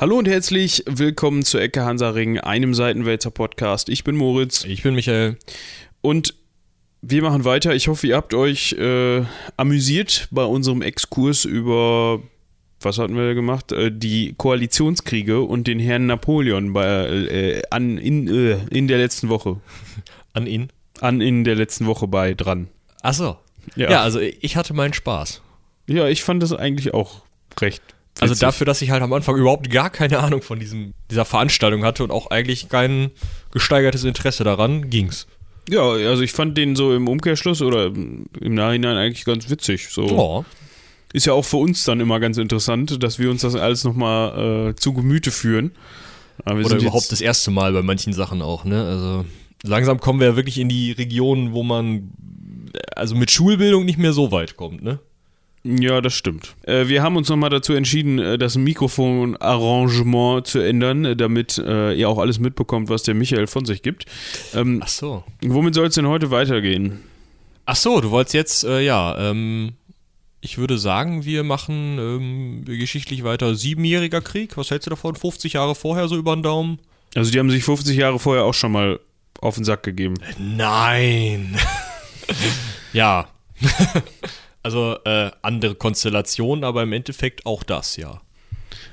Hallo 0.00 0.16
und 0.16 0.26
herzlich 0.26 0.82
willkommen 0.86 1.44
zu 1.44 1.58
Ecke 1.58 1.84
Hansaring, 1.84 2.38
einem 2.38 2.72
Seitenwälzer 2.72 3.30
Podcast. 3.30 3.90
Ich 3.90 4.02
bin 4.02 4.16
Moritz 4.16 4.64
Ich 4.64 4.82
bin 4.82 4.94
Michael. 4.94 5.36
und 6.00 6.32
wir 7.02 7.20
machen 7.20 7.44
weiter. 7.44 7.74
Ich 7.74 7.86
hoffe, 7.88 8.06
ihr 8.06 8.16
habt 8.16 8.32
euch 8.32 8.72
äh, 8.72 9.22
amüsiert 9.58 10.28
bei 10.30 10.42
unserem 10.42 10.80
Exkurs 10.80 11.44
über, 11.44 12.22
was 12.80 12.96
hatten 12.96 13.14
wir 13.14 13.34
gemacht? 13.34 13.72
Äh, 13.72 13.92
die 13.92 14.32
Koalitionskriege 14.38 15.42
und 15.42 15.66
den 15.66 15.78
Herrn 15.78 16.06
Napoleon 16.06 16.72
bei, 16.72 16.86
äh, 16.86 17.62
an, 17.68 17.98
in, 17.98 18.26
äh, 18.26 18.56
in 18.70 18.88
der 18.88 18.96
letzten 18.96 19.28
Woche. 19.28 19.60
An 20.32 20.46
ihn. 20.46 20.70
An 21.02 21.20
in 21.20 21.44
der 21.44 21.56
letzten 21.56 21.84
Woche 21.84 22.08
bei 22.08 22.32
dran. 22.32 22.68
Ach 23.02 23.12
so. 23.12 23.36
Ja. 23.76 23.90
Ja, 23.90 24.02
also 24.02 24.18
ich 24.18 24.56
hatte 24.56 24.72
meinen 24.72 24.94
Spaß. 24.94 25.42
Ja, 25.88 26.08
ich 26.08 26.22
fand 26.22 26.42
das 26.42 26.54
eigentlich 26.54 26.94
auch 26.94 27.20
recht. 27.60 27.82
Also 28.20 28.32
witzig. 28.32 28.40
dafür, 28.40 28.64
dass 28.66 28.82
ich 28.82 28.90
halt 28.90 29.02
am 29.02 29.12
Anfang 29.12 29.36
überhaupt 29.36 29.70
gar 29.70 29.90
keine 29.90 30.18
Ahnung 30.18 30.42
von 30.42 30.60
diesem, 30.60 30.92
dieser 31.10 31.24
Veranstaltung 31.24 31.84
hatte 31.84 32.04
und 32.04 32.10
auch 32.10 32.30
eigentlich 32.30 32.68
kein 32.68 33.10
gesteigertes 33.50 34.04
Interesse 34.04 34.44
daran, 34.44 34.90
ging's. 34.90 35.26
Ja, 35.68 35.82
also 35.82 36.22
ich 36.22 36.32
fand 36.32 36.56
den 36.58 36.76
so 36.76 36.94
im 36.94 37.08
Umkehrschluss 37.08 37.62
oder 37.62 37.86
im 37.86 38.28
Nachhinein 38.40 38.96
eigentlich 38.96 39.24
ganz 39.24 39.48
witzig. 39.48 39.88
So. 39.88 40.02
Oh. 40.02 40.44
Ist 41.12 41.26
ja 41.26 41.32
auch 41.32 41.44
für 41.44 41.56
uns 41.56 41.84
dann 41.84 42.00
immer 42.00 42.20
ganz 42.20 42.38
interessant, 42.38 43.02
dass 43.02 43.18
wir 43.18 43.30
uns 43.30 43.42
das 43.42 43.54
alles 43.54 43.84
nochmal 43.84 44.70
äh, 44.70 44.74
zu 44.74 44.92
Gemüte 44.92 45.30
führen. 45.30 45.72
Oder 46.44 46.76
überhaupt 46.76 47.12
das 47.12 47.20
erste 47.20 47.50
Mal 47.50 47.72
bei 47.72 47.82
manchen 47.82 48.12
Sachen 48.12 48.40
auch, 48.42 48.64
ne? 48.64 48.82
Also 48.84 49.24
langsam 49.62 50.00
kommen 50.00 50.20
wir 50.20 50.28
ja 50.28 50.36
wirklich 50.36 50.58
in 50.58 50.68
die 50.68 50.92
Regionen, 50.92 51.52
wo 51.52 51.62
man 51.62 52.12
also 52.96 53.14
mit 53.14 53.30
Schulbildung 53.30 53.84
nicht 53.84 53.98
mehr 53.98 54.12
so 54.12 54.32
weit 54.32 54.56
kommt, 54.56 54.82
ne? 54.82 55.00
Ja, 55.62 56.00
das 56.00 56.14
stimmt. 56.14 56.54
Äh, 56.62 56.88
wir 56.88 57.02
haben 57.02 57.16
uns 57.16 57.28
nochmal 57.28 57.50
dazu 57.50 57.74
entschieden, 57.74 58.18
äh, 58.18 58.38
das 58.38 58.56
Mikrofonarrangement 58.56 60.46
zu 60.46 60.58
ändern, 60.58 61.04
äh, 61.04 61.16
damit 61.16 61.58
ihr 61.58 62.08
auch 62.08 62.18
alles 62.18 62.38
mitbekommt, 62.38 62.88
was 62.88 63.02
der 63.02 63.14
Michael 63.14 63.46
von 63.46 63.64
sich 63.64 63.82
gibt. 63.82 64.06
Ähm, 64.54 64.80
Ach 64.82 64.88
so. 64.88 65.24
womit 65.42 65.74
soll 65.74 65.86
es 65.86 65.94
denn 65.94 66.08
heute 66.08 66.30
weitergehen? 66.30 67.00
Ach 67.66 67.76
so, 67.76 68.00
du 68.00 68.10
wolltest 68.10 68.34
jetzt, 68.34 68.64
äh, 68.64 68.80
ja, 68.80 69.30
ähm, 69.30 69.74
ich 70.40 70.56
würde 70.56 70.78
sagen, 70.78 71.24
wir 71.24 71.44
machen 71.44 71.98
ähm, 71.98 72.64
geschichtlich 72.64 73.22
weiter. 73.22 73.54
Siebenjähriger 73.54 74.22
Krieg, 74.22 74.56
was 74.56 74.70
hältst 74.70 74.86
du 74.86 74.90
davon? 74.90 75.14
50 75.14 75.52
Jahre 75.52 75.74
vorher 75.74 76.08
so 76.08 76.16
über 76.16 76.34
den 76.34 76.42
Daumen? 76.42 76.78
Also 77.14 77.30
die 77.30 77.38
haben 77.38 77.50
sich 77.50 77.62
50 77.62 77.96
Jahre 77.96 78.18
vorher 78.18 78.44
auch 78.44 78.54
schon 78.54 78.72
mal 78.72 78.98
auf 79.40 79.56
den 79.56 79.64
Sack 79.64 79.82
gegeben. 79.82 80.14
Nein. 80.38 81.56
ja. 82.92 83.28
also 84.62 84.98
äh, 85.04 85.30
andere 85.42 85.74
Konstellation, 85.74 86.64
aber 86.64 86.82
im 86.82 86.92
Endeffekt 86.92 87.46
auch 87.46 87.62
das, 87.62 87.96
ja. 87.96 88.20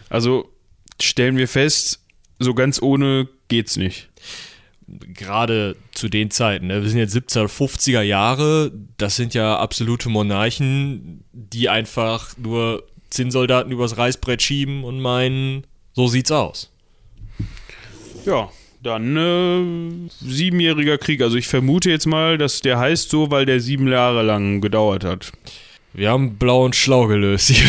Also 0.09 0.51
stellen 1.01 1.37
wir 1.37 1.47
fest, 1.47 2.01
so 2.39 2.53
ganz 2.53 2.81
ohne 2.81 3.27
geht's 3.47 3.75
nicht. 3.77 4.09
Gerade 4.87 5.75
zu 5.93 6.07
den 6.07 6.31
Zeiten, 6.31 6.67
ne? 6.67 6.81
wir 6.81 6.89
sind 6.89 6.99
jetzt 6.99 7.15
1750er 7.15 8.01
Jahre, 8.01 8.71
das 8.97 9.17
sind 9.17 9.33
ja 9.33 9.57
absolute 9.57 10.07
Monarchen, 10.07 11.25
die 11.33 11.67
einfach 11.67 12.37
nur 12.37 12.87
Zinnsoldaten 13.09 13.71
übers 13.71 13.97
Reißbrett 13.97 14.41
schieben 14.41 14.85
und 14.85 15.02
meinen, 15.02 15.67
so 15.93 16.07
sieht's 16.07 16.31
aus. 16.31 16.71
Ja, 18.25 18.49
dann 18.88 19.17
äh, 19.17 20.09
siebenjähriger 20.09 20.97
Krieg. 20.97 21.21
Also 21.21 21.38
ich 21.38 21.47
vermute 21.47 21.89
jetzt 21.89 22.07
mal, 22.07 22.38
dass 22.38 22.61
der 22.61 22.80
heißt 22.80 23.09
so, 23.09 23.30
weil 23.30 23.45
der 23.45 23.59
sieben 23.59 23.88
Jahre 23.88 24.23
lang 24.23 24.61
gedauert 24.61 25.03
hat. 25.03 25.31
Wir 25.93 26.11
haben 26.11 26.38
blau 26.38 26.66
und 26.66 26.75
schlau 26.75 27.08
gelöst. 27.08 27.53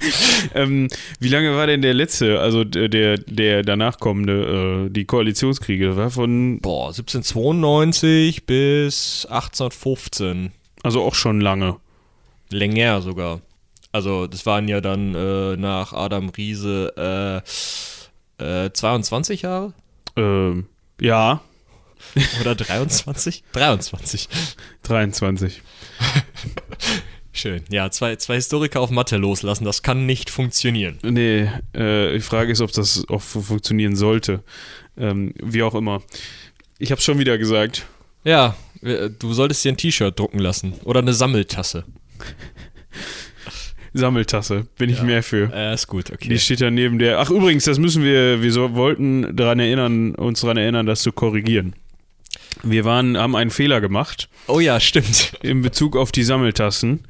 Ähm, 0.54 0.88
wie 1.18 1.28
lange 1.28 1.54
war 1.54 1.66
denn 1.66 1.82
der 1.82 1.94
letzte, 1.94 2.40
also 2.40 2.64
der, 2.64 3.18
der, 3.18 3.62
danach 3.62 4.00
kommende, 4.00 4.86
äh, 4.86 4.90
die 4.90 5.04
Koalitionskriege? 5.04 5.88
Das 5.88 5.96
war 5.96 6.10
von, 6.10 6.60
Boah, 6.60 6.88
1792 6.88 8.46
bis 8.46 9.26
1815. 9.26 10.50
also 10.82 11.02
auch 11.02 11.14
schon 11.14 11.40
lange. 11.40 11.76
Länger 12.50 13.00
sogar. 13.02 13.42
Also, 13.92 14.26
das 14.26 14.46
waren 14.46 14.66
ja 14.68 14.80
dann 14.80 15.14
äh, 15.14 15.56
nach 15.56 15.92
Adam 15.92 16.30
Riese 16.30 17.42
äh, 18.38 18.64
äh, 18.64 18.72
22 18.72 19.42
Jahre? 19.42 19.72
Ähm, 20.20 20.66
ja, 21.00 21.40
Oder 22.40 22.54
23? 22.54 23.44
23. 23.52 24.28
23. 24.82 25.62
Schön. 27.32 27.62
Ja, 27.70 27.90
zwei, 27.90 28.16
zwei 28.16 28.34
Historiker 28.34 28.80
auf 28.80 28.90
Mathe 28.90 29.16
loslassen, 29.16 29.64
das 29.64 29.82
kann 29.82 30.04
nicht 30.04 30.30
funktionieren. 30.30 30.98
Nee, 31.02 31.48
äh, 31.72 32.14
die 32.14 32.20
Frage 32.20 32.50
ist, 32.52 32.60
ob 32.60 32.72
das 32.72 33.04
auch 33.08 33.22
fu- 33.22 33.40
funktionieren 33.40 33.94
sollte. 33.96 34.42
Ähm, 34.98 35.32
wie 35.40 35.62
auch 35.62 35.74
immer. 35.74 36.02
Ich 36.78 36.90
hab's 36.90 37.04
schon 37.04 37.18
wieder 37.18 37.38
gesagt. 37.38 37.86
Ja, 38.24 38.56
äh, 38.82 39.08
du 39.10 39.32
solltest 39.32 39.64
dir 39.64 39.72
ein 39.72 39.76
T-Shirt 39.76 40.18
drucken 40.18 40.40
lassen. 40.40 40.74
Oder 40.84 41.00
eine 41.00 41.12
Sammeltasse. 41.14 41.84
Sammeltasse, 43.92 44.66
bin 44.78 44.90
ich 44.90 45.02
mehr 45.02 45.22
für. 45.22 45.52
Äh, 45.52 45.74
ist 45.74 45.86
gut, 45.86 46.10
okay. 46.12 46.28
Die 46.28 46.38
steht 46.38 46.60
da 46.60 46.70
neben 46.70 46.98
der. 46.98 47.18
Ach, 47.18 47.30
übrigens, 47.30 47.64
das 47.64 47.78
müssen 47.78 48.04
wir, 48.04 48.42
wir 48.42 48.52
so, 48.52 48.74
wollten 48.74 49.34
daran 49.36 49.58
erinnern, 49.58 50.14
uns 50.14 50.40
daran 50.40 50.56
erinnern, 50.56 50.86
das 50.86 51.02
zu 51.02 51.12
korrigieren. 51.12 51.74
Wir 52.62 52.84
waren, 52.84 53.16
haben 53.16 53.36
einen 53.36 53.50
Fehler 53.50 53.80
gemacht 53.80 54.28
Oh 54.46 54.60
ja, 54.60 54.80
stimmt. 54.80 55.32
in 55.42 55.62
Bezug 55.62 55.96
auf 55.96 56.12
die 56.12 56.24
Sammeltassen. 56.24 57.00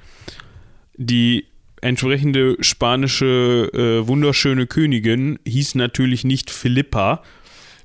Die 0.97 1.47
entsprechende 1.81 2.57
spanische 2.61 3.71
äh, 3.73 4.07
wunderschöne 4.07 4.67
Königin 4.67 5.39
hieß 5.47 5.75
natürlich 5.75 6.25
nicht 6.25 6.51
Philippa. 6.51 7.23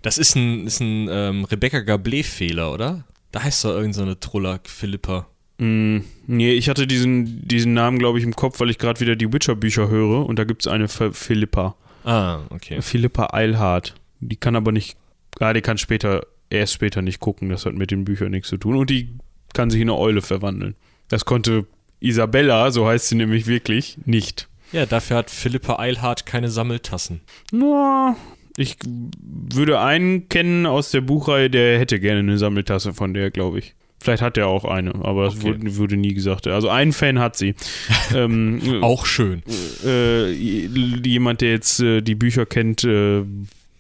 Das 0.01 0.17
ist 0.17 0.35
ein, 0.35 0.67
ist 0.67 0.81
ein 0.81 1.07
ähm, 1.09 1.45
Rebecca 1.45 1.79
Gablé-Fehler, 1.79 2.71
oder? 2.71 3.05
Da 3.31 3.43
heißt 3.43 3.65
doch 3.65 3.69
irgendeine 3.69 3.93
so 3.93 4.01
eine 4.03 4.19
Truller 4.19 4.59
Philippa. 4.65 5.27
Mm, 5.57 5.99
nee, 6.27 6.53
ich 6.53 6.69
hatte 6.69 6.87
diesen, 6.87 7.47
diesen 7.47 7.73
Namen, 7.73 7.99
glaube 7.99 8.19
ich, 8.19 8.25
im 8.25 8.35
Kopf, 8.35 8.59
weil 8.59 8.69
ich 8.69 8.77
gerade 8.77 8.99
wieder 8.99 9.15
die 9.15 9.31
Witcher-Bücher 9.31 9.89
höre 9.89 10.25
und 10.25 10.37
da 10.37 10.43
gibt 10.43 10.63
es 10.63 10.67
eine 10.67 10.85
F 10.85 11.01
Philippa. 11.13 11.75
Ah, 12.03 12.41
okay. 12.49 12.81
Philippa 12.81 13.29
Eilhart. 13.33 13.95
Die 14.19 14.35
kann 14.35 14.55
aber 14.55 14.71
nicht, 14.71 14.97
ah, 15.39 15.53
die 15.53 15.61
kann 15.61 15.77
später, 15.77 16.25
erst 16.49 16.73
später 16.73 17.01
nicht 17.01 17.19
gucken, 17.19 17.49
das 17.49 17.65
hat 17.65 17.73
mit 17.73 17.91
den 17.91 18.05
Büchern 18.05 18.31
nichts 18.31 18.49
zu 18.49 18.57
tun. 18.57 18.75
Und 18.75 18.89
die 18.89 19.09
kann 19.53 19.69
sich 19.69 19.81
in 19.81 19.89
eine 19.89 19.97
Eule 19.97 20.21
verwandeln. 20.21 20.75
Das 21.07 21.25
konnte 21.25 21.65
Isabella, 21.99 22.71
so 22.71 22.87
heißt 22.87 23.07
sie 23.07 23.15
nämlich 23.15 23.47
wirklich, 23.47 23.97
nicht. 24.05 24.47
Ja, 24.71 24.85
dafür 24.85 25.17
hat 25.17 25.29
Philippa 25.29 25.79
Eilhardt 25.79 26.25
keine 26.25 26.49
Sammeltassen. 26.49 27.21
Na, 27.51 28.15
ich 28.57 28.77
würde 28.83 29.79
einen 29.79 30.29
kennen 30.29 30.65
aus 30.65 30.91
der 30.91 31.01
Buchreihe, 31.01 31.49
der 31.49 31.79
hätte 31.79 31.99
gerne 31.99 32.19
eine 32.19 32.37
Sammeltasse 32.37 32.93
von 32.93 33.13
der, 33.13 33.31
glaube 33.31 33.59
ich. 33.59 33.75
Vielleicht 34.05 34.21
hat 34.21 34.37
er 34.37 34.45
auch 34.45 34.65
eine, 34.65 34.93
aber 35.03 35.25
das 35.25 35.37
Okay. 35.37 35.45
wurde, 35.45 35.77
wurde 35.77 35.97
nie 35.97 36.13
gesagt. 36.13 36.45
Also 36.45 36.69
einen 36.69 36.93
Fan 36.93 37.17
hat 37.17 37.35
sie. 37.35 37.55
ähm, 38.13 38.83
Auch 38.83 39.07
schön. 39.07 39.41
äh, 39.83 40.29
jemand, 40.31 41.41
der 41.41 41.49
jetzt 41.49 41.79
äh, 41.79 42.01
die 42.01 42.13
Bücher 42.13 42.45
kennt, 42.45 42.83
äh, 42.83 43.23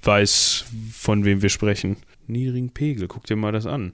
weiß, 0.01 0.65
von 0.93 1.25
wem 1.25 1.43
wir 1.43 1.49
sprechen. 1.49 1.97
Niedrigen 2.25 2.71
Pegel, 2.71 3.07
guck 3.07 3.27
dir 3.27 3.35
mal 3.35 3.51
das 3.51 3.67
an. 3.67 3.93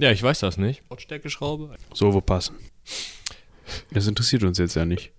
Ja, 0.00 0.10
ich 0.10 0.20
weiß 0.24 0.40
das 0.40 0.58
nicht. 0.58 0.82
Lautstärkeschraube. 0.90 1.70
So, 1.94 2.12
wo 2.14 2.20
passen. 2.20 2.56
Das 3.92 4.08
interessiert 4.08 4.42
uns 4.42 4.58
jetzt 4.58 4.74
ja 4.74 4.84
nicht. 4.84 5.12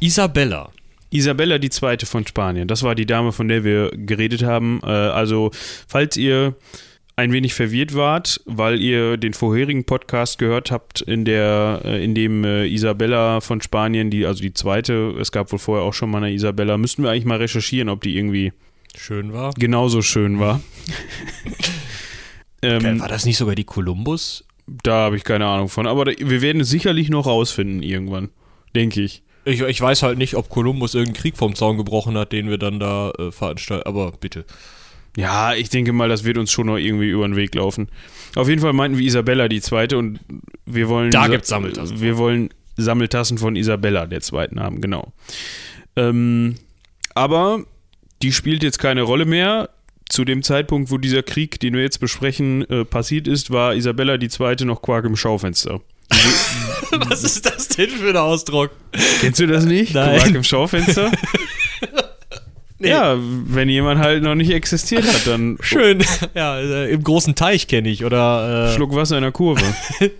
Isabella. 0.00 0.72
Isabella 1.10 1.58
die 1.58 1.70
Zweite 1.70 2.06
von 2.06 2.26
Spanien, 2.26 2.66
das 2.66 2.82
war 2.82 2.96
die 2.96 3.06
Dame, 3.06 3.30
von 3.30 3.46
der 3.46 3.62
wir 3.62 3.92
geredet 3.94 4.42
haben. 4.42 4.80
Äh, 4.82 4.86
also, 4.86 5.52
falls 5.86 6.16
ihr 6.16 6.56
ein 7.16 7.32
wenig 7.32 7.54
verwirrt 7.54 7.94
wart, 7.94 8.40
weil 8.44 8.80
ihr 8.80 9.16
den 9.16 9.34
vorherigen 9.34 9.84
Podcast 9.84 10.38
gehört 10.38 10.70
habt, 10.70 11.00
in 11.00 11.24
der, 11.24 11.82
äh, 11.84 12.04
in 12.04 12.14
dem 12.14 12.44
äh, 12.44 12.66
Isabella 12.66 13.40
von 13.40 13.60
Spanien, 13.60 14.10
die, 14.10 14.26
also 14.26 14.42
die 14.42 14.52
zweite, 14.52 15.14
es 15.20 15.30
gab 15.30 15.52
wohl 15.52 15.58
vorher 15.58 15.84
auch 15.84 15.94
schon 15.94 16.10
mal 16.10 16.18
eine 16.18 16.32
Isabella, 16.32 16.76
müssten 16.76 17.02
wir 17.02 17.10
eigentlich 17.10 17.24
mal 17.24 17.38
recherchieren, 17.38 17.88
ob 17.88 18.02
die 18.02 18.16
irgendwie 18.16 18.52
Schön 18.96 19.32
war. 19.32 19.52
genauso 19.54 20.02
schön 20.02 20.40
war. 20.40 20.60
ähm, 22.62 23.00
war 23.00 23.08
das 23.08 23.24
nicht 23.24 23.36
sogar 23.36 23.54
die 23.54 23.64
Kolumbus? 23.64 24.44
da 24.66 25.04
habe 25.04 25.16
ich 25.16 25.24
keine 25.24 25.46
Ahnung 25.46 25.68
von, 25.68 25.86
aber 25.86 26.04
da, 26.04 26.12
wir 26.18 26.42
werden 26.42 26.62
es 26.62 26.70
sicherlich 26.70 27.08
noch 27.08 27.26
rausfinden 27.26 27.82
irgendwann, 27.82 28.30
denke 28.74 29.02
ich. 29.02 29.22
Ich, 29.44 29.60
ich 29.60 29.80
weiß 29.80 30.02
halt 30.02 30.16
nicht, 30.16 30.36
ob 30.36 30.48
Kolumbus 30.48 30.94
irgendeinen 30.94 31.20
Krieg 31.20 31.36
vom 31.36 31.54
Zaun 31.54 31.76
gebrochen 31.76 32.16
hat, 32.16 32.32
den 32.32 32.48
wir 32.48 32.56
dann 32.56 32.80
da 32.80 33.10
äh, 33.10 33.30
veranstalten. 33.30 33.86
Aber 33.86 34.12
bitte. 34.12 34.46
Ja, 35.16 35.54
ich 35.54 35.68
denke 35.68 35.92
mal, 35.92 36.08
das 36.08 36.24
wird 36.24 36.38
uns 36.38 36.50
schon 36.50 36.66
noch 36.66 36.76
irgendwie 36.76 37.08
über 37.08 37.26
den 37.26 37.36
Weg 37.36 37.54
laufen. 37.54 37.88
Auf 38.34 38.48
jeden 38.48 38.60
Fall 38.60 38.72
meinten 38.72 38.98
wir 38.98 39.06
Isabella 39.06 39.48
die 39.48 39.60
zweite 39.60 39.96
und 39.96 40.18
wir 40.66 40.88
wollen. 40.88 41.10
Da 41.10 41.28
gibt's 41.28 41.48
Sammeltassen 41.48 42.00
Wir 42.00 42.18
wollen 42.18 42.50
Sammeltassen 42.76 43.38
von 43.38 43.54
Isabella 43.54 44.06
der 44.06 44.20
zweiten 44.20 44.60
haben, 44.60 44.80
genau. 44.80 45.12
Ähm, 45.96 46.56
aber 47.14 47.64
die 48.22 48.32
spielt 48.32 48.62
jetzt 48.62 48.78
keine 48.78 49.02
Rolle 49.02 49.24
mehr. 49.24 49.70
Zu 50.08 50.24
dem 50.24 50.42
Zeitpunkt, 50.42 50.90
wo 50.90 50.98
dieser 50.98 51.22
Krieg, 51.22 51.58
den 51.60 51.74
wir 51.74 51.82
jetzt 51.82 51.98
besprechen, 51.98 52.68
äh, 52.68 52.84
passiert 52.84 53.26
ist, 53.26 53.50
war 53.50 53.74
Isabella 53.74 54.18
die 54.18 54.28
zweite 54.28 54.66
noch 54.66 54.82
Quark 54.82 55.06
im 55.06 55.16
Schaufenster. 55.16 55.80
Was 57.08 57.24
ist 57.24 57.46
das 57.46 57.68
denn 57.68 57.88
für 57.88 58.10
ein 58.10 58.16
Ausdruck? 58.16 58.70
Kennst 59.20 59.40
du 59.40 59.46
das 59.46 59.64
nicht? 59.64 59.94
Nein. 59.94 60.18
Quark 60.18 60.34
im 60.34 60.44
Schaufenster? 60.44 61.10
Ja, 62.84 63.16
wenn 63.18 63.68
jemand 63.68 64.00
halt 64.00 64.22
noch 64.22 64.34
nicht 64.34 64.50
existiert 64.50 65.04
hat, 65.06 65.26
dann 65.26 65.56
Schön. 65.60 66.02
Ja, 66.34 66.58
äh, 66.58 66.90
im 66.92 67.02
großen 67.02 67.34
Teich 67.34 67.66
kenne 67.66 67.88
ich. 67.88 68.04
Oder. 68.04 68.70
Äh, 68.70 68.74
Schluck 68.74 68.94
Wasser 68.94 69.16
in 69.16 69.22
der 69.22 69.32
Kurve. 69.32 69.62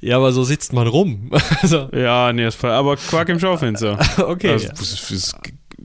ja, 0.00 0.16
aber 0.16 0.32
so 0.32 0.44
sitzt 0.44 0.72
man 0.72 0.86
rum. 0.86 1.30
also, 1.62 1.88
ja, 1.92 2.32
nee, 2.32 2.44
das 2.44 2.60
war, 2.62 2.72
aber 2.72 2.96
Quark 2.96 3.28
im 3.28 3.38
Schaufenster. 3.38 3.98
okay. 4.26 4.50
Also, 4.50 4.68
das 4.68 4.80
ist, 4.80 5.02
das 5.02 5.10
ist 5.10 5.36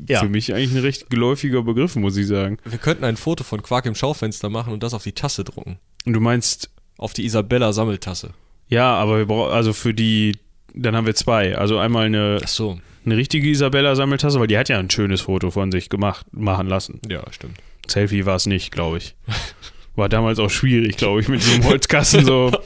Ja. 0.07 0.19
für 0.21 0.29
mich 0.29 0.53
eigentlich 0.53 0.71
ein 0.73 0.81
recht 0.81 1.09
geläufiger 1.09 1.61
Begriff, 1.63 1.95
muss 1.95 2.17
ich 2.17 2.27
sagen. 2.27 2.57
Wir 2.65 2.77
könnten 2.79 3.03
ein 3.05 3.17
Foto 3.17 3.43
von 3.43 3.61
Quark 3.61 3.85
im 3.85 3.95
Schaufenster 3.95 4.49
machen 4.49 4.73
und 4.73 4.83
das 4.83 4.93
auf 4.93 5.03
die 5.03 5.13
Tasse 5.13 5.43
drucken. 5.43 5.77
Und 6.05 6.13
du 6.13 6.19
meinst, 6.19 6.69
Auf 6.97 7.13
die 7.13 7.25
Isabella 7.25 7.71
Sammeltasse. 7.73 8.31
ja, 8.67 8.93
aber 8.95 9.17
wir 9.17 9.25
brauchen, 9.25 9.51
also 9.53 9.73
für 9.73 9.93
die, 9.93 10.37
dann 10.73 10.95
haben 10.95 11.05
wir 11.05 11.15
zwei. 11.15 11.57
Also 11.57 11.77
einmal 11.77 12.05
eine, 12.05 12.39
Ach 12.43 12.47
so. 12.47 12.79
Eine 13.06 13.18
richtige 13.18 13.48
Isabella-Sammeltasse, 13.50 14.40
weil 14.40 14.48
die 14.48 14.57
hat 14.57 14.69
ja 14.69 14.78
ein 14.78 14.90
schönes 14.90 15.22
Foto 15.22 15.51
von 15.51 15.72
sich 15.72 15.90
gemacht, 15.90 16.25
machen 16.31 16.68
lassen. 16.68 17.00
Ja, 17.07 17.24
stimmt. 17.31 17.57
Selfie 17.88 18.25
war 18.25 18.36
es 18.36 18.46
nicht, 18.46 18.72
glaube 18.72 18.98
ich. 18.98 19.16
War 19.96 20.07
damals 20.07 20.40
auch 20.40 20.50
schwierig, 20.50 20.96
glaube 20.96 21.19
ich, 21.19 21.28
mit 21.28 21.42
diesem 21.42 21.66
Holzkasten 21.66 22.24
so. 22.24 22.51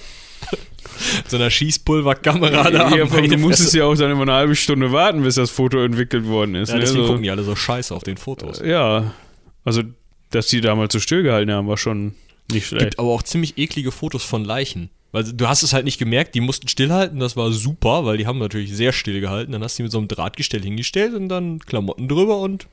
So 1.27 1.37
einer 1.37 1.49
Schießpulverkamera 1.49 2.69
da. 2.69 2.95
ja, 2.95 3.05
du 3.05 3.37
musstest 3.37 3.73
ja 3.73 3.85
auch 3.85 3.95
dann 3.95 4.11
immer 4.11 4.21
eine 4.21 4.33
halbe 4.33 4.55
Stunde 4.55 4.91
warten, 4.91 5.23
bis 5.23 5.35
das 5.35 5.49
Foto 5.49 5.83
entwickelt 5.83 6.27
worden 6.27 6.53
ist. 6.53 6.69
Ja, 6.69 6.75
ne? 6.75 6.81
deswegen 6.81 7.01
so, 7.01 7.07
gucken 7.07 7.23
die 7.23 7.31
alle 7.31 7.43
so 7.43 7.55
scheiße 7.55 7.93
auf 7.93 8.03
den 8.03 8.15
Fotos. 8.15 8.61
ja, 8.63 9.11
also, 9.65 9.81
dass 10.29 10.47
die 10.47 10.61
damals 10.61 10.93
so 10.93 10.99
stillgehalten 10.99 11.51
haben, 11.51 11.67
war 11.67 11.77
schon 11.77 12.13
nicht 12.51 12.67
schlecht. 12.67 12.85
gibt 12.85 12.99
aber 12.99 13.09
auch 13.09 13.23
ziemlich 13.23 13.57
eklige 13.57 13.91
Fotos 13.91 14.23
von 14.23 14.45
Leichen. 14.45 14.91
Weil 15.13 15.23
du 15.23 15.47
hast 15.47 15.61
es 15.63 15.71
halt 15.73 15.85
nicht 15.85 15.99
gemerkt, 15.99 16.33
die 16.35 16.41
mussten 16.41 16.67
stillhalten, 16.67 17.19
das 17.19 17.37
war 17.37 17.51
super, 17.51 18.03
weil 18.03 18.17
die 18.17 18.25
haben 18.27 18.39
natürlich 18.39 18.75
sehr 18.75 18.91
still 18.91 19.21
gehalten. 19.21 19.51
Dann 19.53 19.63
hast 19.63 19.75
du 19.77 19.77
die 19.77 19.83
mit 19.83 19.91
so 19.91 19.99
einem 19.99 20.07
Drahtgestell 20.09 20.61
hingestellt 20.63 21.13
und 21.13 21.29
dann 21.29 21.59
Klamotten 21.59 22.07
drüber 22.09 22.39
und. 22.39 22.67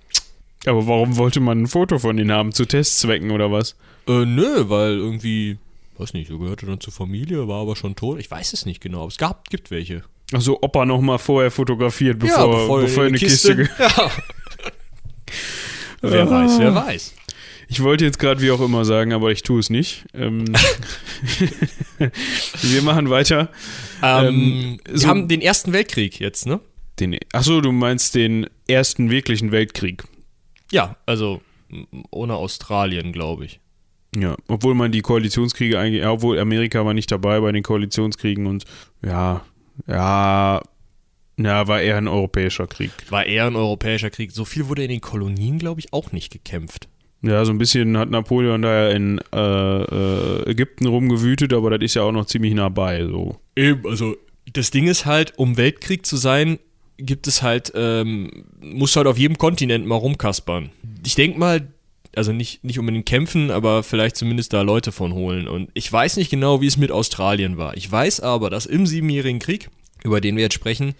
Aber 0.67 0.87
warum 0.87 1.17
wollte 1.19 1.39
man 1.41 1.63
ein 1.63 1.67
Foto 1.69 1.99
von 1.99 2.19
ihnen 2.19 2.33
haben? 2.33 2.53
Zu 2.53 2.65
Testzwecken 2.67 3.31
oder 3.31 3.53
was? 3.53 3.77
Äh, 4.09 4.25
nö, 4.25 4.69
weil 4.69 4.93
irgendwie, 4.93 5.59
weiß 5.99 6.13
nicht, 6.15 6.29
so 6.29 6.39
gehörte 6.39 6.65
dann 6.67 6.81
zur 6.81 6.93
Familie, 6.93 7.47
war 7.47 7.61
aber 7.61 7.77
schon 7.77 7.95
tot. 7.95 8.19
Ich 8.19 8.31
weiß 8.31 8.53
es 8.55 8.65
nicht 8.67 8.81
genau, 8.81 9.01
aber 9.01 9.09
es 9.09 9.19
gab, 9.19 9.49
gibt 9.51 9.71
welche. 9.71 10.03
Achso, 10.33 10.59
Opa 10.63 10.87
nochmal 10.87 11.19
vorher 11.19 11.51
fotografiert, 11.51 12.19
bevor, 12.19 12.81
bevor, 12.81 13.03
er 13.05 13.09
in 13.09 13.15
eine 13.15 13.19
Kiste. 13.19 13.55
ge- 13.57 13.69
Ja. 16.03 16.11
wer 16.13 16.31
weiß, 16.31 16.59
wer 16.59 16.75
weiß. 16.75 17.15
Ich 17.73 17.81
wollte 17.85 18.05
jetzt 18.05 18.19
gerade 18.19 18.41
wie 18.43 18.51
auch 18.51 18.61
immer 18.61 18.85
sagen, 18.85 19.13
aber 19.13 19.31
ich 19.31 19.45
tue 19.45 19.61
es 19.61 19.71
nicht. 19.71 20.05
Ähm, 20.13 20.45
wir 22.63 22.83
machen 22.83 23.11
weiter. 23.11 23.49
Ähm, 24.03 24.27
Ähm, 24.27 24.81
wir 24.85 24.99
so- 24.99 25.09
haben 25.09 25.29
den 25.29 25.41
Ersten 25.41 25.73
Weltkrieg 25.73 26.19
jetzt, 26.21 26.47
ne? 26.47 26.61
Den, 26.99 27.17
achso, 27.33 27.61
du 27.61 27.73
meinst 27.73 28.15
den 28.15 28.47
ersten 28.69 29.11
wirklichen 29.11 29.53
Weltkrieg. 29.53 30.05
Ja, 30.73 30.97
also 31.07 31.41
ohne 32.11 32.35
Australien, 32.35 33.13
glaube 33.13 33.45
ich. 33.47 33.61
Ja, 34.17 34.37
obwohl 34.49 34.75
man 34.75 34.91
die 34.93 35.01
Koalitionskriege 35.03 35.79
eigentlich, 35.79 36.03
ja, 36.03 36.11
obwohl 36.11 36.39
Amerika 36.41 36.85
war 36.85 36.93
nicht 36.95 37.11
dabei 37.13 37.41
bei 37.41 37.53
den 37.53 37.63
Koalitionskriegen 37.63 38.47
und 38.47 38.65
ja, 39.07 39.43
ja, 39.87 40.61
na, 41.37 41.69
war 41.69 41.81
eher 41.81 41.97
ein 41.97 42.09
europäischer 42.09 42.67
Krieg. 42.67 42.91
War 43.09 43.25
eher 43.25 43.47
ein 43.47 43.57
europäischer 43.57 44.11
Krieg. 44.11 44.33
So 44.33 44.45
viel 44.45 44.69
wurde 44.69 44.83
in 44.83 44.91
den 44.91 45.01
Kolonien, 45.01 45.59
glaube 45.59 45.81
ich, 45.81 45.93
auch 45.93 46.13
nicht 46.13 46.31
gekämpft. 46.33 46.89
Ja, 47.23 47.45
so 47.45 47.53
ein 47.53 47.59
bisschen 47.59 47.99
hat 47.99 48.11
Napoleon 48.11 48.63
da 48.63 48.89
ja 48.89 48.91
in 48.91 49.21
äh, 49.33 49.37
äh, 49.37 50.51
Ägypten 50.51 50.87
rumgewütet, 50.87 51.53
aber 51.53 51.71
das 51.71 51.85
ist 51.85 51.95
ja 51.95 52.03
auch 52.03 52.13
noch 52.13 52.25
ziemlich 52.25 52.55
nah 52.55 52.71
bei, 52.71 53.05
so. 53.05 53.39
Eben, 53.57 53.87
also 53.87 54.17
das 54.53 54.71
Ding 54.71 54.87
ist 54.87 55.05
halt, 55.05 55.35
um 55.37 55.57
Weltkrieg 55.57 56.07
zu 56.07 56.17
sein, 56.17 56.59
gibt 56.97 57.27
es 57.27 57.43
halt, 57.43 57.73
ähm, 57.75 58.45
musst 58.61 58.97
halt 58.97 59.07
auf 59.07 59.19
jedem 59.19 59.39
Kontinent 59.39 59.87
mal 59.87 59.97
rumkaspern. 59.97 60.71
Ich 61.05 61.15
denke 61.15 61.39
mal, 61.39 61.69
also 62.17 62.33
nicht, 62.33 62.65
nicht 62.65 62.79
unbedingt 62.79 63.07
kämpfen, 63.07 63.51
aber 63.51 63.83
vielleicht 63.83 64.17
zumindest 64.17 64.53
da 64.53 64.63
Leute 64.63 64.93
von 64.93 65.13
holen. 65.13 65.47
Und 65.47 65.71
ich 65.75 65.91
weiß 65.93 66.17
nicht 66.17 66.31
genau, 66.31 66.61
wie 66.61 66.67
es 66.67 66.77
mit 66.77 66.91
Australien 66.91 67.57
war. 67.57 67.77
Ich 67.77 67.91
weiß 67.91 68.21
aber, 68.21 68.51
dass 68.51 68.67
im 68.67 68.87
Siebenjährigen 68.87 69.39
Krieg, 69.39 69.71
über 70.05 70.21
den 70.21 70.37
wir 70.37 70.43
jetzt 70.43 70.55
sprechen, 70.55 70.95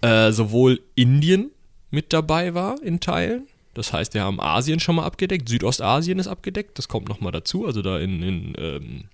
äh, 0.00 0.32
sowohl 0.32 0.80
Indien 0.94 1.50
mit 1.90 2.12
dabei 2.12 2.54
war 2.54 2.82
in 2.82 3.00
Teilen. 3.00 3.46
Das 3.74 3.92
heißt, 3.92 4.14
wir 4.14 4.22
haben 4.22 4.40
Asien 4.40 4.80
schon 4.80 4.96
mal 4.96 5.04
abgedeckt, 5.04 5.48
Südostasien 5.48 6.18
ist 6.18 6.26
abgedeckt, 6.26 6.78
das 6.78 6.88
kommt 6.88 7.08
nochmal 7.08 7.32
dazu, 7.32 7.66
also 7.66 7.82
da 7.82 7.98
in, 7.98 8.22
in 8.22 8.52
ähm, 8.58 9.04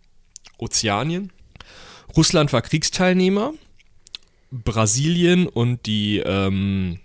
Ozeanien. 0.59 1.33
Russland 2.17 2.53
war 2.53 2.63
Kriegsteilnehmer. 2.63 3.53
Brasilien 4.51 5.47
und 5.49 5.87
die, 5.87 6.19
ähm, 6.25 6.99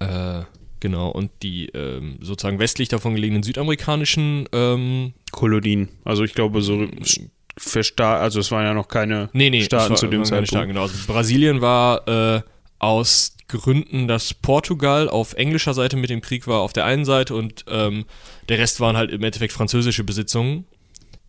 äh, 0.00 0.42
genau, 0.80 1.10
und 1.10 1.30
die 1.42 1.66
ähm, 1.68 2.18
sozusagen 2.20 2.58
westlich 2.58 2.88
davon 2.88 3.14
gelegenen 3.14 3.42
südamerikanischen, 3.42 4.48
ähm, 4.52 5.14
Kolonien. 5.30 5.88
Also 6.04 6.24
ich 6.24 6.34
glaube, 6.34 6.60
so 6.60 6.86
versta 7.56 8.16
also 8.16 8.40
es 8.40 8.50
waren 8.50 8.64
ja 8.64 8.74
noch 8.74 8.88
keine 8.88 9.30
nee, 9.32 9.50
nee, 9.50 9.62
Staaten 9.62 9.96
zu 9.96 10.06
dem 10.06 10.24
Zeitpunkt. 10.24 10.48
Staaten, 10.48 10.68
genau. 10.68 10.82
Also 10.82 10.94
Brasilien 11.06 11.60
war 11.60 12.08
äh, 12.08 12.42
aus 12.78 13.36
Gründen, 13.58 14.08
dass 14.08 14.34
Portugal 14.34 15.08
auf 15.08 15.34
englischer 15.34 15.74
Seite 15.74 15.96
mit 15.96 16.10
dem 16.10 16.20
Krieg 16.20 16.46
war, 16.46 16.60
auf 16.60 16.72
der 16.72 16.84
einen 16.84 17.04
Seite 17.04 17.34
und 17.34 17.64
ähm, 17.68 18.04
der 18.48 18.58
Rest 18.58 18.80
waren 18.80 18.96
halt 18.96 19.10
im 19.10 19.22
Endeffekt 19.22 19.52
französische 19.52 20.04
Besitzungen. 20.04 20.66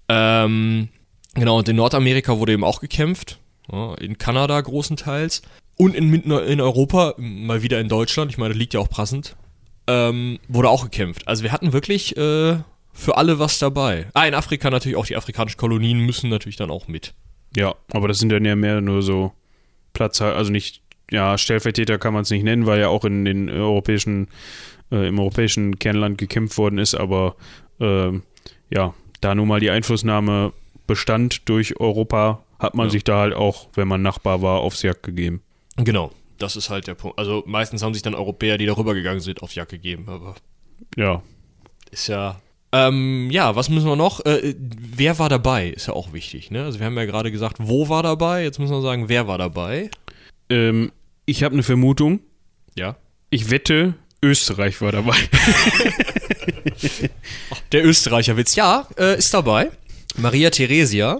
Ähm, 0.09 0.89
genau, 1.33 1.59
und 1.59 1.69
in 1.69 1.75
Nordamerika 1.75 2.37
wurde 2.37 2.53
eben 2.53 2.63
auch 2.63 2.81
gekämpft. 2.81 3.39
Ja, 3.71 3.95
in 3.95 4.17
Kanada 4.17 4.59
großenteils. 4.59 5.41
Und 5.77 5.95
in, 5.95 6.13
in 6.13 6.61
Europa, 6.61 7.15
mal 7.17 7.63
wieder 7.63 7.79
in 7.79 7.89
Deutschland, 7.89 8.31
ich 8.31 8.37
meine, 8.37 8.53
das 8.53 8.59
liegt 8.59 8.73
ja 8.73 8.79
auch 8.79 8.89
passend, 8.89 9.35
ähm, 9.87 10.39
wurde 10.47 10.69
auch 10.69 10.83
gekämpft. 10.83 11.27
Also 11.27 11.43
wir 11.43 11.51
hatten 11.51 11.73
wirklich 11.73 12.15
äh, 12.15 12.57
für 12.93 13.17
alle 13.17 13.39
was 13.39 13.57
dabei. 13.57 14.07
Ah, 14.13 14.25
in 14.27 14.35
Afrika 14.35 14.69
natürlich 14.69 14.97
auch 14.97 15.07
die 15.07 15.15
afrikanischen 15.15 15.57
Kolonien 15.57 15.99
müssen 15.99 16.29
natürlich 16.29 16.57
dann 16.57 16.69
auch 16.69 16.87
mit. 16.87 17.13
Ja, 17.55 17.75
aber 17.91 18.07
das 18.07 18.19
sind 18.19 18.29
dann 18.29 18.45
ja 18.45 18.55
mehr 18.55 18.81
nur 18.81 19.01
so 19.01 19.31
Platz, 19.93 20.21
also 20.21 20.51
nicht, 20.51 20.82
ja, 21.13 21.37
Stellvertreter 21.37 21.97
kann 21.99 22.13
man 22.13 22.23
es 22.23 22.29
nicht 22.31 22.43
nennen, 22.43 22.65
weil 22.65 22.79
ja 22.79 22.87
auch 22.89 23.05
in 23.05 23.23
den 23.23 23.49
europäischen, 23.49 24.27
äh, 24.91 25.07
im 25.07 25.19
europäischen 25.19 25.77
Kernland 25.79 26.17
gekämpft 26.17 26.57
worden 26.57 26.79
ist, 26.79 26.95
aber 26.95 27.35
ähm, 27.79 28.23
ja, 28.69 28.93
da 29.21 29.35
nun 29.35 29.47
mal 29.47 29.59
die 29.59 29.69
Einflussnahme 29.69 30.51
bestand 30.87 31.47
durch 31.47 31.79
Europa, 31.79 32.43
hat 32.59 32.73
man 32.75 32.87
Ja. 32.87 32.91
sich 32.91 33.03
da 33.03 33.19
halt 33.19 33.33
auch, 33.33 33.67
wenn 33.75 33.87
man 33.87 34.01
Nachbar 34.01 34.41
war, 34.41 34.61
aufs 34.61 34.81
Jagd 34.81 35.03
gegeben. 35.03 35.41
Genau, 35.77 36.11
das 36.39 36.55
ist 36.55 36.69
halt 36.69 36.87
der 36.87 36.95
Punkt. 36.95 37.17
Also 37.19 37.43
meistens 37.45 37.83
haben 37.83 37.93
sich 37.93 38.03
dann 38.03 38.15
Europäer, 38.15 38.57
die 38.57 38.65
darüber 38.65 38.93
gegangen 38.93 39.19
sind, 39.21 39.41
auf 39.43 39.53
Jagd 39.55 39.71
gegeben, 39.71 40.05
aber 40.07 40.35
Ja, 40.97 41.21
ist 41.91 42.07
ja. 42.07 42.41
Ähm, 42.71 43.29
ja, 43.29 43.55
was 43.55 43.69
müssen 43.69 43.87
wir 43.87 43.95
noch? 43.95 44.25
Äh, 44.25 44.55
wer 44.57 45.19
war 45.19 45.29
dabei? 45.29 45.69
Ist 45.69 45.87
ja 45.87 45.93
auch 45.93 46.11
wichtig, 46.11 46.49
ne? 46.49 46.63
Also 46.63 46.79
wir 46.79 46.87
haben 46.87 46.97
ja 46.97 47.05
gerade 47.05 47.31
gesagt, 47.31 47.57
wo 47.59 47.87
war 47.87 48.01
dabei? 48.01 48.43
Jetzt 48.43 48.57
müssen 48.57 48.73
wir 48.73 48.81
sagen, 48.81 49.09
wer 49.09 49.27
war 49.27 49.37
dabei? 49.37 49.91
ähm, 50.49 50.91
ich 51.25 51.43
habe 51.43 51.53
eine 51.53 51.63
Vermutung, 51.63 52.19
Ja. 52.75 52.95
ich 53.29 53.49
wette, 53.49 53.95
Österreich 54.21 54.79
war 54.81 54.91
dabei. 54.91 55.15
Der 57.71 57.85
Österreicher 57.85 58.37
Witz, 58.37 58.55
ja, 58.55 58.87
äh, 58.97 59.17
ist 59.17 59.33
dabei. 59.33 59.71
Maria 60.17 60.49
Theresia, 60.49 61.19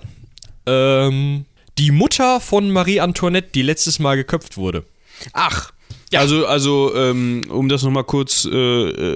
ähm, 0.66 1.46
die 1.78 1.92
Mutter 1.92 2.40
von 2.40 2.70
Marie 2.72 3.00
Antoinette, 3.00 3.50
die 3.54 3.64
letztes 3.64 4.00
Mal 4.00 4.16
geköpft 4.16 4.58
wurde. 4.58 4.86
Ach. 5.34 5.72
Also, 6.14 6.46
also 6.46 6.94
ähm, 6.96 7.42
um 7.50 7.70
das 7.70 7.82
nochmal 7.82 8.04
kurz 8.04 8.46
äh, 8.46 8.50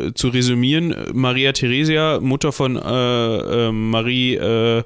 äh, 0.08 0.14
zu 0.16 0.30
resümieren, 0.30 0.96
Maria 1.14 1.52
Theresia, 1.52 2.20
Mutter 2.20 2.52
von 2.52 2.76
äh, 2.76 3.68
äh, 3.68 3.72
Marie 3.72 4.34
äh, 4.36 4.84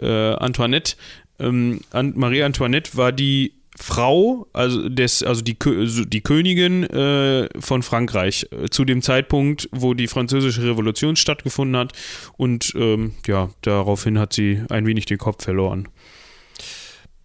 Antoinette, 0.00 0.94
ähm, 1.40 1.80
An 1.90 2.12
Marie 2.16 2.44
Antoinette 2.44 2.96
war 2.96 3.10
die 3.10 3.52
Frau, 3.78 4.46
also, 4.52 4.88
des, 4.88 5.22
also 5.22 5.42
die, 5.42 5.56
die 5.58 6.20
Königin 6.20 6.84
äh, 6.84 7.48
von 7.60 7.82
Frankreich, 7.82 8.46
äh, 8.50 8.68
zu 8.68 8.84
dem 8.84 9.00
Zeitpunkt, 9.00 9.68
wo 9.72 9.94
die 9.94 10.08
französische 10.08 10.62
Revolution 10.64 11.16
stattgefunden 11.16 11.76
hat. 11.76 11.92
Und 12.36 12.72
ähm, 12.76 13.14
ja, 13.26 13.50
daraufhin 13.62 14.18
hat 14.18 14.32
sie 14.32 14.62
ein 14.70 14.86
wenig 14.86 15.06
den 15.06 15.18
Kopf 15.18 15.44
verloren. 15.44 15.88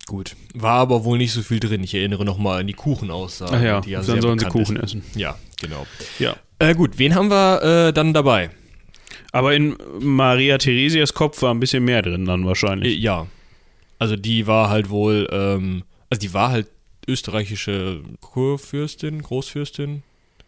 Gut. 0.08 0.36
War 0.54 0.80
aber 0.82 1.04
wohl 1.04 1.18
nicht 1.18 1.32
so 1.34 1.42
viel 1.42 1.60
drin. 1.60 1.84
Ich 1.84 1.96
erinnere 1.96 2.26
nochmal 2.26 2.62
an 2.62 2.68
die 2.68 2.74
Kuchenaussagen. 2.74 3.56
Ach 3.58 3.62
ja, 3.64 3.82
die 3.82 3.90
ja 3.92 4.02
dann 4.02 4.22
sollen 4.22 4.38
sie 4.40 4.46
Kuchen 4.46 4.76
ist. 4.78 4.84
essen. 4.84 5.04
Ja, 5.16 5.36
genau. 5.60 5.88
Ja. 6.20 6.36
Äh, 6.60 6.76
gut, 6.76 7.00
wen 7.00 7.16
haben 7.16 7.30
wir 7.32 7.88
äh, 7.88 7.92
dann 7.94 8.14
dabei? 8.14 8.52
Aber 9.32 9.54
in 9.56 9.76
Maria 10.00 10.58
Theresias 10.60 11.14
Kopf 11.16 11.42
war 11.42 11.54
ein 11.54 11.60
bisschen 11.60 11.84
mehr 11.84 12.04
drin 12.04 12.26
dann 12.26 12.44
Äh, 12.44 12.46
wahrscheinlich. 12.46 13.00
ja. 13.00 13.26
Also 13.98 14.16
die 14.16 14.46
war 14.46 14.70
halt 14.70 14.90
wohl, 14.90 15.28
ähm, 15.32 15.84
also 16.16 16.28
die 16.28 16.34
war 16.34 16.50
halt 16.50 16.68
österreichische 17.08 18.02
Kurfürstin, 18.22 19.22
Großfürstin. 19.22 20.02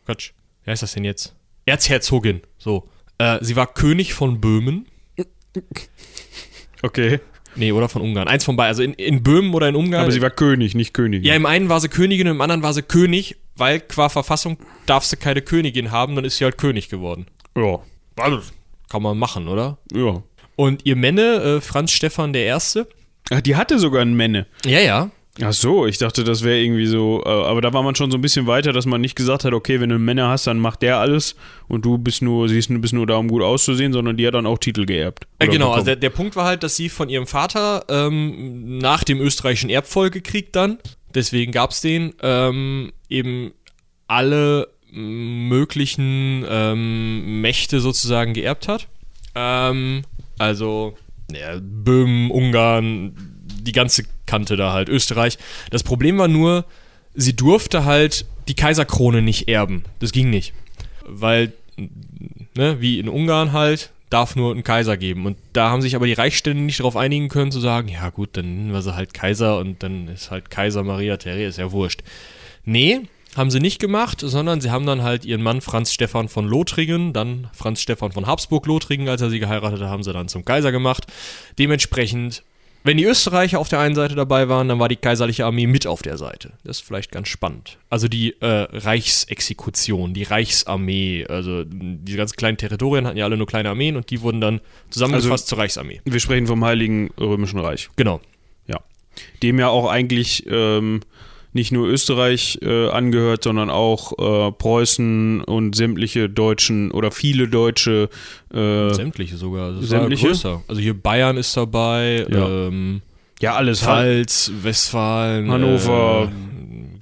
Quatsch. 0.06 0.32
Wer 0.64 0.74
ist 0.74 0.82
das 0.84 0.94
denn 0.94 1.04
jetzt? 1.04 1.36
Erzherzogin. 1.66 2.42
So. 2.58 2.88
Äh, 3.18 3.40
sie 3.42 3.56
war 3.58 3.68
König 3.68 4.14
von 4.14 4.40
Böhmen. 4.40 4.86
Okay. 6.82 7.20
Nee, 7.56 7.72
oder 7.72 7.90
von 7.90 8.02
Ungarn. 8.02 8.28
Eins 8.28 8.44
von 8.46 8.56
beiden. 8.56 8.70
Also 8.70 8.84
in, 8.84 8.94
in 8.94 9.24
Böhmen 9.24 9.54
oder 9.54 9.68
in 9.68 9.76
Ungarn. 9.76 10.04
Aber 10.04 10.12
sie 10.12 10.22
war 10.22 10.30
König, 10.30 10.74
nicht 10.76 10.94
Königin. 10.94 11.26
ja, 11.26 11.36
im 11.36 11.46
einen 11.46 11.68
war 11.70 11.82
sie 11.82 11.90
Königin, 11.90 12.28
im 12.28 12.40
anderen 12.40 12.62
war 12.64 12.74
sie 12.74 12.84
König, 12.84 13.36
weil 13.56 13.80
qua 13.82 14.10
Verfassung 14.10 14.58
darf 14.86 15.04
sie 15.04 15.18
keine 15.18 15.42
Königin 15.42 15.92
haben, 15.92 16.16
dann 16.16 16.24
ist 16.24 16.38
sie 16.38 16.44
halt 16.46 16.58
König 16.58 16.88
geworden. 16.90 17.26
Ja, 17.58 17.80
Also, 18.16 18.42
kann 18.90 19.02
man 19.02 19.18
machen, 19.18 19.48
oder? 19.48 19.78
ja. 19.94 20.22
Und 20.56 20.86
ihr 20.88 20.96
Männe, 20.96 21.58
äh, 21.58 21.62
Franz 21.62 21.92
Stefan 21.92 22.34
der 22.34 22.46
Erste? 22.46 22.88
Ach, 23.30 23.42
die 23.42 23.56
hatte 23.56 23.78
sogar 23.78 24.02
einen 24.02 24.16
Männe. 24.16 24.48
Ja, 24.66 24.80
ja. 24.80 25.12
Ach 25.42 25.54
so, 25.54 25.86
ich 25.86 25.98
dachte, 25.98 26.24
das 26.24 26.44
wäre 26.44 26.60
irgendwie 26.60 26.88
so, 26.88 27.22
äh, 27.26 27.30
aber 27.30 27.62
da 27.62 27.72
war 27.74 27.84
man 27.84 27.96
schon 27.96 28.10
so 28.10 28.18
ein 28.18 28.22
bisschen 28.22 28.48
weiter, 28.48 28.74
dass 28.74 28.86
man 28.86 29.02
nicht 29.02 29.16
gesagt 29.16 29.44
hat, 29.44 29.54
okay, 29.54 29.80
wenn 29.80 29.90
du 29.90 29.96
einen 29.96 30.06
Männer 30.06 30.30
hast, 30.30 30.48
dann 30.48 30.58
macht 30.58 30.82
der 30.82 30.98
alles 30.98 31.36
und 31.68 31.86
du 31.86 31.98
bist 31.98 32.22
nur, 32.22 32.50
siehst, 32.50 32.70
du 32.70 32.80
bist 32.80 32.94
nur 32.94 33.06
da, 33.06 33.18
um 33.18 33.28
gut 33.28 33.44
auszusehen, 33.44 33.94
sondern 33.94 34.18
die 34.18 34.26
hat 34.26 34.34
dann 34.34 34.48
auch 34.48 34.58
Titel 34.58 34.86
geerbt. 34.86 35.28
Äh, 35.40 35.48
genau, 35.48 35.68
also 35.68 35.86
bekommen. 35.86 35.86
der, 35.86 35.96
der 35.98 36.10
Punkt 36.10 36.36
war 36.36 36.46
halt, 36.46 36.64
dass 36.64 36.76
sie 36.76 36.90
von 36.90 37.10
ihrem 37.10 37.28
Vater 37.28 37.86
ähm, 37.90 38.80
nach 38.80 39.04
dem 39.04 39.22
österreichischen 39.22 39.70
Erbfolgekrieg 39.70 40.54
dann, 40.54 40.80
deswegen 41.14 41.52
gab 41.52 41.72
es 41.72 41.82
den, 41.82 42.14
ähm, 42.22 42.92
eben 43.10 43.52
alle 44.08 44.70
möglichen 44.92 46.46
ähm, 46.50 47.42
Mächte 47.42 47.80
sozusagen 47.80 48.34
geerbt 48.34 48.68
hat. 48.68 48.88
Ähm, 49.36 50.04
also 50.40 50.96
ja, 51.32 51.60
Böhmen, 51.62 52.32
Ungarn, 52.32 53.14
die 53.44 53.74
ganze 53.74 54.06
Kante 54.28 54.56
da 54.56 54.74
halt, 54.74 54.90
Österreich. 54.90 55.38
Das 55.72 55.84
Problem 55.84 56.18
war 56.20 56.28
nur, 56.28 56.66
sie 57.16 57.36
durfte 57.36 57.86
halt 57.86 58.26
die 58.48 58.56
Kaiserkrone 58.56 59.22
nicht 59.22 59.48
erben. 59.50 59.84
Das 60.00 60.12
ging 60.12 60.30
nicht. 60.30 60.54
Weil, 61.06 61.54
ne, 62.56 62.80
wie 62.80 63.00
in 63.00 63.10
Ungarn 63.10 63.54
halt, 63.54 63.92
darf 64.10 64.36
nur 64.36 64.56
ein 64.56 64.64
Kaiser 64.64 64.98
geben. 64.98 65.26
Und 65.26 65.38
da 65.54 65.70
haben 65.70 65.82
sich 65.82 65.96
aber 65.96 66.06
die 66.06 66.14
Reichsstände 66.14 66.64
nicht 66.64 66.80
darauf 66.80 66.96
einigen 66.96 67.30
können, 67.30 67.52
zu 67.52 67.60
sagen, 67.60 67.90
ja 67.90 68.10
gut, 68.10 68.30
dann 68.34 68.56
nennen 68.56 68.74
wir 68.74 68.82
sie 68.82 68.96
halt 68.96 69.14
Kaiser 69.14 69.58
und 69.58 69.84
dann 69.84 70.08
ist 70.08 70.32
halt 70.32 70.50
Kaiser 70.50 70.84
Maria 70.84 71.18
Theresia, 71.18 71.48
ist 71.48 71.58
ja 71.58 71.72
wurscht. 71.72 72.04
Nee, 72.64 73.02
haben 73.36 73.52
sie 73.52 73.60
nicht 73.60 73.80
gemacht, 73.80 74.22
sondern 74.22 74.62
sie 74.62 74.72
haben 74.72 74.86
dann 74.86 75.04
halt 75.04 75.26
ihren 75.26 75.44
Mann 75.44 75.62
Franz 75.62 75.94
Stephan 75.94 76.30
von 76.30 76.48
Lothringen, 76.48 77.14
dann 77.14 77.50
Franz 77.54 77.82
Stephan 77.82 78.12
von 78.12 78.28
Habsburg-Lothringen, 78.28 79.10
als 79.10 79.22
er 79.22 79.30
sie 79.30 79.40
geheiratet 79.40 79.82
hat, 79.82 79.90
haben 79.90 80.04
sie 80.04 80.14
dann 80.14 80.28
zum 80.28 80.46
Kaiser 80.46 80.72
gemacht. 80.72 81.06
Dementsprechend, 81.60 82.44
wenn 82.84 82.98
die 82.98 83.04
Österreicher 83.06 83.60
auf 83.60 83.68
der 83.70 83.80
einen 83.80 83.96
Seite 83.96 84.16
dabei 84.16 84.48
waren, 84.50 84.68
dann 84.70 84.80
war 84.80 84.88
die 84.88 84.96
kaiserliche 84.96 85.46
Armee 85.46 85.68
mit 85.68 85.86
auf 85.88 86.02
der 86.02 86.18
Seite. 86.18 86.54
Das 86.64 86.78
ist 86.78 86.86
vielleicht 86.86 87.12
ganz 87.12 87.28
spannend. 87.28 87.78
Also 87.90 88.08
die 88.08 88.36
äh, 88.42 88.68
Reichsexekution, 88.72 90.14
die 90.14 90.24
Reichsarmee, 90.24 91.26
also 91.28 91.64
diese 91.66 92.18
ganzen 92.18 92.36
kleinen 92.38 92.58
Territorien 92.58 93.06
hatten 93.08 93.18
ja 93.18 93.26
alle 93.26 93.38
nur 93.38 93.48
kleine 93.48 93.70
Armeen 93.70 93.96
und 93.96 94.10
die 94.10 94.22
wurden 94.22 94.42
dann 94.42 94.62
zusammengefasst 94.90 95.32
Also- 95.44 95.46
zur 95.48 95.58
Reichsarmee. 95.60 96.02
Wir 96.06 96.20
sprechen 96.20 96.48
vom 96.48 96.64
Heiligen 96.64 97.10
Römischen 97.20 97.60
Reich. 97.60 97.90
Genau. 97.96 98.22
Ja. 98.68 98.80
Dem 99.44 99.60
ja 99.60 99.68
auch 99.70 99.90
eigentlich 99.90 100.46
ähm, 100.50 101.02
nicht 101.58 101.72
nur 101.74 101.88
Österreich 101.88 102.60
äh, 102.62 102.88
angehört, 102.90 103.44
sondern 103.44 103.70
auch 103.70 104.14
äh, 104.18 104.52
Preußen 104.54 105.42
und 105.44 105.76
sämtliche 105.76 106.30
deutschen 106.30 106.92
oder 106.92 107.12
viele 107.12 107.50
deutsche 107.50 108.10
äh, 108.54 108.94
Sämtliche 108.94 109.36
sogar. 109.36 109.74
Das 109.74 109.90
Sämtliche? 109.90 110.24
War 110.24 110.30
größer. 110.32 110.62
Also 110.70 110.82
hier 110.82 110.94
Bayern 110.94 111.36
ist 111.36 111.58
dabei, 111.58 112.26
Ja. 112.30 112.48
ähm, 112.68 113.02
ja 113.42 113.56
alles 113.56 113.86
halt. 113.86 114.30
Pfalz, 114.30 114.52
Westfalen, 114.62 115.52
Hannover, 115.52 116.32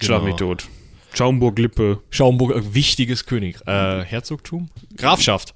äh, 0.01 0.03
Schlag 0.03 0.23
mich 0.23 0.35
tot. 0.35 0.65
Schaumburg-Lippe, 1.13 1.99
Schaumburg, 2.09 2.55
äh, 2.55 2.73
wichtiges 2.73 3.25
König. 3.25 3.57
Äh, 3.67 4.01
Herzogtum? 4.03 4.69
Grafschaft. 4.97 5.53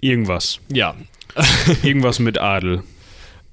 irgendwas. 0.00 0.60
Ja. 0.72 0.94
Irgendwas 1.84 2.18
mit 2.18 2.38
Adel. 2.38 2.82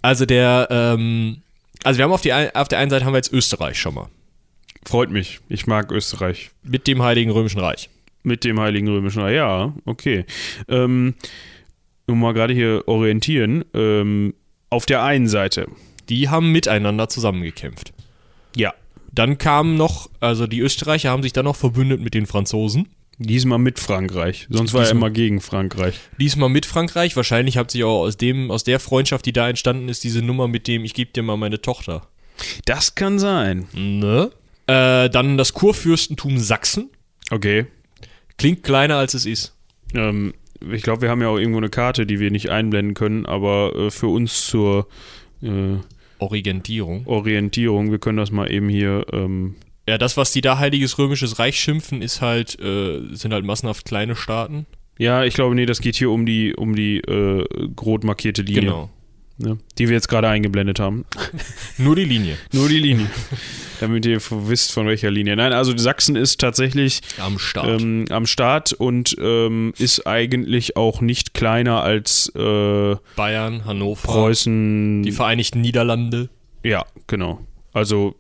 Also 0.02 0.26
der, 0.26 0.68
ähm, 0.72 1.38
also 1.84 1.98
wir 2.00 2.06
haben 2.06 2.12
auf, 2.12 2.22
die, 2.22 2.34
auf 2.34 2.68
der 2.68 2.80
einen 2.80 2.90
Seite 2.90 3.06
haben 3.06 3.14
wir 3.14 3.18
jetzt 3.18 3.32
Österreich 3.32 3.80
schon 3.80 3.94
mal. 3.94 4.08
Freut 4.88 5.12
mich. 5.12 5.40
Ich 5.50 5.68
mag 5.68 5.92
Österreich. 5.92 6.52
Mit 6.64 6.88
dem 6.88 7.02
Heiligen 7.04 7.30
Römischen 7.32 7.60
Reich. 7.60 7.90
Mit 8.24 8.46
dem 8.46 8.58
Heiligen 8.58 8.88
Römischen 8.88 9.22
Reich. 9.22 9.36
Ja, 9.36 9.74
okay. 9.86 10.26
Ähm, 10.70 11.16
nur 12.08 12.16
mal 12.16 12.34
gerade 12.34 12.54
hier 12.54 12.84
orientieren. 12.88 13.66
Ähm, 13.74 14.34
auf 14.70 14.86
der 14.86 15.04
einen 15.04 15.28
Seite. 15.28 15.68
Die 16.08 16.30
haben 16.30 16.54
miteinander 16.54 17.10
zusammengekämpft. 17.10 17.92
Ja. 18.56 18.74
Dann 19.12 19.38
kamen 19.38 19.76
noch, 19.76 20.10
also 20.22 20.48
die 20.48 20.60
Österreicher 20.62 21.10
haben 21.10 21.24
sich 21.24 21.34
dann 21.34 21.46
noch 21.46 21.58
verbündet 21.58 22.00
mit 22.00 22.14
den 22.14 22.26
Franzosen. 22.26 22.88
Diesmal 23.18 23.60
mit 23.60 23.80
Frankreich. 23.80 24.48
Sonst 24.50 24.74
war 24.74 24.82
er 24.82 24.86
Diesmal- 24.86 25.08
immer 25.08 25.10
gegen 25.10 25.42
Frankreich. 25.42 26.00
Diesmal 26.18 26.50
mit 26.50 26.66
Frankreich. 26.66 27.16
Wahrscheinlich 27.18 27.58
hat 27.58 27.72
sich 27.72 27.84
auch 27.84 28.02
aus 28.04 28.16
dem, 28.16 28.52
aus 28.52 28.64
der 28.64 28.80
Freundschaft, 28.80 29.26
die 29.26 29.34
da 29.34 29.50
entstanden 29.50 29.90
ist, 29.90 30.04
diese 30.06 30.22
Nummer 30.22 30.48
mit 30.48 30.68
dem, 30.68 30.86
ich 30.86 30.94
gebe 30.94 31.12
dir 31.12 31.24
mal 31.24 31.36
meine 31.36 31.60
Tochter. 31.62 32.08
Das 32.66 32.96
kann 32.96 33.20
sein. 33.20 33.68
Ne? 33.74 34.32
Äh, 34.68 35.10
dann 35.10 35.38
das 35.38 35.54
Kurfürstentum 35.54 36.38
Sachsen. 36.38 36.90
Okay. 37.32 37.66
Klingt 38.38 38.64
kleiner 38.64 38.98
als 38.98 39.14
es 39.14 39.26
ist. 39.26 39.56
Ähm, 39.96 40.34
ich 40.72 40.82
glaube, 40.84 41.02
wir 41.04 41.10
haben 41.10 41.22
ja 41.22 41.30
auch 41.30 41.38
irgendwo 41.38 41.60
eine 41.60 41.70
Karte, 41.70 42.06
die 42.06 42.20
wir 42.20 42.32
nicht 42.32 42.50
einblenden 42.50 42.94
können, 42.94 43.26
aber 43.26 43.74
äh, 43.76 43.92
für 43.92 44.08
uns 44.08 44.46
zur 44.48 44.88
äh, 45.42 45.78
Orientierung. 46.20 47.06
Orientierung, 47.06 47.92
wir 47.92 48.00
können 48.00 48.18
das 48.18 48.32
mal 48.32 48.52
eben 48.52 48.70
hier. 48.70 49.06
Ähm, 49.14 49.56
Ja, 49.88 49.98
das, 49.98 50.18
was 50.18 50.32
die 50.34 50.42
da 50.42 50.58
Heiliges 50.58 50.98
Römisches 50.98 51.40
Reich 51.40 51.60
schimpfen, 51.60 52.02
ist 52.02 52.22
halt, 52.22 52.60
äh, 52.60 53.00
sind 53.12 53.34
halt 53.34 53.46
massenhaft 53.46 53.86
kleine 53.86 54.16
Staaten. 54.16 54.66
ja, 54.98 55.24
ich 55.24 55.36
glaube, 55.36 55.54
nee, 55.56 55.66
das 55.68 55.80
geht 55.80 55.96
hier 55.96 56.10
um 56.10 56.26
die, 56.26 56.56
um 56.56 56.76
die 56.76 56.98
äh, 57.02 57.46
rot 57.80 58.04
markierte 58.04 58.42
Linie, 58.42 58.62
Genau. 58.62 58.90
Ne, 59.38 59.58
die 59.78 59.88
wir 59.88 59.96
jetzt 59.96 60.08
gerade 60.10 60.28
eingeblendet 60.28 60.80
haben. 60.80 61.06
Nur 61.78 61.96
die 61.96 62.06
Linie. 62.06 62.38
Nur 62.52 62.70
die 62.70 62.80
Linie. 62.80 63.08
Damit 63.80 64.06
ihr 64.08 64.20
wisst, 64.30 64.72
von 64.72 64.88
welcher 64.88 65.12
Linie. 65.12 65.36
Nein, 65.36 65.54
also 65.54 65.78
Sachsen 65.78 66.16
ist 66.16 66.40
tatsächlich 66.40 67.02
Am 67.20 67.38
Start. 67.38 67.82
ähm, 67.82 68.06
am 68.10 68.26
Start 68.26 68.74
und 68.74 69.16
ähm, 69.20 69.74
ist 69.78 70.08
eigentlich 70.08 70.76
auch 70.78 71.00
nicht 71.02 71.34
kleiner 71.36 71.84
als 71.84 72.32
äh, 72.36 72.96
Bayern, 73.16 73.66
Hannover, 73.66 74.08
Preußen. 74.08 75.04
die 75.04 75.12
Vereinigten 75.12 75.62
Niederlande. 75.62 76.30
ja, 76.64 76.86
genau. 77.06 77.40
Also, 77.74 78.16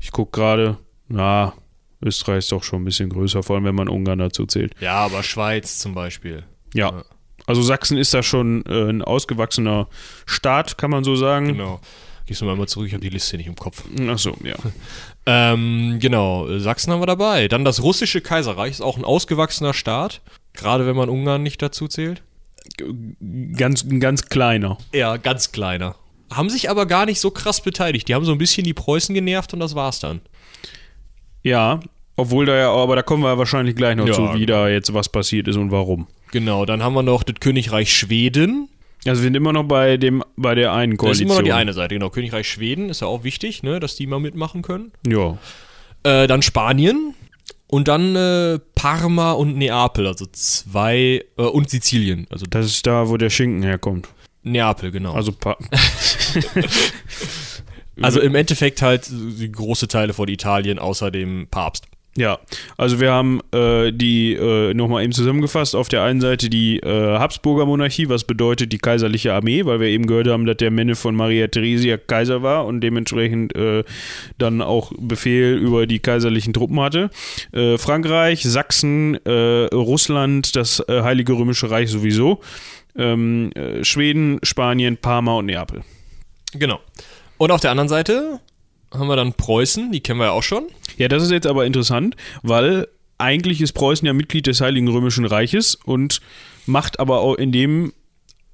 ich 0.00 0.12
gucke 0.12 0.38
gerade, 0.38 0.76
na, 1.08 1.54
Österreich 2.02 2.38
ist 2.40 2.52
doch 2.52 2.62
schon 2.62 2.82
ein 2.82 2.84
bisschen 2.84 3.08
größer, 3.08 3.42
vor 3.42 3.56
allem 3.56 3.64
wenn 3.64 3.74
man 3.74 3.88
Ungarn 3.88 4.18
dazu 4.18 4.44
zählt. 4.44 4.74
Ja, 4.80 4.96
aber 4.96 5.22
Schweiz 5.22 5.78
zum 5.78 5.94
Beispiel. 5.94 6.44
Ja. 6.74 6.90
Ja. 6.90 7.04
Also 7.50 7.62
Sachsen 7.62 7.98
ist 7.98 8.14
da 8.14 8.22
schon 8.22 8.64
äh, 8.66 8.90
ein 8.90 9.02
ausgewachsener 9.02 9.88
Staat, 10.24 10.78
kann 10.78 10.88
man 10.88 11.02
so 11.02 11.16
sagen. 11.16 11.48
Genau. 11.48 11.80
Gehst 12.26 12.40
du 12.40 12.44
mal 12.44 12.54
mal 12.54 12.68
zurück, 12.68 12.86
ich 12.86 12.92
habe 12.92 13.02
die 13.02 13.08
Liste 13.08 13.36
nicht 13.36 13.48
im 13.48 13.56
Kopf. 13.56 13.82
Ach 14.08 14.18
so, 14.18 14.36
ja. 14.44 14.54
Ähm, 15.26 15.98
genau, 16.00 16.58
Sachsen 16.58 16.92
haben 16.92 17.02
wir 17.02 17.06
dabei. 17.06 17.46
Dann 17.46 17.62
das 17.64 17.82
russische 17.82 18.20
Kaiserreich 18.22 18.70
ist 18.70 18.80
auch 18.80 18.96
ein 18.96 19.04
ausgewachsener 19.04 19.74
Staat. 19.74 20.22
Gerade 20.54 20.86
wenn 20.86 20.96
man 20.96 21.10
Ungarn 21.10 21.42
nicht 21.42 21.60
dazu 21.60 21.88
zählt. 21.88 22.22
Ganz, 23.56 23.84
ganz 24.00 24.26
kleiner. 24.26 24.78
Ja, 24.94 25.18
ganz 25.18 25.52
kleiner. 25.52 25.96
Haben 26.32 26.48
sich 26.48 26.70
aber 26.70 26.86
gar 26.86 27.04
nicht 27.04 27.20
so 27.20 27.30
krass 27.30 27.60
beteiligt. 27.60 28.08
Die 28.08 28.14
haben 28.14 28.24
so 28.24 28.32
ein 28.32 28.38
bisschen 28.38 28.64
die 28.64 28.72
Preußen 28.74 29.14
genervt 29.14 29.52
und 29.52 29.60
das 29.60 29.74
war's 29.74 30.00
dann. 30.00 30.20
Ja, 31.42 31.80
obwohl 32.16 32.46
da 32.46 32.56
ja, 32.56 32.70
aber 32.70 32.96
da 32.96 33.02
kommen 33.02 33.22
wir 33.22 33.38
wahrscheinlich 33.38 33.76
gleich 33.76 33.96
noch 33.96 34.06
Ja, 34.06 34.14
zu, 34.14 34.34
wie 34.34 34.46
da 34.46 34.68
jetzt 34.68 34.92
was 34.94 35.08
passiert 35.08 35.48
ist 35.48 35.56
und 35.56 35.70
warum. 35.70 36.06
Genau, 36.32 36.64
dann 36.64 36.82
haben 36.82 36.94
wir 36.94 37.02
noch 37.02 37.22
das 37.22 37.36
Königreich 37.40 37.92
Schweden. 37.92 38.68
Also 39.06 39.22
wir 39.22 39.26
sind 39.26 39.34
immer 39.34 39.52
noch 39.52 39.64
bei 39.64 39.96
dem, 39.96 40.22
bei 40.36 40.54
der 40.54 40.72
einen 40.72 40.92
Das 40.92 40.96
ist 40.96 40.98
Koalition. 41.00 41.26
immer 41.28 41.34
noch 41.38 41.44
die 41.44 41.52
eine 41.52 41.72
Seite, 41.72 41.94
genau. 41.94 42.10
Königreich 42.10 42.48
Schweden 42.48 42.88
ist 42.90 43.00
ja 43.00 43.06
auch 43.06 43.24
wichtig, 43.24 43.62
ne, 43.62 43.80
dass 43.80 43.96
die 43.96 44.06
mal 44.06 44.20
mitmachen 44.20 44.62
können. 44.62 44.92
Ja. 45.06 45.38
Äh, 46.02 46.26
dann 46.26 46.42
Spanien 46.42 47.14
und 47.66 47.88
dann 47.88 48.14
äh, 48.14 48.58
Parma 48.74 49.32
und 49.32 49.56
Neapel, 49.56 50.06
also 50.06 50.26
zwei, 50.32 51.24
äh, 51.38 51.42
und 51.42 51.70
Sizilien. 51.70 52.26
Also 52.30 52.46
Das 52.48 52.66
ist 52.66 52.86
da, 52.86 53.08
wo 53.08 53.16
der 53.16 53.30
Schinken 53.30 53.62
herkommt. 53.62 54.08
Neapel, 54.42 54.90
genau. 54.90 55.14
Also 55.14 55.32
pa 55.32 55.56
Also 58.02 58.20
im 58.20 58.34
Endeffekt 58.34 58.80
halt 58.82 59.08
die 59.10 59.52
große 59.52 59.86
Teile 59.88 60.14
von 60.14 60.28
Italien 60.28 60.78
außer 60.78 61.10
dem 61.10 61.48
Papst. 61.50 61.84
Ja, 62.16 62.40
also 62.76 62.98
wir 62.98 63.12
haben 63.12 63.40
äh, 63.52 63.92
die, 63.92 64.34
äh, 64.34 64.74
nochmal 64.74 65.04
eben 65.04 65.12
zusammengefasst, 65.12 65.76
auf 65.76 65.88
der 65.88 66.02
einen 66.02 66.20
Seite 66.20 66.50
die 66.50 66.80
äh, 66.80 67.18
Habsburger 67.18 67.66
Monarchie, 67.66 68.08
was 68.08 68.24
bedeutet 68.24 68.72
die 68.72 68.78
kaiserliche 68.78 69.32
Armee, 69.32 69.64
weil 69.64 69.78
wir 69.78 69.86
eben 69.86 70.06
gehört 70.06 70.26
haben, 70.26 70.44
dass 70.44 70.56
der 70.56 70.72
Menne 70.72 70.96
von 70.96 71.14
Maria 71.14 71.46
Theresia 71.46 71.98
Kaiser 71.98 72.42
war 72.42 72.66
und 72.66 72.80
dementsprechend 72.80 73.54
äh, 73.54 73.84
dann 74.38 74.60
auch 74.60 74.92
Befehl 74.98 75.56
über 75.56 75.86
die 75.86 76.00
kaiserlichen 76.00 76.52
Truppen 76.52 76.80
hatte. 76.80 77.10
Äh, 77.52 77.78
Frankreich, 77.78 78.42
Sachsen, 78.42 79.14
äh, 79.24 79.66
Russland, 79.72 80.56
das 80.56 80.80
äh, 80.88 81.02
Heilige 81.02 81.34
Römische 81.34 81.70
Reich 81.70 81.90
sowieso, 81.90 82.40
ähm, 82.96 83.52
äh, 83.52 83.84
Schweden, 83.84 84.40
Spanien, 84.42 84.96
Parma 84.96 85.34
und 85.34 85.46
Neapel. 85.46 85.82
Genau. 86.54 86.80
Und 87.38 87.52
auf 87.52 87.60
der 87.60 87.70
anderen 87.70 87.88
Seite 87.88 88.40
haben 88.92 89.08
wir 89.08 89.16
dann 89.16 89.34
Preußen, 89.34 89.92
die 89.92 90.00
kennen 90.00 90.18
wir 90.18 90.26
ja 90.26 90.32
auch 90.32 90.42
schon. 90.42 90.66
Ja, 90.96 91.08
das 91.08 91.22
ist 91.22 91.30
jetzt 91.30 91.46
aber 91.46 91.66
interessant, 91.66 92.16
weil 92.42 92.88
eigentlich 93.18 93.60
ist 93.60 93.72
Preußen 93.72 94.06
ja 94.06 94.12
Mitglied 94.12 94.46
des 94.46 94.60
Heiligen 94.60 94.88
Römischen 94.88 95.24
Reiches 95.24 95.74
und 95.74 96.20
macht 96.66 97.00
aber 97.00 97.20
auch 97.20 97.34
in 97.34 97.52
dem 97.52 97.92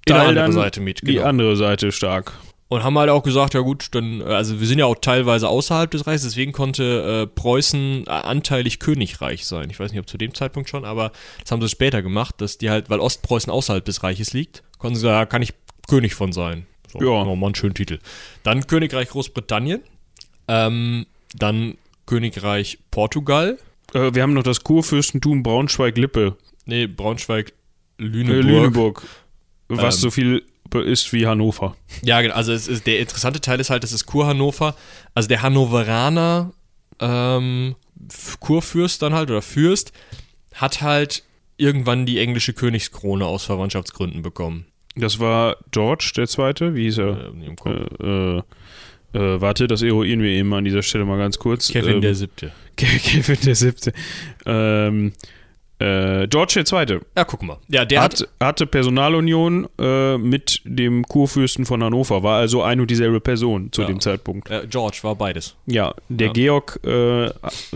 Die 0.07 0.13
Teil 0.13 0.29
andere 0.29 0.45
dann 0.45 0.53
Seite 0.53 0.81
mit, 0.81 1.03
die 1.03 1.15
genau. 1.15 1.27
andere 1.27 1.57
Seite 1.57 1.93
stark. 1.93 2.33
Und 2.69 2.83
haben 2.83 2.99
halt 2.99 3.11
auch 3.11 3.23
gesagt, 3.23 3.55
ja 3.55 3.61
gut, 3.61 3.87
dann, 3.93 4.23
also 4.23 4.59
wir 4.59 4.67
sind 4.67 4.81
ja 4.81 4.87
auch 4.87 4.97
teilweise 5.01 5.49
außerhalb 5.49 5.89
des 5.89 6.09
Reichs, 6.09 6.25
deswegen 6.25 6.51
konnte 6.51 7.23
äh, 7.23 7.27
Preußen 7.29 8.09
anteilig 8.09 8.81
Königreich 8.81 9.47
sein. 9.47 9.71
Ich 9.71 9.79
weiß 9.79 9.93
nicht, 9.93 10.01
ob 10.01 10.09
zu 10.09 10.19
dem 10.19 10.35
Zeitpunkt 10.35 10.69
schon, 10.69 10.85
aber 10.85 11.13
das 11.41 11.53
haben 11.53 11.63
sie 11.63 11.69
später 11.69 12.03
gemacht, 12.03 12.35
dass 12.39 12.59
die 12.59 12.69
halt, 12.69 12.91
weil 12.91 12.99
Ostpreußen 12.99 13.53
außerhalb 13.53 13.85
des 13.85 14.03
Reiches 14.03 14.33
liegt, 14.33 14.65
konnten 14.79 14.97
sie 14.97 15.03
sagen, 15.03 15.17
da 15.17 15.27
kann 15.27 15.43
ich 15.43 15.55
König 15.87 16.15
von 16.15 16.33
sein. 16.33 16.67
So, 16.93 16.99
Ja. 16.99 17.25
Nochmal 17.25 17.49
einen 17.49 17.55
schönen 17.55 17.75
Titel. 17.75 18.01
Dann 18.43 18.67
Königreich 18.67 19.11
Großbritannien, 19.11 19.83
ähm, 20.49 21.07
dann 21.35 21.77
Königreich 22.07 22.79
Portugal, 22.91 23.59
Äh, 23.95 24.15
wir 24.15 24.23
haben 24.23 24.33
noch 24.35 24.43
das 24.43 24.63
Kurfürstentum 24.65 25.43
Braunschweig-Lippe. 25.43 26.37
nee, 26.65 26.87
Braunschweig, 26.87 27.53
Äh, 27.99 28.03
Lüneburg. 28.05 29.03
Was 29.69 29.97
Ähm. 29.97 30.01
so 30.01 30.11
viel 30.11 30.43
ist 30.75 31.13
wie 31.13 31.27
Hannover. 31.27 31.77
Ja, 32.03 32.21
genau. 32.21 32.35
Also 32.35 32.53
es 32.53 32.69
ist, 32.69 32.87
der 32.87 32.99
interessante 33.01 33.41
Teil 33.41 33.61
ist 33.61 33.71
halt, 33.71 33.83
das 33.85 33.93
ist 33.93 34.05
Kurhannover. 34.07 34.75
Also 35.15 35.29
der 35.29 35.43
Hannoveraner 35.43 36.53
ähm, 37.01 37.77
Kurfürst 38.41 39.01
dann 39.03 39.15
halt 39.15 39.31
oder 39.31 39.43
Fürst 39.43 39.93
hat 40.55 40.83
halt 40.83 41.23
irgendwann 41.57 42.05
die 42.07 42.19
englische 42.19 42.53
Königskrone 42.53 43.25
aus 43.25 43.45
Verwandtschaftsgründen 43.45 44.23
bekommen. 44.23 44.67
Das 44.97 45.19
war 45.21 45.57
George 45.71 46.13
der 46.17 46.27
Zweite. 46.29 46.75
Wie 46.75 46.83
hieß 46.85 46.99
er? 46.99 47.33
Äh, 47.35 47.47
im 47.47 47.57
Kopf. 47.57 48.01
Äh, 48.01 48.43
äh, 49.13 49.41
warte, 49.41 49.67
das 49.67 49.83
eruieren 49.83 50.21
wir 50.21 50.31
eben 50.31 50.53
an 50.55 50.65
dieser 50.65 50.83
Stelle 50.83 51.05
mal 51.05 51.19
ganz 51.19 51.39
kurz. 51.39 51.69
Kevin 51.69 51.97
ähm, 51.97 52.01
der 52.01 52.15
Siebte. 52.15 52.53
Kevin 52.77 53.39
der 53.45 53.55
Siebte. 53.55 53.93
Ähm, 54.45 55.13
äh, 55.79 56.27
George 56.29 56.53
der 56.57 56.65
Zweite 56.65 57.01
Ja, 57.17 57.25
guck 57.25 57.43
mal. 57.43 57.59
Ja, 57.69 57.85
der 57.85 58.03
hat, 58.03 58.21
hat, 58.21 58.29
hatte 58.41 58.67
Personalunion 58.67 59.69
äh, 59.79 60.17
mit 60.17 60.61
dem 60.65 61.05
Kurfürsten 61.05 61.67
von 61.67 61.83
Hannover, 61.83 62.23
war 62.23 62.39
also 62.39 62.63
ein 62.63 62.81
und 62.81 62.91
dieselbe 62.91 63.21
Person 63.21 63.69
zu 63.73 63.83
Ja. 63.83 63.87
dem 63.89 64.01
Zeitpunkt. 64.01 64.51
äh, 64.51 64.67
George 64.71 64.99
war 65.03 65.15
beides. 65.17 65.55
Ja, 65.67 65.95
der 66.09 66.29
Ja. 66.29 66.33
Georg, 66.33 66.81
äh, 66.85 67.27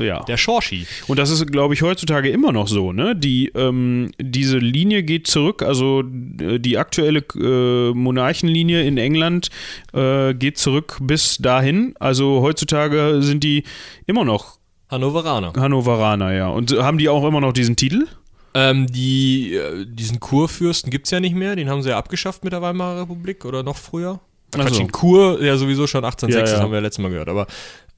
ja. 0.04 0.22
Der 0.24 0.36
Schorschi. 0.36 0.86
Und 1.08 1.18
das 1.18 1.30
ist, 1.30 1.46
glaube 1.50 1.74
ich, 1.74 1.82
heutzutage 1.82 2.30
immer 2.30 2.52
noch 2.52 2.68
so, 2.68 2.92
ne? 2.92 3.14
Die, 3.16 3.50
ähm, 3.54 4.12
diese 4.20 4.58
Linie 4.58 5.02
geht 5.02 5.26
zurück, 5.26 5.62
also 5.62 6.00
äh, 6.40 6.58
die 6.58 6.78
aktuelle 6.78 7.20
äh, 7.36 7.92
Monarchenlinie 7.94 8.82
in 8.84 8.96
England 8.98 9.48
geht 9.92 10.56
zurück 10.58 10.98
bis 11.02 11.38
dahin. 11.38 11.94
Also 11.98 12.40
heutzutage 12.42 13.16
sind 13.22 13.42
die 13.44 13.64
immer 14.06 14.24
noch 14.24 14.59
Hannoveraner. 14.90 15.52
Hannoveraner, 15.56 16.32
ja. 16.32 16.48
Und 16.48 16.72
haben 16.72 16.98
die 16.98 17.08
auch 17.08 17.26
immer 17.26 17.40
noch 17.40 17.52
diesen 17.52 17.76
Titel? 17.76 18.06
Ähm, 18.54 18.86
die, 18.90 19.54
äh, 19.54 19.86
diesen 19.86 20.18
Kurfürsten 20.18 20.90
gibt 20.90 21.06
es 21.06 21.10
ja 21.12 21.20
nicht 21.20 21.36
mehr. 21.36 21.54
Den 21.54 21.68
haben 21.68 21.82
sie 21.82 21.90
ja 21.90 21.98
abgeschafft 21.98 22.42
mit 22.42 22.52
der 22.52 22.62
Weimarer 22.62 23.02
Republik 23.02 23.44
oder 23.44 23.62
noch 23.62 23.76
früher. 23.76 24.18
Ach 24.54 24.58
Quatsch, 24.58 24.72
so. 24.74 24.78
den 24.80 24.90
Kur, 24.90 25.40
ja 25.40 25.56
sowieso 25.56 25.86
schon 25.86 26.04
1806, 26.04 26.34
Ja, 26.34 26.40
das 26.40 26.58
ja. 26.58 26.64
haben 26.64 26.72
wir 26.72 26.78
ja 26.78 26.82
letztes 26.82 27.00
Mal 27.02 27.10
gehört. 27.10 27.28
Aber 27.28 27.46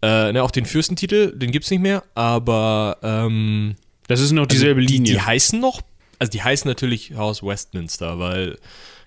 äh, 0.02 0.32
ne, 0.32 0.42
auch 0.42 0.50
den 0.50 0.66
Fürstentitel, 0.66 1.32
den 1.36 1.50
gibt 1.50 1.64
es 1.64 1.70
nicht 1.70 1.80
mehr. 1.80 2.02
Aber 2.14 2.98
ähm, 3.02 3.76
Das 4.08 4.20
ist 4.20 4.32
noch 4.32 4.46
dieselbe 4.46 4.80
also 4.80 4.88
die, 4.88 4.94
Linie. 4.98 5.12
Die 5.14 5.20
heißen 5.22 5.58
noch, 5.58 5.80
also 6.18 6.30
die 6.30 6.42
heißen 6.42 6.68
natürlich 6.68 7.14
Haus 7.16 7.42
Westminster, 7.42 8.18
weil 8.18 8.58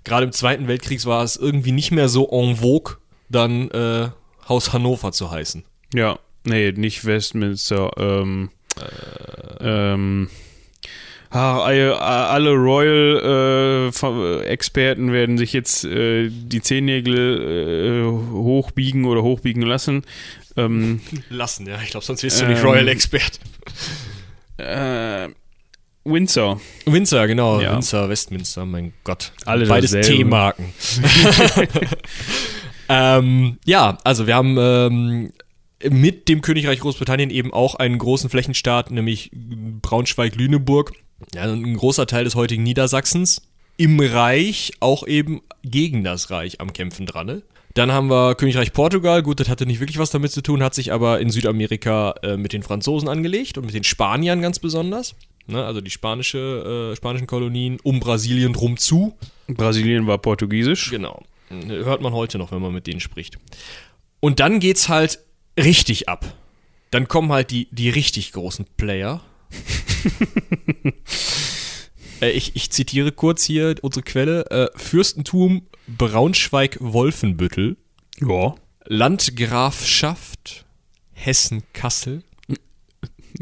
gerade 0.04 0.26
im 0.26 0.32
Zweiten 0.32 0.68
Weltkrieg 0.68 1.06
war 1.06 1.24
es 1.24 1.36
irgendwie 1.36 1.72
nicht 1.72 1.92
mehr 1.92 2.10
so 2.10 2.28
en 2.32 2.56
vogue, 2.56 2.96
dann 3.30 3.70
äh, 3.70 4.10
Haus 4.50 4.74
Hannover 4.74 5.12
zu 5.12 5.30
heißen. 5.30 5.64
ja, 5.94 6.18
nee, 6.46 6.72
nicht 6.72 7.06
Westminster. 7.06 7.92
Ähm, 7.98 8.50
ähm, 9.60 10.30
ah, 11.30 11.60
alle, 11.62 12.52
Royal-Experten 12.52 15.12
werden 15.12 15.38
sich 15.38 15.52
jetzt 15.54 15.86
äh, 15.86 16.30
die 16.30 16.62
Zehennägel 16.62 18.02
äh, 18.02 18.06
hochbiegen 18.34 19.06
oder 19.06 19.24
hochbiegen 19.24 19.64
lassen. 19.64 20.04
Ähm, 20.58 21.02
Lassen, 21.30 21.68
ja. 21.68 21.80
Ich 21.84 21.90
glaube, 21.90 22.06
sonst 22.06 22.24
wirst 22.24 22.40
du 22.42 22.46
Ähm, 22.46 22.52
nicht 22.52 22.64
Royal 22.64 22.88
Expert. 22.88 23.40
äh, 24.58 25.28
Windsor. 26.06 26.62
Windsor, 26.86 27.28
genau. 27.28 27.60
Ja. 27.60 27.74
Windsor, 27.74 28.08
Westminster, 28.10 28.66
mein 28.66 28.94
Gott. 29.04 29.34
Alle 29.46 29.66
Beides. 29.66 29.92
T-Marken. 29.92 30.66
ähm, 32.90 33.58
ja, 33.66 33.98
also 34.04 34.28
wir 34.28 34.36
haben 34.36 34.56
ähm, 34.60 35.34
mit 35.90 36.30
dem 36.30 36.42
Königreich 36.42 36.80
Großbritannien 36.80 37.30
eben 37.30 37.54
auch 37.54 37.76
einen 37.76 37.98
großen 37.98 38.30
Flächenstaat, 38.30 38.92
nämlich 38.92 39.32
Braunschweig-Lüneburg. 39.34 40.94
Ja, 41.34 41.44
ein 41.44 41.76
großer 41.76 42.08
Teil 42.08 42.24
des 42.24 42.36
heutigen 42.36 42.64
Niedersachsens. 42.64 43.42
Im 43.78 44.00
Reich 44.00 44.74
auch 44.80 45.06
eben 45.06 45.42
gegen 45.64 46.04
das 46.04 46.30
Reich 46.30 46.62
am 46.62 46.74
Kämpfen 46.74 47.06
dran. 47.06 47.28
Ne? 47.28 47.42
Dann 47.74 47.92
haben 47.92 48.10
wir 48.10 48.36
Königreich 48.36 48.72
Portugal. 48.72 49.22
Gut, 49.22 49.40
das 49.40 49.50
hatte 49.50 49.66
nicht 49.66 49.82
wirklich 49.82 50.00
was 50.00 50.10
damit 50.10 50.32
zu 50.32 50.42
tun, 50.42 50.64
hat 50.64 50.74
sich 50.74 50.94
aber 50.94 51.20
in 51.20 51.30
Südamerika 51.30 52.16
äh, 52.24 52.38
mit 52.38 52.54
den 52.54 52.64
Franzosen 52.64 53.10
angelegt 53.10 53.58
und 53.58 53.66
mit 53.66 53.76
den 53.76 53.84
Spaniern 53.84 54.42
ganz 54.42 54.60
besonders. 54.60 55.16
Ne? 55.48 55.64
Also 55.64 55.82
die 55.82 55.92
spanische, 55.92 56.92
äh, 56.94 56.96
spanischen 56.96 57.28
Kolonien 57.28 57.78
um 57.84 58.00
Brasilien 58.00 58.54
drum 58.54 58.78
zu. 58.78 59.16
Brasilien 59.48 60.08
war 60.08 60.18
portugiesisch. 60.18 60.90
Genau. 60.90 61.22
Hört 61.50 62.02
man 62.02 62.14
heute 62.14 62.38
noch, 62.38 62.52
wenn 62.52 62.62
man 62.62 62.74
mit 62.74 62.88
denen 62.88 63.02
spricht. 63.02 63.38
Und 64.20 64.40
dann 64.40 64.60
geht's 64.60 64.90
halt 64.90 65.20
richtig 65.58 66.10
ab. 66.10 66.26
Dann 66.92 67.08
kommen 67.08 67.32
halt 67.32 67.52
die, 67.52 67.68
die 67.72 67.90
richtig 67.90 68.32
großen 68.32 68.66
Player. 68.78 69.22
äh, 72.22 72.30
ich, 72.32 72.56
ich 72.56 72.72
zitiere 72.72 73.12
kurz 73.12 73.44
hier 73.44 73.76
unsere 73.82 74.04
Quelle. 74.04 74.46
Äh, 74.50 74.70
Fürstentum 74.78 75.68
Braunschweig-Wolfenbüttel, 75.88 77.78
Ja. 78.20 78.56
Landgrafschaft 78.86 80.66
Hessen-Kassel. 81.14 82.24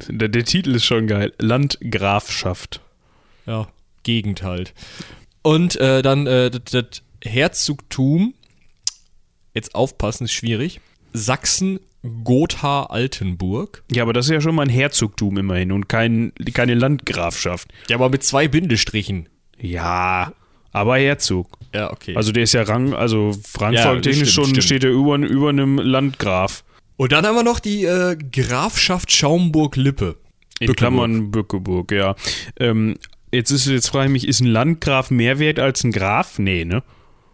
Der, 0.10 0.30
der 0.30 0.46
Titel 0.46 0.76
ist 0.76 0.86
schon 0.86 1.08
geil. 1.08 1.34
Landgrafschaft. 1.38 2.82
Ja, 3.46 3.68
Gegend 4.04 4.42
halt. 4.44 4.74
Und 5.42 5.76
äh, 5.76 6.02
dann 6.02 6.28
äh, 6.28 6.50
das, 6.50 7.04
Herzogtum, 7.24 8.34
jetzt 9.54 9.76
aufpassen, 9.76 10.26
ist 10.26 10.34
schwierig, 10.34 10.82
Sachsen-Gotha-Altenburg. 12.04 13.84
Ja, 13.92 14.04
aber 14.04 14.14
das 14.14 14.26
ist 14.26 14.32
ja 14.32 14.42
schon 14.42 14.56
mal 14.56 14.64
ein 14.64 14.70
Herzogtum 14.70 15.38
immerhin 15.38 15.72
und 15.72 15.90
kein, 15.90 16.34
keine 16.54 16.76
Landgrafschaft. 16.76 17.70
Ja, 17.90 17.96
aber 17.98 18.10
mit 18.10 18.24
zwei 18.24 18.48
Bindestrichen. 18.48 19.30
Ja, 19.60 20.34
aber 20.72 20.98
Herzog. 20.98 21.58
Ja, 21.74 21.92
okay. 21.92 22.16
Also 22.16 22.32
der 22.32 22.44
ist 22.44 22.54
ja 22.54 22.64
Rang, 22.64 22.94
also 22.94 23.32
Ja, 23.32 23.62
rangfolgtechnisch 23.62 24.32
stimmt, 24.32 24.48
schon 24.48 24.56
stimmt. 24.56 24.64
steht 24.64 24.84
er 24.84 24.92
über, 24.92 25.16
über 25.18 25.50
einem 25.50 25.78
Landgraf. 25.78 26.64
Und 26.96 27.12
dann 27.12 27.26
haben 27.26 27.36
wir 27.36 27.44
noch 27.44 27.60
die 27.60 27.86
äh, 27.86 28.16
Grafschaft 28.16 29.12
Schaumburg-Lippe. 29.12 30.18
In 30.60 30.68
Bückeburg. 30.68 30.78
Klammern 30.78 31.32
Bückeburg, 31.32 31.92
ja. 31.92 32.16
Ähm, 32.60 32.96
jetzt 33.32 33.50
ist 33.52 33.66
jetzt 33.68 33.90
frage 33.90 34.06
ich 34.06 34.12
mich, 34.12 34.28
ist 34.28 34.40
ein 34.42 34.48
Landgraf 34.48 35.10
mehr 35.10 35.40
wert 35.40 35.60
als 35.60 35.84
ein 35.84 35.92
Graf? 35.92 36.38
Nee, 36.38 36.64
ne? 36.66 36.84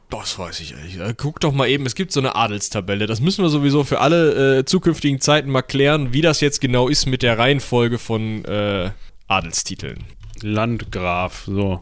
Das 0.09 0.39
weiß 0.39 0.59
ich. 0.61 0.73
Äh, 0.73 1.13
Guck 1.15 1.39
doch 1.39 1.53
mal 1.53 1.67
eben, 1.69 1.85
es 1.85 1.93
gibt 1.95 2.11
so 2.11 2.19
eine 2.19 2.35
Adelstabelle. 2.35 3.05
Das 3.05 3.21
müssen 3.21 3.43
wir 3.43 3.49
sowieso 3.49 3.83
für 3.83 3.99
alle 3.99 4.59
äh, 4.59 4.65
zukünftigen 4.65 5.21
Zeiten 5.21 5.49
mal 5.51 5.61
klären, 5.61 6.13
wie 6.13 6.21
das 6.21 6.41
jetzt 6.41 6.61
genau 6.61 6.87
ist 6.87 7.05
mit 7.05 7.21
der 7.21 7.37
Reihenfolge 7.37 7.99
von 7.99 8.43
äh, 8.45 8.91
Adelstiteln. 9.27 10.03
Landgraf, 10.41 11.43
so. 11.45 11.81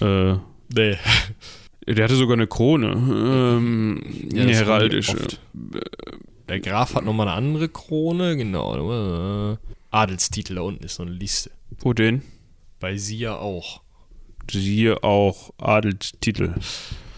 Äh, 0.00 0.34
Nee. 0.74 0.96
der 1.86 2.04
hatte 2.04 2.16
sogar 2.16 2.34
eine 2.34 2.48
Krone. 2.48 2.88
Ähm, 2.88 4.02
Ja, 4.34 4.42
eine 4.42 4.52
heraldische. 4.54 5.16
Der 6.48 6.60
Graf 6.60 6.94
hat 6.96 7.04
nochmal 7.04 7.28
eine 7.28 7.36
andere 7.36 7.68
Krone, 7.68 8.36
genau. 8.36 9.56
Adelstitel, 9.92 10.56
da 10.56 10.62
unten 10.62 10.84
ist 10.84 10.96
so 10.96 11.04
eine 11.04 11.12
Liste. 11.12 11.52
Wo 11.78 11.92
denn? 11.92 12.22
Bei 12.80 12.96
sie 12.96 13.18
ja 13.18 13.36
auch. 13.36 13.80
Siehe 14.50 15.02
auch 15.04 15.52
Adelstitel. 15.58 16.54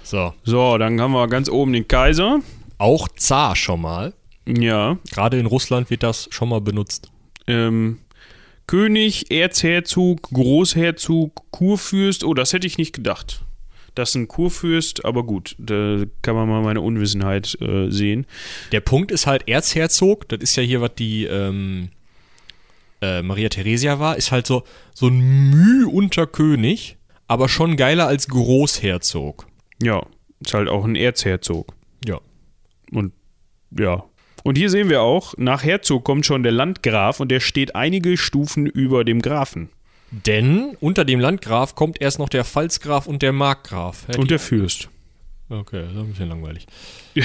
So. 0.09 0.33
So, 0.42 0.79
dann 0.79 0.99
haben 1.03 1.12
wir 1.12 1.29
ganz 1.29 1.51
oben 1.51 1.75
den 1.75 1.87
Kaiser. 1.87 2.40
Auch 2.79 3.09
Zar 3.09 3.55
schon 3.55 3.83
mal. 3.83 4.14
Ja. 4.47 4.97
Gerade 5.11 5.38
in 5.38 5.44
Russland 5.44 5.90
wird 5.90 6.03
das 6.03 6.29
schon 6.31 6.49
mal 6.49 6.62
benutzt. 6.62 7.11
Ähm, 7.47 7.99
König, 8.66 9.31
Erzherzog, 9.31 10.23
Großherzog, 10.23 11.51
Kurfürst. 11.51 12.25
Oh, 12.25 12.33
das 12.33 12.55
hätte 12.55 12.66
ich 12.66 12.79
nicht 12.79 12.94
gedacht. 12.94 13.42
Das 13.94 14.11
ist 14.11 14.14
ein 14.14 14.29
Kurfürst, 14.29 15.05
aber 15.05 15.25
gut, 15.25 15.55
da 15.59 15.99
kann 16.23 16.35
man 16.35 16.49
mal 16.49 16.62
meine 16.62 16.81
Unwissenheit 16.81 17.61
äh, 17.61 17.90
sehen. 17.90 18.27
Der 18.73 18.81
Punkt 18.81 19.11
ist 19.11 19.27
halt 19.27 19.47
Erzherzog, 19.47 20.27
das 20.31 20.38
ist 20.40 20.57
ja 20.57 20.62
hier, 20.62 20.81
was 20.81 20.94
die 20.94 21.25
ähm, 21.25 21.90
äh, 23.03 23.21
Maria 23.21 23.51
Theresia 23.51 23.99
war, 23.99 24.16
ist 24.16 24.33
halt 24.33 24.47
so, 24.47 24.62
so 24.94 25.09
ein 25.09 25.51
Müh 25.51 25.87
unter 25.87 26.27
König, 26.27 26.97
aber 27.27 27.51
schon 27.51 27.77
geiler 27.77 28.07
als 28.07 28.29
Großherzog. 28.29 29.47
Ja, 29.82 30.04
ist 30.40 30.54
halt 30.54 30.68
auch 30.68 30.84
ein 30.84 30.96
Erzherzog. 30.96 31.72
Ja. 32.04 32.20
Und 32.92 33.12
ja. 33.70 34.04
Und 34.44 34.56
hier 34.56 34.70
sehen 34.70 34.88
wir 34.88 35.02
auch, 35.02 35.34
nach 35.36 35.62
Herzog 35.62 36.04
kommt 36.04 36.24
schon 36.24 36.42
der 36.42 36.52
Landgraf 36.52 37.20
und 37.20 37.30
der 37.30 37.40
steht 37.40 37.74
einige 37.74 38.16
Stufen 38.16 38.66
über 38.66 39.04
dem 39.04 39.20
Grafen. 39.20 39.68
Denn 40.10 40.76
unter 40.80 41.04
dem 41.04 41.20
Landgraf 41.20 41.74
kommt 41.74 42.00
erst 42.00 42.18
noch 42.18 42.28
der 42.30 42.44
Pfalzgraf 42.44 43.06
und 43.06 43.20
der 43.20 43.32
Markgraf. 43.32 44.06
Ja, 44.08 44.18
Und 44.18 44.30
der 44.30 44.38
Fürst. 44.38 44.88
Okay, 45.50 45.82
das 45.82 45.92
ist 45.92 45.98
ein 45.98 46.08
bisschen 46.08 46.28
langweilig. 46.28 46.66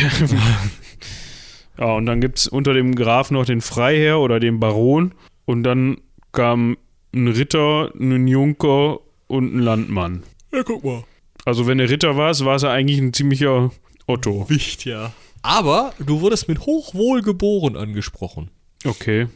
Ja, 1.77 1.93
und 1.93 2.05
dann 2.05 2.21
gibt 2.21 2.37
es 2.37 2.47
unter 2.47 2.73
dem 2.73 2.93
Graf 2.95 3.31
noch 3.31 3.45
den 3.45 3.61
Freiherr 3.61 4.19
oder 4.19 4.39
den 4.39 4.59
Baron. 4.59 5.13
Und 5.45 5.63
dann 5.63 5.97
kam 6.31 6.77
ein 7.13 7.27
Ritter, 7.27 7.91
ein 7.99 8.27
Junker 8.27 8.99
und 9.27 9.55
ein 9.55 9.59
Landmann. 9.59 10.23
Ja, 10.51 10.63
guck 10.63 10.83
mal. 10.83 11.03
Also 11.45 11.67
wenn 11.67 11.79
er 11.79 11.89
Ritter 11.89 12.15
war, 12.15 12.37
war 12.39 12.55
es 12.55 12.63
eigentlich 12.63 12.99
ein 12.99 13.13
ziemlicher 13.13 13.71
Otto. 14.07 14.49
Wicht, 14.49 14.85
ja. 14.85 15.11
Aber 15.41 15.93
du 15.99 16.21
wurdest 16.21 16.47
mit 16.47 16.61
Hochwohl 16.61 17.21
geboren 17.21 17.75
angesprochen. 17.75 18.49
Okay. 18.85 19.27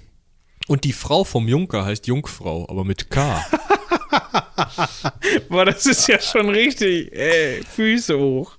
Und 0.68 0.84
die 0.84 0.94
Frau 0.94 1.24
vom 1.24 1.48
Junker 1.48 1.86
heißt 1.86 2.08
Jungfrau, 2.08 2.68
aber 2.70 2.84
mit 2.84 3.10
K. 3.10 3.46
Boah, 5.50 5.66
das 5.66 5.86
ist 5.86 6.08
ja 6.08 6.20
schon 6.20 6.50
richtig. 6.50 7.12
Ey, 7.14 7.62
Füße 7.64 8.18
hoch. 8.18 8.58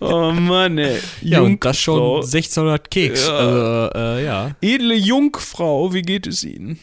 Oh 0.00 0.32
Mann, 0.32 0.78
ey. 0.78 1.00
ja, 1.22 1.40
und 1.40 1.64
das 1.64 1.78
schon 1.78 1.98
Jungfrau. 1.98 2.16
1600 2.16 2.90
Keks. 2.90 3.26
Ja. 3.26 3.36
Also, 3.36 3.98
äh, 3.98 4.24
ja. 4.24 4.56
Edle 4.60 4.94
Jungfrau, 4.94 5.92
wie 5.92 6.02
geht 6.02 6.26
es 6.26 6.44
Ihnen? 6.44 6.78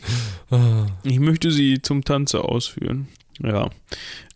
Ah. 0.49 0.87
Ich 1.03 1.19
möchte 1.19 1.51
Sie 1.51 1.81
zum 1.81 2.03
Tanze 2.03 2.43
ausführen. 2.43 3.07
Ja. 3.41 3.69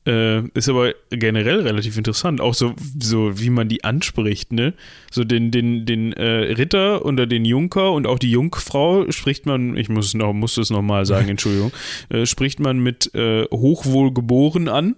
Äh, 0.08 0.48
ist 0.54 0.70
aber 0.70 0.94
generell 1.10 1.60
relativ 1.64 1.98
interessant, 1.98 2.40
auch 2.40 2.54
so, 2.54 2.74
so 2.98 3.42
wie 3.42 3.50
man 3.50 3.68
die 3.68 3.84
anspricht, 3.84 4.54
ne? 4.54 4.74
So 5.12 5.26
den, 5.26 5.52
den, 5.52 5.86
den 5.86 6.14
äh, 6.14 6.54
Ritter 6.54 7.06
oder 7.06 7.28
den 7.28 7.44
Junker 7.44 7.92
und 7.92 8.08
auch 8.08 8.18
die 8.18 8.32
Jungfrau 8.32 9.12
spricht 9.12 9.46
man, 9.46 9.76
ich 9.76 9.90
muss 9.90 10.08
es 10.08 10.14
noch, 10.14 10.32
muss 10.32 10.56
es 10.56 10.70
nochmal 10.70 11.06
sagen, 11.06 11.28
Entschuldigung, 11.32 11.74
äh, 12.08 12.26
spricht 12.26 12.62
man 12.62 12.80
mit 12.80 13.14
äh, 13.16 13.44
Hochwohlgeboren 13.52 14.70
an 14.70 14.96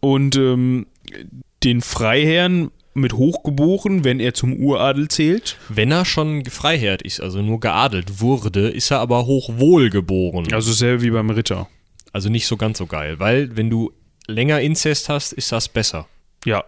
und 0.00 0.34
ähm, 0.34 0.86
den 1.62 1.80
Freiherrn 1.80 2.72
mit 2.94 3.12
Hochgeboren, 3.12 4.02
wenn 4.02 4.18
er 4.18 4.34
zum 4.34 4.54
Uradel 4.54 5.06
zählt. 5.06 5.56
Wenn 5.68 5.92
er 5.92 6.04
schon 6.04 6.44
Freiherr 6.46 7.04
ist, 7.04 7.20
also 7.20 7.42
nur 7.42 7.60
geadelt 7.60 8.20
wurde, 8.20 8.70
ist 8.70 8.90
er 8.90 8.98
aber 8.98 9.24
hochwohl 9.24 9.88
geboren. 9.88 10.48
Also 10.52 10.72
selber 10.72 11.02
wie 11.02 11.10
beim 11.10 11.30
Ritter. 11.30 11.68
Also 12.12 12.28
nicht 12.28 12.46
so 12.46 12.56
ganz 12.56 12.78
so 12.78 12.86
geil, 12.86 13.20
weil 13.20 13.56
wenn 13.56 13.70
du 13.70 13.92
länger 14.26 14.60
Inzest 14.60 15.08
hast, 15.08 15.32
ist 15.32 15.52
das 15.52 15.68
besser. 15.68 16.06
Ja. 16.44 16.64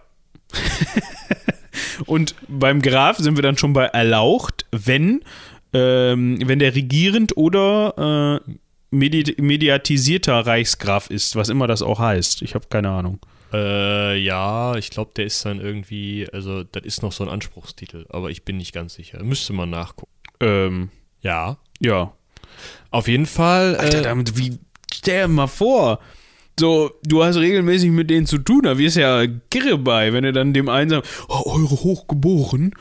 Und 2.05 2.35
beim 2.47 2.81
Graf 2.81 3.17
sind 3.17 3.35
wir 3.37 3.43
dann 3.43 3.57
schon 3.57 3.73
bei 3.73 3.85
erlaucht, 3.85 4.65
wenn, 4.71 5.21
ähm, 5.73 6.39
wenn 6.45 6.59
der 6.59 6.75
regierend 6.75 7.37
oder 7.37 8.41
äh, 8.45 8.51
medi 8.91 9.35
mediatisierter 9.39 10.45
Reichsgraf 10.45 11.09
ist, 11.09 11.35
was 11.35 11.49
immer 11.49 11.67
das 11.67 11.81
auch 11.81 11.99
heißt. 11.99 12.41
Ich 12.41 12.55
habe 12.55 12.67
keine 12.69 12.89
Ahnung. 12.89 13.19
Äh, 13.53 14.17
ja, 14.17 14.75
ich 14.75 14.89
glaube, 14.89 15.11
der 15.15 15.25
ist 15.25 15.45
dann 15.45 15.61
irgendwie, 15.61 16.27
also 16.33 16.63
das 16.63 16.83
ist 16.83 17.01
noch 17.01 17.11
so 17.11 17.23
ein 17.23 17.29
Anspruchstitel, 17.29 18.05
aber 18.09 18.29
ich 18.29 18.43
bin 18.43 18.57
nicht 18.57 18.73
ganz 18.73 18.95
sicher. 18.95 19.23
Müsste 19.23 19.53
man 19.53 19.69
nachgucken. 19.69 20.11
Ähm, 20.39 20.89
Ja. 21.21 21.57
ja. 21.79 22.13
Auf 22.91 23.07
jeden 23.07 23.25
Fall. 23.25 23.75
Alter, 23.75 23.99
äh, 23.99 24.03
damit, 24.03 24.37
wie, 24.37 24.59
stell 24.93 25.23
dir 25.23 25.27
mal 25.27 25.47
vor. 25.47 25.99
So, 26.57 26.91
du 27.03 27.21
hast 27.21 27.35
regelmäßig 27.35 27.91
mit 27.91 28.09
denen 28.09 28.25
zu 28.25 28.37
tun, 28.37 28.61
da 28.63 28.77
wirst 28.77 28.95
ja 28.95 29.25
kirre 29.51 29.77
bei, 29.77 30.13
wenn 30.13 30.23
du 30.23 30.31
dann 30.31 30.53
dem 30.53 30.69
einen 30.69 30.89
sagst, 30.89 31.11
oh, 31.27 31.51
eure 31.51 31.83
Hochgeboren. 31.83 32.71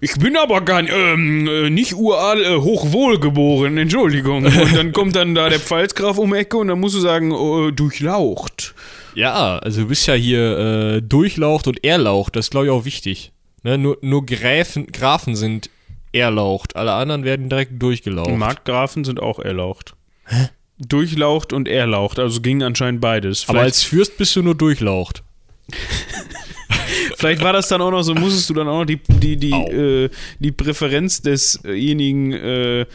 Ich 0.00 0.14
bin 0.14 0.36
aber 0.36 0.60
gar 0.60 0.82
nicht, 0.82 0.94
ähm, 0.94 1.48
äh, 1.48 1.68
nicht 1.68 1.94
ural, 1.94 2.44
äh, 2.44 2.56
hochwohlgeboren, 2.56 3.76
Entschuldigung. 3.76 4.44
Und 4.46 4.76
dann 4.76 4.92
kommt 4.92 5.16
dann 5.16 5.34
da 5.34 5.48
der 5.48 5.58
Pfalzgraf 5.58 6.16
um 6.18 6.30
die 6.30 6.38
Ecke 6.38 6.56
und 6.56 6.68
dann 6.68 6.78
musst 6.78 6.94
du 6.94 7.00
sagen, 7.00 7.32
oh, 7.32 7.70
durchlaucht. 7.72 8.74
ja, 9.14 9.58
also 9.58 9.82
du 9.82 9.88
bist 9.88 10.06
ja 10.06 10.14
hier 10.14 10.58
äh, 10.58 11.02
durchlaucht 11.02 11.66
und 11.66 11.84
erlaucht, 11.84 12.36
das 12.36 12.46
ist 12.46 12.50
glaube 12.50 12.66
ich 12.66 12.72
auch 12.72 12.84
wichtig. 12.84 13.32
Ne? 13.64 13.78
Nur, 13.78 13.98
nur 14.00 14.24
Gräfen, 14.26 14.86
Grafen 14.86 15.34
sind 15.34 15.70
erlaucht, 16.12 16.76
alle 16.76 16.92
anderen 16.92 17.24
werden 17.24 17.48
direkt 17.48 17.82
durchgelaucht. 17.82 18.30
Markgrafen 18.30 19.04
sind 19.04 19.20
auch 19.20 19.40
erlaucht. 19.40 19.94
Hä? 20.26 20.48
Durchlaucht 20.88 21.52
und 21.52 21.68
erlaucht, 21.68 22.18
also 22.18 22.40
ging 22.40 22.62
anscheinend 22.62 23.00
beides. 23.00 23.44
aber 23.48 23.58
Vielleicht, 23.58 23.64
als 23.64 23.82
Fürst 23.82 24.16
bist 24.18 24.36
du 24.36 24.42
nur 24.42 24.54
durchlaucht. 24.54 25.22
vielleicht 27.16 27.42
war 27.42 27.52
das 27.52 27.68
dann 27.68 27.80
auch 27.80 27.90
noch 27.90 28.02
so, 28.02 28.14
musstest 28.14 28.50
du 28.50 28.54
dann 28.54 28.68
auch 28.68 28.80
noch 28.80 28.84
die, 28.84 29.00
die, 29.08 29.36
die, 29.36 29.52
äh, 29.52 30.10
die 30.38 30.52
Präferenz 30.52 31.22
desjenigen, 31.22 32.32
äh, 32.32 32.86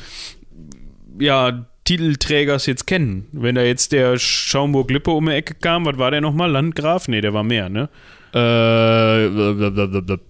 ja, 1.19 1.65
Titelträgers 1.83 2.67
jetzt 2.67 2.85
kennen. 2.85 3.27
Wenn 3.31 3.55
da 3.55 3.63
jetzt 3.63 3.91
der 3.91 4.19
Schaumburg-Lippe 4.19 5.09
um 5.09 5.25
die 5.25 5.33
Ecke 5.33 5.55
kam, 5.55 5.85
was 5.85 5.97
war 5.97 6.11
der 6.11 6.21
nochmal? 6.21 6.51
Landgraf? 6.51 7.07
Nee, 7.07 7.21
der 7.21 7.33
war 7.33 7.43
mehr, 7.43 7.67
ne? 7.69 7.89
Äh, 8.31 8.37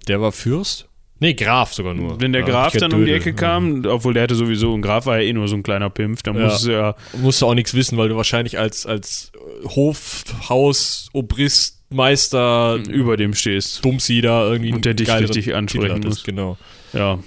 der 0.08 0.22
war 0.22 0.32
Fürst? 0.32 0.89
Nee, 1.22 1.34
Graf 1.34 1.74
sogar 1.74 1.94
nur. 1.94 2.20
Wenn 2.22 2.32
der 2.32 2.42
Ja, 2.42 2.48
Graf 2.48 2.74
ich 2.74 2.80
dann 2.80 2.94
um 2.94 3.06
die. 3.06 3.12
Ecke 3.12 3.34
kam, 3.34 3.86
obwohl 3.86 4.14
der 4.14 4.24
hatte 4.24 4.36
sowieso, 4.36 4.74
ein 4.74 4.82
Graf 4.82 5.06
war 5.06 5.20
ja 5.20 5.28
eh 5.28 5.34
nur 5.34 5.48
so 5.48 5.56
ein 5.56 5.64
kleiner 5.64 5.90
Pimpf, 5.90 6.24
dann 6.24 6.38
Ja. 6.38 6.58
du 6.58 6.72
ja, 6.72 6.96
musst 7.22 7.42
du 7.42 7.48
auch 7.48 7.54
nichts 7.56 7.74
wissen, 7.74 7.98
weil 7.98 8.10
du 8.10 8.16
wahrscheinlich 8.16 8.58
als, 8.58 8.86
als 8.86 9.32
Hof, 9.66 10.24
Haus, 10.48 11.10
Obrist, 11.14 11.80
Meister, 11.90 12.80
über 12.90 13.18
dem 13.18 13.34
stehst. 13.34 13.82
Bumsi 13.82 14.22
da 14.22 14.50
irgendwie 14.50 14.72
Und 14.72 14.86
der 14.86 14.94
dich 14.94 15.12
richtig 15.12 15.56
ansprechen 15.56 16.02
muss. 16.02 16.24
Genau. 16.24 16.58
Ja. 16.94 17.20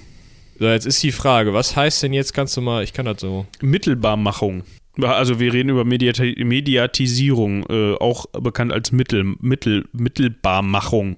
So, 0.59 0.67
jetzt 0.69 0.87
ist 0.87 1.03
die 1.03 1.13
Frage, 1.13 1.53
was 1.53 1.75
heißt 1.77 2.03
denn 2.03 2.13
jetzt, 2.13 2.33
kannst 2.33 2.57
du 2.57 2.61
mal, 2.61 2.85
ich 2.85 2.93
kann 2.93 3.05
das 3.05 3.21
so. 3.21 3.47
Mittelbarmachung. 3.61 4.63
Also 5.01 5.41
wir 5.41 5.53
reden 5.53 5.71
über 5.71 5.85
Mediati 5.85 6.37
Mediatisierung, 6.45 7.65
äh, 7.69 7.95
auch 7.95 8.27
bekannt 8.27 8.73
als 8.73 8.93
Mittel, 8.93 9.35
Mittel, 9.41 9.87
Mittelbarmachung. 9.93 11.17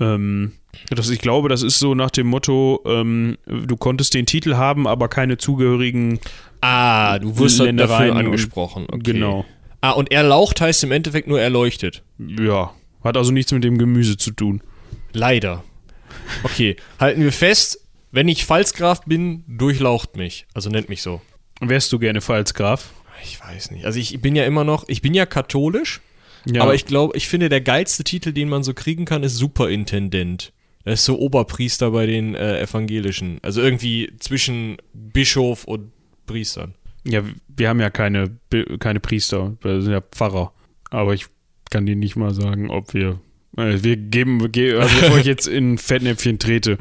Ähm, 0.00 0.52
das, 0.90 1.08
ich 1.10 1.20
glaube, 1.20 1.48
das 1.48 1.62
ist 1.62 1.78
so 1.78 1.94
nach 1.94 2.10
dem 2.10 2.26
Motto, 2.26 2.82
ähm, 2.86 3.36
du 3.46 3.76
konntest 3.76 4.14
den 4.14 4.26
Titel 4.26 4.56
haben, 4.56 4.86
aber 4.88 5.08
keine 5.08 5.38
zugehörigen 5.38 6.18
Ah, 6.66 7.18
du 7.18 7.36
wirst 7.38 7.60
dann 7.60 7.66
Ländereien 7.66 8.14
dafür 8.14 8.26
angesprochen. 8.26 8.86
Okay. 8.90 9.12
Genau. 9.12 9.44
Ah, 9.82 9.90
und 9.90 10.10
erlaucht 10.10 10.62
heißt 10.62 10.82
im 10.84 10.92
Endeffekt 10.92 11.28
nur 11.28 11.38
erleuchtet. 11.38 12.02
Ja. 12.18 12.72
Hat 13.02 13.18
also 13.18 13.32
nichts 13.32 13.52
mit 13.52 13.62
dem 13.64 13.76
Gemüse 13.76 14.16
zu 14.16 14.30
tun. 14.30 14.62
Leider. 15.12 15.62
Okay, 16.42 16.76
halten 16.98 17.22
wir 17.22 17.32
fest, 17.32 17.86
wenn 18.12 18.28
ich 18.28 18.46
Pfalzgraf 18.46 19.02
bin, 19.04 19.44
durchlaucht 19.46 20.16
mich. 20.16 20.46
Also 20.54 20.70
nennt 20.70 20.88
mich 20.88 21.02
so. 21.02 21.20
Wärst 21.60 21.92
du 21.92 21.98
gerne 21.98 22.22
Pfalzgraf? 22.22 22.94
Ich 23.22 23.38
weiß 23.40 23.70
nicht. 23.72 23.84
Also 23.84 23.98
ich 23.98 24.18
bin 24.22 24.34
ja 24.34 24.46
immer 24.46 24.64
noch, 24.64 24.88
ich 24.88 25.02
bin 25.02 25.12
ja 25.12 25.26
katholisch, 25.26 26.00
Ja. 26.46 26.62
aber 26.62 26.74
ich 26.74 26.84
glaube, 26.86 27.16
ich 27.16 27.28
finde, 27.28 27.48
der 27.48 27.60
geilste 27.60 28.04
Titel, 28.04 28.32
den 28.32 28.48
man 28.48 28.62
so 28.62 28.74
kriegen 28.74 29.04
kann, 29.04 29.22
ist 29.22 29.36
Superintendent. 29.36 30.52
Das 30.84 31.00
ist 31.00 31.04
so 31.06 31.18
Oberpriester 31.18 31.90
bei 31.92 32.04
den 32.06 32.34
äh, 32.34 32.60
Evangelischen. 32.60 33.38
Also 33.42 33.62
irgendwie 33.62 34.12
zwischen 34.18 34.76
Bischof 34.92 35.64
und 35.64 35.90
Priestern. 36.26 36.74
Ja, 37.06 37.22
wir 37.48 37.68
haben 37.68 37.80
ja 37.80 37.90
keine, 37.90 38.36
keine 38.78 39.00
Priester, 39.00 39.56
wir 39.62 39.80
sind 39.82 39.92
ja 39.92 40.00
Pfarrer. 40.02 40.52
Aber 40.90 41.14
ich 41.14 41.26
kann 41.70 41.86
dir 41.86 41.96
nicht 41.96 42.16
mal 42.16 42.34
sagen, 42.34 42.70
ob 42.70 42.92
wir. 42.94 43.18
äh, 43.56 43.82
Wir 43.82 43.96
geben, 43.96 44.52
ge- 44.52 44.76
also 44.78 44.94
bevor 45.00 45.18
ich 45.18 45.26
jetzt 45.34 45.46
in 45.46 45.78
Fettnäpfchen 45.78 46.38
trete. 46.38 46.76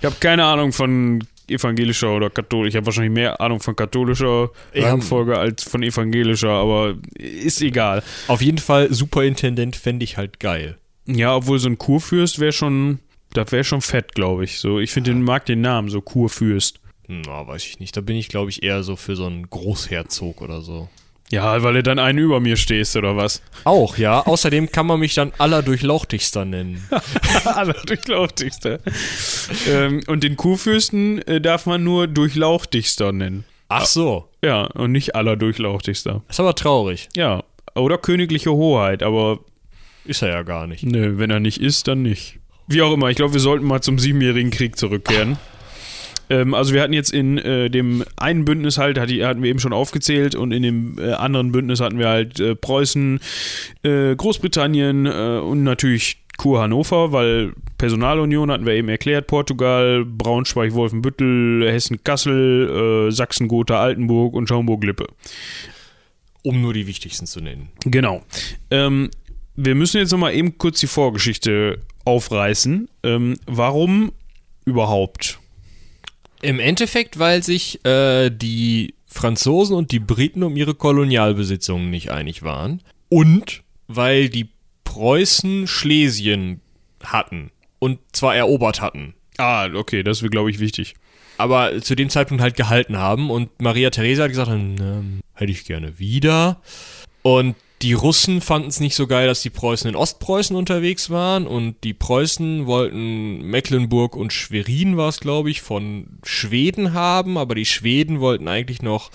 Ich 0.00 0.04
habe 0.04 0.16
keine 0.20 0.44
Ahnung 0.44 0.72
von 0.72 1.24
evangelischer 1.48 2.14
oder 2.14 2.30
katholisch. 2.30 2.70
Ich 2.70 2.76
habe 2.76 2.86
wahrscheinlich 2.86 3.12
mehr 3.12 3.40
Ahnung 3.40 3.60
von 3.60 3.76
katholischer 3.76 4.50
Ja. 4.72 4.88
Rangfolge 4.88 5.38
als 5.38 5.62
von 5.64 5.82
evangelischer, 5.82 6.50
aber 6.50 6.94
ist 7.18 7.62
egal. 7.62 8.02
Auf 8.28 8.42
jeden 8.42 8.58
Fall 8.58 8.92
Superintendent 8.92 9.76
fände 9.76 10.04
ich 10.04 10.16
halt 10.16 10.40
geil. 10.40 10.78
Ja, 11.06 11.36
obwohl 11.36 11.58
so 11.58 11.68
ein 11.68 11.78
Kurfürst 11.78 12.38
wäre 12.38 12.52
schon, 12.52 12.98
das 13.32 13.52
wäre 13.52 13.64
schon 13.64 13.82
fett, 13.82 14.14
glaube 14.14 14.44
ich. 14.44 14.58
So, 14.58 14.78
ich 14.80 14.90
finde, 14.90 15.10
den 15.12 15.22
mag 15.22 15.44
den 15.46 15.60
Namen, 15.60 15.88
so 15.88 16.00
Kurfürst. 16.00 16.80
Na, 17.06 17.46
weiß 17.46 17.66
ich 17.66 17.80
nicht. 17.80 17.96
Da 17.96 18.00
bin 18.00 18.16
ich, 18.16 18.28
glaube 18.28 18.50
ich, 18.50 18.62
eher 18.62 18.82
so 18.82 18.96
für 18.96 19.14
so 19.14 19.26
einen 19.26 19.50
Großherzog 19.50 20.40
oder 20.40 20.62
so. 20.62 20.88
Ja, 21.30 21.62
weil 21.62 21.74
du 21.74 21.82
dann 21.82 21.98
einen 21.98 22.18
über 22.18 22.38
mir 22.38 22.56
stehst, 22.56 22.96
oder 22.96 23.16
was? 23.16 23.42
Auch, 23.64 23.96
ja. 23.96 24.20
Außerdem 24.26 24.70
kann 24.70 24.86
man 24.86 25.00
mich 25.00 25.14
dann 25.14 25.32
allerdurchlauchtigster 25.38 26.44
nennen. 26.44 26.86
Allerdurchlauchtigster. 27.44 28.78
ähm, 29.68 30.02
und 30.06 30.22
den 30.22 30.36
Kurfürsten 30.36 31.20
äh, 31.26 31.40
darf 31.40 31.66
man 31.66 31.82
nur 31.82 32.06
durchlauchtigster 32.06 33.12
nennen. 33.12 33.44
Ach 33.68 33.86
so. 33.86 34.28
Ja, 34.44 34.64
und 34.64 34.92
nicht 34.92 35.14
allerdurchlauchtigster. 35.14 36.22
Ist 36.28 36.40
aber 36.40 36.54
traurig. 36.54 37.08
Ja, 37.16 37.42
oder 37.74 37.98
königliche 37.98 38.52
Hoheit, 38.52 39.02
aber 39.02 39.40
Ist 40.04 40.22
er 40.22 40.28
ja 40.28 40.42
gar 40.42 40.66
nicht. 40.66 40.84
nö, 40.84 41.18
wenn 41.18 41.30
er 41.30 41.40
nicht 41.40 41.60
ist, 41.60 41.88
dann 41.88 42.02
nicht. 42.02 42.38
Wie 42.66 42.82
auch 42.82 42.92
immer, 42.92 43.08
ich 43.10 43.16
glaube, 43.16 43.32
wir 43.32 43.40
sollten 43.40 43.66
mal 43.66 43.80
zum 43.80 43.98
Siebenjährigen 43.98 44.50
Krieg 44.50 44.76
zurückkehren. 44.78 45.38
Ähm, 46.30 46.54
also 46.54 46.74
wir 46.74 46.82
hatten 46.82 46.92
jetzt 46.92 47.12
in 47.12 47.38
äh, 47.38 47.70
dem 47.70 48.04
einen 48.16 48.44
Bündnis 48.44 48.78
halt, 48.78 48.98
hat 48.98 49.10
die, 49.10 49.24
hatten 49.24 49.42
wir 49.42 49.50
eben 49.50 49.58
schon 49.58 49.72
aufgezählt, 49.72 50.34
und 50.34 50.52
in 50.52 50.62
dem 50.62 50.98
äh, 50.98 51.12
anderen 51.12 51.52
Bündnis 51.52 51.80
hatten 51.80 51.98
wir 51.98 52.08
halt 52.08 52.40
äh, 52.40 52.54
Preußen, 52.54 53.20
äh, 53.82 54.16
Großbritannien 54.16 55.06
äh, 55.06 55.40
und 55.42 55.62
natürlich 55.62 56.18
Kur 56.36 56.60
Hannover, 56.60 57.12
weil 57.12 57.52
Personalunion 57.78 58.50
hatten 58.50 58.66
wir 58.66 58.74
eben 58.74 58.88
erklärt, 58.88 59.26
Portugal, 59.26 60.04
Braunschweig, 60.04 60.72
Wolfenbüttel, 60.74 61.70
Hessen, 61.70 62.02
Kassel, 62.02 63.08
äh, 63.08 63.12
Sachsen, 63.12 63.48
Gotha, 63.48 63.80
Altenburg 63.80 64.34
und 64.34 64.48
Schaumburg-Lippe. 64.48 65.06
Um 66.42 66.60
nur 66.60 66.74
die 66.74 66.86
wichtigsten 66.86 67.26
zu 67.26 67.40
nennen. 67.40 67.68
Genau. 67.84 68.22
Ähm, 68.70 69.10
wir 69.56 69.74
müssen 69.74 69.98
jetzt 69.98 70.10
nochmal 70.10 70.34
eben 70.34 70.58
kurz 70.58 70.80
die 70.80 70.86
Vorgeschichte 70.86 71.78
aufreißen. 72.04 72.88
Ähm, 73.02 73.38
warum 73.46 74.12
überhaupt? 74.64 75.38
Im 76.44 76.60
Endeffekt, 76.60 77.18
weil 77.18 77.42
sich 77.42 77.84
äh, 77.86 78.28
die 78.30 78.94
Franzosen 79.06 79.74
und 79.74 79.92
die 79.92 79.98
Briten 79.98 80.42
um 80.42 80.56
ihre 80.56 80.74
Kolonialbesitzungen 80.74 81.88
nicht 81.88 82.10
einig 82.10 82.42
waren. 82.42 82.82
Und 83.08 83.62
weil 83.86 84.28
die 84.28 84.50
Preußen 84.84 85.66
Schlesien 85.66 86.60
hatten. 87.02 87.50
Und 87.78 87.98
zwar 88.12 88.36
erobert 88.36 88.80
hatten. 88.82 89.14
Ah, 89.38 89.68
okay, 89.74 90.02
das 90.02 90.22
wäre, 90.22 90.30
glaube 90.30 90.50
ich, 90.50 90.58
wichtig. 90.58 90.94
Aber 91.38 91.80
zu 91.80 91.94
dem 91.94 92.10
Zeitpunkt 92.10 92.42
halt 92.42 92.56
gehalten 92.56 92.98
haben. 92.98 93.30
Und 93.30 93.60
Maria 93.60 93.90
Theresa 93.90 94.24
hat 94.24 94.30
gesagt, 94.30 94.50
ähm, 94.50 95.20
hätte 95.32 95.50
ich 95.50 95.64
gerne 95.64 95.98
wieder. 95.98 96.60
Und 97.22 97.56
die 97.84 97.92
Russen 97.92 98.40
fanden 98.40 98.68
es 98.68 98.80
nicht 98.80 98.94
so 98.94 99.06
geil, 99.06 99.26
dass 99.26 99.42
die 99.42 99.50
Preußen 99.50 99.90
in 99.90 99.94
Ostpreußen 99.94 100.56
unterwegs 100.56 101.10
waren 101.10 101.46
und 101.46 101.76
die 101.84 101.92
Preußen 101.92 102.64
wollten 102.64 103.42
Mecklenburg 103.42 104.16
und 104.16 104.32
Schwerin 104.32 104.96
war 104.96 105.10
es, 105.10 105.20
glaube 105.20 105.50
ich, 105.50 105.60
von 105.60 106.18
Schweden 106.24 106.94
haben, 106.94 107.36
aber 107.36 107.54
die 107.54 107.66
Schweden 107.66 108.20
wollten 108.20 108.48
eigentlich 108.48 108.80
noch 108.80 109.10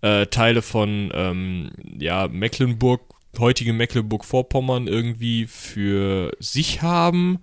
äh, 0.00 0.24
Teile 0.28 0.62
von 0.62 1.12
ähm, 1.12 1.72
ja, 1.98 2.26
Mecklenburg, 2.26 3.02
heutige 3.38 3.74
Mecklenburg-Vorpommern 3.74 4.86
irgendwie 4.86 5.44
für 5.46 6.32
sich 6.38 6.80
haben 6.80 7.40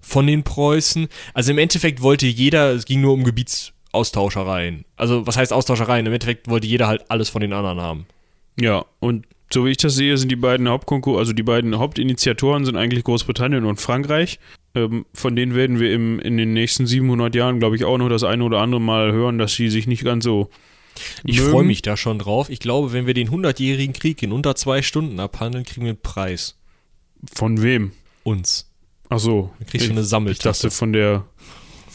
von 0.00 0.26
den 0.26 0.42
Preußen. 0.42 1.08
Also 1.34 1.50
im 1.50 1.58
Endeffekt 1.58 2.00
wollte 2.00 2.26
jeder, 2.26 2.70
es 2.70 2.86
ging 2.86 3.02
nur 3.02 3.12
um 3.12 3.24
Gebietsaustauscherei. 3.24 4.86
Also 4.96 5.26
was 5.26 5.36
heißt 5.36 5.52
Austauscherei? 5.52 6.00
Im 6.00 6.06
Endeffekt 6.06 6.48
wollte 6.48 6.66
jeder 6.66 6.86
halt 6.86 7.10
alles 7.10 7.28
von 7.28 7.42
den 7.42 7.52
anderen 7.52 7.82
haben. 7.82 8.06
Ja, 8.58 8.86
und 9.00 9.26
so 9.52 9.64
wie 9.64 9.70
ich 9.70 9.76
das 9.78 9.94
sehe, 9.94 10.16
sind 10.18 10.30
die 10.30 10.36
beiden 10.36 10.68
Hauptkonkur 10.68 11.18
also 11.18 11.32
die 11.32 11.42
beiden 11.42 11.78
Hauptinitiatoren 11.78 12.64
sind 12.64 12.76
eigentlich 12.76 13.04
Großbritannien 13.04 13.64
und 13.64 13.80
Frankreich. 13.80 14.38
Ähm, 14.74 15.06
von 15.14 15.34
denen 15.36 15.54
werden 15.54 15.80
wir 15.80 15.92
im, 15.92 16.20
in 16.20 16.36
den 16.36 16.52
nächsten 16.52 16.86
700 16.86 17.34
Jahren, 17.34 17.58
glaube 17.58 17.76
ich, 17.76 17.84
auch 17.84 17.98
noch 17.98 18.08
das 18.08 18.24
eine 18.24 18.44
oder 18.44 18.60
andere 18.60 18.80
Mal 18.80 19.12
hören, 19.12 19.38
dass 19.38 19.54
sie 19.54 19.70
sich 19.70 19.86
nicht 19.86 20.04
ganz 20.04 20.24
so. 20.24 20.50
Ich 21.24 21.40
freue 21.40 21.64
mich 21.64 21.82
da 21.82 21.96
schon 21.96 22.18
drauf. 22.18 22.50
Ich 22.50 22.58
glaube, 22.58 22.92
wenn 22.92 23.06
wir 23.06 23.14
den 23.14 23.30
100-jährigen 23.30 23.92
Krieg 23.92 24.22
in 24.22 24.32
unter 24.32 24.56
zwei 24.56 24.82
Stunden 24.82 25.20
abhandeln, 25.20 25.64
kriegen 25.64 25.82
wir 25.82 25.90
einen 25.90 26.02
Preis. 26.02 26.56
Von 27.32 27.62
wem? 27.62 27.92
Uns. 28.24 28.70
Ach 29.08 29.20
so. 29.20 29.52
Dann 29.58 29.68
kriegst 29.68 29.86
du 29.86 29.92
eine 29.92 30.04
Sammeltasse. 30.04 30.66
Ich 30.66 30.70
dachte 30.70 30.76
von 30.76 30.92
der 30.92 31.24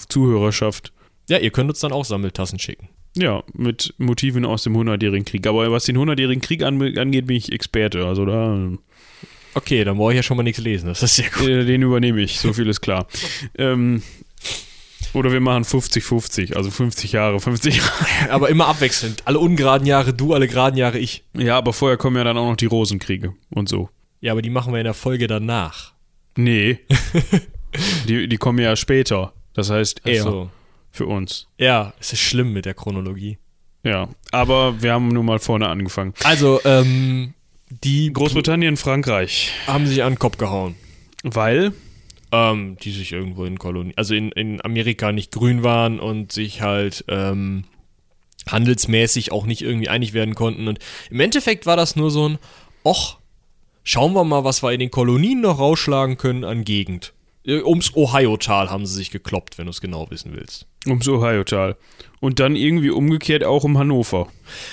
Zuhörerschaft. 0.07 0.93
Ja, 1.29 1.37
ihr 1.37 1.51
könnt 1.51 1.69
uns 1.69 1.79
dann 1.79 1.91
auch 1.91 2.05
Sammeltassen 2.05 2.59
schicken. 2.59 2.89
Ja, 3.15 3.43
mit 3.53 3.93
Motiven 3.97 4.45
aus 4.45 4.63
dem 4.63 4.75
100-jährigen 4.75 5.25
Krieg. 5.25 5.45
Aber 5.45 5.71
was 5.71 5.85
den 5.85 5.97
100-jährigen 5.97 6.41
Krieg 6.41 6.63
angeht, 6.63 7.27
bin 7.27 7.35
ich 7.35 7.51
Experte. 7.51 8.05
Also 8.05 8.25
da. 8.25 8.71
Okay, 9.53 9.83
dann 9.83 9.97
brauche 9.97 10.13
ich 10.13 10.17
ja 10.17 10.23
schon 10.23 10.37
mal 10.37 10.43
nichts 10.43 10.61
lesen. 10.61 10.87
Das 10.87 11.03
ist 11.03 11.15
sehr 11.15 11.29
gut. 11.29 11.47
Äh, 11.47 11.65
den 11.65 11.83
übernehme 11.83 12.21
ich, 12.21 12.39
so 12.39 12.53
viel 12.53 12.67
ist 12.67 12.81
klar. 12.81 13.07
ähm, 13.57 14.01
oder 15.13 15.31
wir 15.31 15.41
machen 15.41 15.63
50-50, 15.63 16.55
also 16.55 16.71
50 16.71 17.11
Jahre, 17.11 17.39
50 17.39 17.77
Jahre. 17.77 17.91
Aber 18.31 18.49
immer 18.49 18.67
abwechselnd. 18.67 19.21
Alle 19.25 19.37
ungeraden 19.37 19.85
Jahre 19.85 20.11
du, 20.11 20.33
alle 20.33 20.47
geraden 20.47 20.75
Jahre 20.75 20.97
ich. 20.97 21.23
Ja, 21.37 21.57
aber 21.57 21.71
vorher 21.71 21.97
kommen 21.97 22.17
ja 22.17 22.23
dann 22.23 22.35
auch 22.37 22.49
noch 22.49 22.55
die 22.55 22.65
Rosenkriege 22.65 23.33
und 23.51 23.69
so. 23.69 23.89
Ja, 24.21 24.31
aber 24.31 24.41
die 24.41 24.49
machen 24.49 24.73
wir 24.73 24.79
in 24.79 24.85
der 24.85 24.95
Folge 24.95 25.27
danach. 25.27 25.93
Nee. 26.35 26.79
die, 28.07 28.27
die 28.27 28.37
kommen 28.37 28.57
ja 28.57 28.75
später. 28.75 29.33
Das 29.53 29.69
heißt 29.69 30.01
eher. 30.05 30.23
So 30.23 30.49
für 30.93 31.07
uns. 31.07 31.47
Ja, 31.57 31.93
es 31.99 32.13
ist 32.13 32.21
schlimm 32.21 32.53
mit 32.53 32.65
der 32.65 32.75
Chronologie. 32.75 33.39
Ja, 33.83 34.07
aber 34.31 34.81
wir 34.81 34.93
haben 34.93 35.09
nun 35.09 35.25
mal 35.25 35.39
vorne 35.39 35.67
angefangen. 35.67 36.13
Also, 36.23 36.61
ähm, 36.63 37.33
die 37.83 38.13
Großbritannien, 38.13 38.77
Frankreich 38.77 39.51
haben 39.67 39.87
sich 39.87 40.03
an 40.03 40.13
den 40.13 40.19
Kopf 40.19 40.37
gehauen. 40.37 40.75
Weil? 41.23 41.73
Ähm, 42.31 42.77
die 42.81 42.91
sich 42.91 43.11
irgendwo 43.11 43.43
in 43.45 43.57
Kolonien, 43.59 43.93
also 43.97 44.13
in, 44.13 44.31
in 44.31 44.63
Amerika 44.63 45.11
nicht 45.11 45.31
grün 45.31 45.63
waren 45.63 45.99
und 45.99 46.31
sich 46.31 46.61
halt 46.61 47.03
ähm, 47.07 47.65
handelsmäßig 48.47 49.31
auch 49.31 49.45
nicht 49.45 49.61
irgendwie 49.63 49.89
einig 49.89 50.13
werden 50.13 50.35
konnten. 50.35 50.67
Und 50.67 50.79
im 51.09 51.19
Endeffekt 51.19 51.65
war 51.65 51.75
das 51.75 51.95
nur 51.95 52.11
so 52.11 52.29
ein, 52.29 52.37
och, 52.85 53.17
schauen 53.83 54.13
wir 54.13 54.23
mal, 54.23 54.43
was 54.43 54.63
wir 54.63 54.71
in 54.71 54.79
den 54.79 54.91
Kolonien 54.91 55.41
noch 55.41 55.59
rausschlagen 55.59 56.17
können 56.17 56.43
an 56.43 56.63
Gegend. 56.63 57.13
Ums 57.45 57.95
Ohio-Tal 57.95 58.69
haben 58.69 58.85
sie 58.85 58.95
sich 58.95 59.11
gekloppt, 59.11 59.57
wenn 59.57 59.65
du 59.65 59.71
es 59.71 59.81
genau 59.81 60.09
wissen 60.09 60.33
willst. 60.33 60.65
Ums 60.87 61.07
Ohio-Tal. 61.07 61.75
Und 62.21 62.39
dann 62.39 62.55
irgendwie 62.55 62.89
umgekehrt 62.89 63.43
auch 63.43 63.65
um 63.65 63.77
Hannover. 63.77 64.27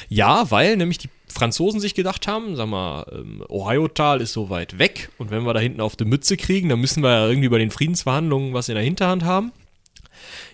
Ja, 0.09 0.51
weil 0.51 0.77
nämlich 0.77 0.99
die 0.99 1.11
Franzosen 1.27 1.81
sich 1.81 1.95
gedacht 1.95 2.29
haben, 2.29 2.55
sag 2.55 2.69
mal, 2.69 3.07
ähm, 3.13 3.45
Ohio-Tal 3.49 4.21
ist 4.21 4.33
so 4.33 4.51
weit 4.51 4.79
weg 4.79 5.11
und 5.19 5.31
wenn 5.31 5.45
wir 5.45 5.55
da 5.55 5.61
hinten 5.61 5.81
auf 5.81 5.97
die 5.97 6.05
Mütze 6.05 6.37
kriegen, 6.37 6.69
dann 6.69 6.81
müssen 6.81 7.03
wir 7.03 7.11
ja 7.11 7.29
irgendwie 7.29 7.49
bei 7.49 7.59
den 7.59 7.71
Friedensverhandlungen 7.71 8.55
was 8.55 8.69
in 8.69 8.77
der 8.77 8.85
Hinterhand 8.85 9.25
haben. 9.25 9.53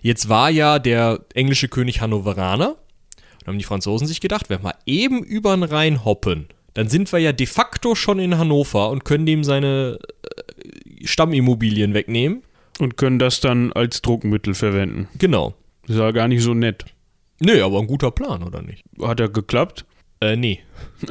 Jetzt 0.01 0.29
war 0.29 0.51
ja 0.51 0.79
der 0.79 1.21
englische 1.35 1.69
König 1.69 2.01
Hannoveraner. 2.01 2.77
Und 3.41 3.49
haben 3.49 3.59
die 3.59 3.65
Franzosen 3.65 4.07
sich 4.07 4.21
gedacht, 4.21 4.49
wenn 4.49 4.63
wir 4.63 4.75
eben 4.87 5.23
über 5.23 5.55
den 5.55 5.63
Rhein 5.63 6.05
hoppen, 6.05 6.49
dann 6.75 6.89
sind 6.89 7.13
wir 7.13 7.19
ja 7.19 7.33
de 7.33 7.47
facto 7.47 7.95
schon 7.95 8.19
in 8.19 8.37
Hannover 8.39 8.91
und 8.91 9.05
können 9.05 9.25
dem 9.25 9.45
seine 9.45 9.99
äh, 10.23 10.86
Stammimmobilien 11.07 11.95
wegnehmen. 11.95 12.43
Und 12.79 12.99
können 12.99 13.19
das 13.19 13.41
dann 13.41 13.73
als 13.73 14.03
Druckmittel 14.03 14.53
verwenden. 14.53 15.09
Genau. 15.19 15.55
Das 15.87 15.97
ist 15.97 16.03
ja 16.03 16.11
gar 16.11 16.29
nicht 16.29 16.43
so 16.43 16.53
nett. 16.53 16.85
Nee, 17.41 17.61
aber 17.61 17.79
ein 17.79 17.87
guter 17.87 18.11
Plan, 18.11 18.43
oder 18.43 18.61
nicht? 18.61 18.85
Hat 19.01 19.19
er 19.19 19.31
geklappt? 19.31 19.87
Äh, 20.21 20.37
nee. 20.37 20.61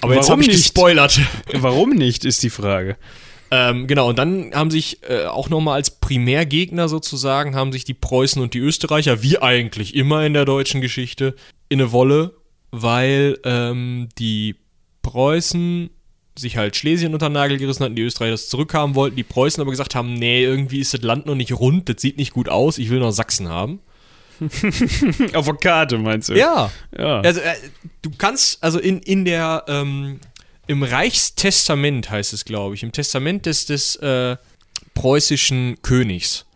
aber 0.00 0.14
jetzt 0.14 0.30
habe 0.30 0.42
ich 0.42 0.48
nicht? 0.48 0.58
gespoilert. 0.58 1.20
Warum 1.52 1.90
nicht, 1.90 2.24
ist 2.24 2.44
die 2.44 2.50
Frage. 2.50 2.96
Ähm, 3.50 3.88
genau, 3.88 4.08
und 4.08 4.18
dann 4.18 4.52
haben 4.54 4.70
sich 4.70 5.00
äh, 5.08 5.24
auch 5.24 5.48
nochmal 5.48 5.74
als 5.74 5.90
Primärgegner 5.90 6.88
sozusagen, 6.88 7.56
haben 7.56 7.72
sich 7.72 7.84
die 7.84 7.94
Preußen 7.94 8.40
und 8.40 8.54
die 8.54 8.58
Österreicher, 8.58 9.22
wie 9.22 9.38
eigentlich 9.38 9.96
immer 9.96 10.24
in 10.24 10.32
der 10.32 10.44
deutschen 10.44 10.80
Geschichte, 10.80 11.34
in 11.68 11.80
eine 11.80 11.90
Wolle 11.90 12.34
weil 12.80 13.38
ähm, 13.44 14.08
die 14.18 14.56
Preußen 15.02 15.90
sich 16.36 16.56
halt 16.56 16.76
Schlesien 16.76 17.14
unter 17.14 17.28
den 17.28 17.34
Nagel 17.34 17.58
gerissen 17.58 17.84
hatten, 17.84 17.96
die 17.96 18.02
Österreicher 18.02 18.32
das 18.32 18.48
zurückhaben 18.48 18.94
wollten, 18.94 19.16
die 19.16 19.22
Preußen 19.22 19.60
aber 19.60 19.70
gesagt 19.70 19.94
haben, 19.94 20.14
nee, 20.14 20.42
irgendwie 20.42 20.80
ist 20.80 20.94
das 20.94 21.02
Land 21.02 21.26
noch 21.26 21.34
nicht 21.34 21.52
rund, 21.52 21.88
das 21.88 22.00
sieht 22.00 22.16
nicht 22.16 22.32
gut 22.32 22.48
aus, 22.48 22.78
ich 22.78 22.90
will 22.90 22.98
noch 22.98 23.12
Sachsen 23.12 23.48
haben. 23.48 23.80
Auf 25.34 25.44
der 25.46 25.54
Karte 25.54 25.98
meinst 25.98 26.28
du? 26.28 26.34
Ja. 26.34 26.70
ja. 26.96 27.20
Also, 27.20 27.40
äh, 27.40 27.54
du 28.02 28.10
kannst, 28.18 28.62
also 28.62 28.80
in, 28.80 28.98
in 29.00 29.24
der, 29.24 29.64
ähm, 29.68 30.18
im 30.66 30.82
Reichstestament 30.82 32.10
heißt 32.10 32.32
es, 32.32 32.44
glaube 32.44 32.74
ich, 32.74 32.82
im 32.82 32.90
Testament 32.90 33.46
des, 33.46 33.66
des 33.66 33.96
äh, 33.96 34.36
preußischen 34.94 35.76
Königs 35.82 36.46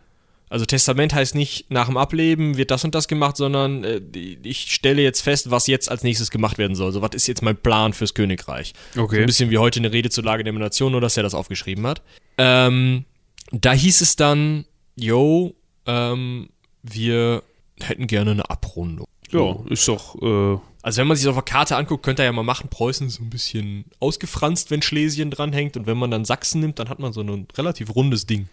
also 0.51 0.65
Testament 0.65 1.15
heißt 1.15 1.35
nicht, 1.35 1.71
nach 1.71 1.87
dem 1.87 1.97
Ableben 1.97 2.57
wird 2.57 2.71
das 2.71 2.85
und 2.85 2.95
das 2.95 3.09
gemacht, 3.09 3.37
sondern 3.37 3.85
äh, 3.85 4.01
ich 4.43 4.73
stelle 4.73 5.03
jetzt 5.03 5.21
fest, 5.21 5.51
was 5.51 5.67
jetzt 5.67 5.91
als 5.91 6.03
nächstes 6.03 6.31
gemacht 6.31 6.59
werden 6.59 6.75
soll. 6.75 6.87
Also 6.87 7.03
was 7.03 7.11
ist 7.15 7.27
jetzt 7.27 7.43
mein 7.43 7.57
Plan 7.57 7.93
fürs 7.93 8.15
Königreich? 8.15 8.73
Okay. 8.97 9.17
So 9.17 9.21
ein 9.21 9.27
bisschen 9.27 9.51
wie 9.51 9.59
heute 9.59 9.81
eine 9.81 9.93
Rede 9.93 10.11
zur 10.11 10.25
Lage 10.25 10.45
der 10.45 10.53
Nation, 10.53 10.93
nur 10.93 11.01
dass 11.01 11.17
er 11.17 11.23
das 11.23 11.35
aufgeschrieben 11.35 11.87
hat. 11.87 12.03
Ähm, 12.39 13.05
da 13.53 13.73
hieß 13.73 14.01
es 14.01 14.17
dann, 14.17 14.65
yo, 14.97 15.55
ähm, 15.87 16.49
wir 16.83 17.43
hätten 17.81 18.07
gerne 18.07 18.33
eine 18.33 18.51
Abrundung. 18.51 19.07
Ja, 19.31 19.57
ist 19.69 19.87
doch. 19.89 20.15
Äh 20.23 20.59
also, 20.89 21.03
wenn 21.03 21.09
man 21.09 21.19
sich 21.19 21.27
das 21.27 21.37
auf 21.37 21.45
der 21.45 21.53
Karte 21.53 21.77
anguckt, 21.77 22.03
könnte 22.03 22.23
er 22.23 22.27
ja 22.27 22.33
mal 22.33 22.43
machen: 22.43 22.71
Preußen 22.71 23.09
ist 23.09 23.17
so 23.17 23.23
ein 23.23 23.29
bisschen 23.29 23.85
ausgefranst, 24.01 24.71
wenn 24.71 24.81
Schlesien 24.81 25.31
dranhängt. 25.31 25.77
Und 25.77 25.87
wenn 25.87 25.99
man 25.99 26.11
dann 26.11 26.25
Sachsen 26.25 26.63
nimmt, 26.63 26.79
dann 26.79 26.89
hat 26.89 26.99
man 26.99 27.13
so 27.13 27.21
ein 27.21 27.47
relativ 27.59 27.95
rundes 27.95 28.25
Ding. 28.25 28.49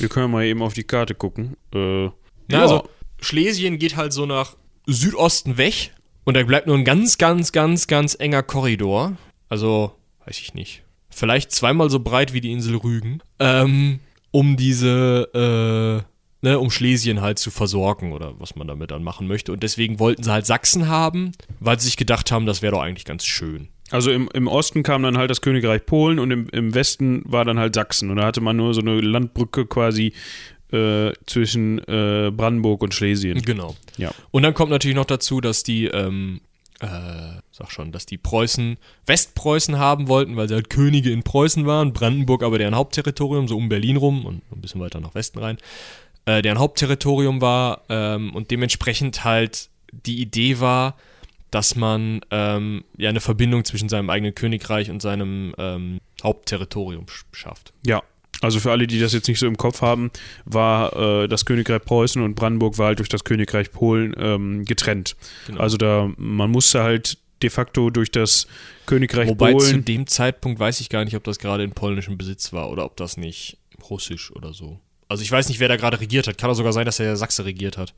Wir 0.00 0.08
können 0.08 0.32
mal 0.32 0.44
eben 0.44 0.62
auf 0.62 0.74
die 0.74 0.82
Karte 0.82 1.14
gucken. 1.14 1.56
Äh, 1.72 2.06
Na, 2.06 2.12
ja. 2.50 2.62
Also, 2.62 2.88
Schlesien 3.20 3.78
geht 3.78 3.94
halt 3.94 4.12
so 4.12 4.26
nach 4.26 4.56
Südosten 4.86 5.58
weg. 5.58 5.92
Und 6.24 6.36
da 6.36 6.42
bleibt 6.42 6.66
nur 6.66 6.76
ein 6.76 6.84
ganz, 6.84 7.18
ganz, 7.18 7.52
ganz, 7.52 7.86
ganz 7.86 8.16
enger 8.18 8.42
Korridor. 8.42 9.16
Also, 9.48 9.92
weiß 10.24 10.40
ich 10.40 10.54
nicht. 10.54 10.82
Vielleicht 11.08 11.52
zweimal 11.52 11.88
so 11.88 12.00
breit 12.00 12.32
wie 12.32 12.40
die 12.40 12.50
Insel 12.50 12.78
Rügen. 12.78 13.22
Ähm, 13.38 14.00
um 14.32 14.56
diese, 14.56 16.02
äh, 16.02 16.15
ne, 16.46 16.60
um 16.60 16.70
Schlesien 16.70 17.22
halt 17.22 17.40
zu 17.40 17.50
versorgen 17.50 18.12
oder 18.12 18.34
was 18.38 18.54
man 18.54 18.68
damit 18.68 18.92
dann 18.92 19.02
machen 19.02 19.26
möchte. 19.26 19.50
Und 19.50 19.64
deswegen 19.64 19.98
wollten 19.98 20.22
sie 20.22 20.30
halt 20.30 20.46
Sachsen 20.46 20.86
haben, 20.86 21.32
weil 21.58 21.80
sie 21.80 21.86
sich 21.86 21.96
gedacht 21.96 22.30
haben, 22.30 22.46
das 22.46 22.62
wäre 22.62 22.70
doch 22.70 22.82
eigentlich 22.82 23.04
ganz 23.04 23.26
schön. 23.26 23.66
Also 23.90 24.12
im, 24.12 24.28
im 24.32 24.46
Osten 24.46 24.84
kam 24.84 25.02
dann 25.02 25.18
halt 25.18 25.28
das 25.28 25.40
Königreich 25.40 25.84
Polen 25.84 26.20
und 26.20 26.30
im, 26.30 26.48
im 26.50 26.72
Westen 26.72 27.22
war 27.24 27.44
dann 27.44 27.58
halt 27.58 27.74
Sachsen. 27.74 28.10
Und 28.10 28.18
da 28.18 28.26
hatte 28.26 28.40
man 28.40 28.56
nur 28.56 28.74
so 28.74 28.80
eine 28.80 29.00
Landbrücke 29.00 29.66
quasi 29.66 30.12
äh, 30.70 31.12
zwischen 31.26 31.78
äh, 31.88 32.30
Brandenburg 32.30 32.80
und 32.82 32.94
Schlesien. 32.94 33.42
Genau. 33.42 33.74
Ja. 33.96 34.12
Und 34.30 34.44
dann 34.44 34.54
kommt 34.54 34.70
natürlich 34.70 34.96
noch 34.96 35.04
dazu, 35.04 35.40
dass 35.40 35.64
die, 35.64 35.86
ähm, 35.86 36.40
äh, 36.78 36.86
sag 37.50 37.72
schon, 37.72 37.90
dass 37.90 38.06
die 38.06 38.18
Preußen 38.18 38.76
Westpreußen 39.06 39.78
haben 39.78 40.06
wollten, 40.06 40.36
weil 40.36 40.46
sie 40.46 40.54
halt 40.54 40.70
Könige 40.70 41.10
in 41.10 41.24
Preußen 41.24 41.66
waren, 41.66 41.92
Brandenburg 41.92 42.44
aber 42.44 42.58
deren 42.58 42.76
Hauptterritorium, 42.76 43.48
so 43.48 43.56
um 43.56 43.68
Berlin 43.68 43.96
rum 43.96 44.24
und 44.24 44.42
ein 44.52 44.60
bisschen 44.60 44.80
weiter 44.80 45.00
nach 45.00 45.16
Westen 45.16 45.40
rein 45.40 45.58
äh, 46.26 46.42
deren 46.42 46.58
Hauptterritorium 46.58 47.40
war 47.40 47.82
ähm, 47.88 48.34
und 48.34 48.50
dementsprechend 48.50 49.24
halt 49.24 49.70
die 49.92 50.20
Idee 50.20 50.60
war, 50.60 50.96
dass 51.50 51.76
man 51.76 52.20
ähm, 52.30 52.84
ja 52.98 53.08
eine 53.08 53.20
Verbindung 53.20 53.64
zwischen 53.64 53.88
seinem 53.88 54.10
eigenen 54.10 54.34
Königreich 54.34 54.90
und 54.90 55.00
seinem 55.00 55.54
ähm, 55.58 56.00
Hauptterritorium 56.22 57.06
schafft. 57.32 57.72
Ja. 57.86 58.02
Also 58.42 58.60
für 58.60 58.70
alle, 58.70 58.86
die 58.86 59.00
das 59.00 59.14
jetzt 59.14 59.28
nicht 59.28 59.38
so 59.38 59.46
im 59.46 59.56
Kopf 59.56 59.80
haben, 59.80 60.10
war 60.44 60.94
äh, 61.22 61.28
das 61.28 61.46
Königreich 61.46 61.82
Preußen 61.82 62.22
und 62.22 62.34
Brandenburg 62.34 62.76
war 62.76 62.88
halt 62.88 62.98
durch 62.98 63.08
das 63.08 63.24
Königreich 63.24 63.72
Polen 63.72 64.14
ähm, 64.18 64.64
getrennt. 64.66 65.16
Genau. 65.46 65.60
Also 65.60 65.78
da, 65.78 66.10
man 66.18 66.50
musste 66.50 66.82
halt 66.82 67.16
de 67.42 67.48
facto 67.48 67.88
durch 67.88 68.10
das 68.10 68.46
Königreich 68.84 69.28
Wobei 69.28 69.52
zu 69.54 69.70
Polen. 69.70 69.84
dem 69.86 70.06
Zeitpunkt 70.06 70.60
weiß 70.60 70.80
ich 70.80 70.90
gar 70.90 71.04
nicht, 71.04 71.16
ob 71.16 71.24
das 71.24 71.38
gerade 71.38 71.64
in 71.64 71.72
polnischem 71.72 72.18
Besitz 72.18 72.52
war 72.52 72.70
oder 72.70 72.84
ob 72.84 72.96
das 72.96 73.16
nicht 73.16 73.56
russisch 73.88 74.30
oder 74.32 74.52
so. 74.52 74.80
Also 75.08 75.22
ich 75.22 75.30
weiß 75.30 75.48
nicht, 75.48 75.60
wer 75.60 75.68
da 75.68 75.76
gerade 75.76 76.00
regiert 76.00 76.26
hat. 76.26 76.38
Kann 76.38 76.50
auch 76.50 76.54
sogar 76.54 76.72
sein, 76.72 76.84
dass 76.86 76.96
der 76.96 77.16
Sachse 77.16 77.44
regiert 77.44 77.76
hat. 77.78 77.94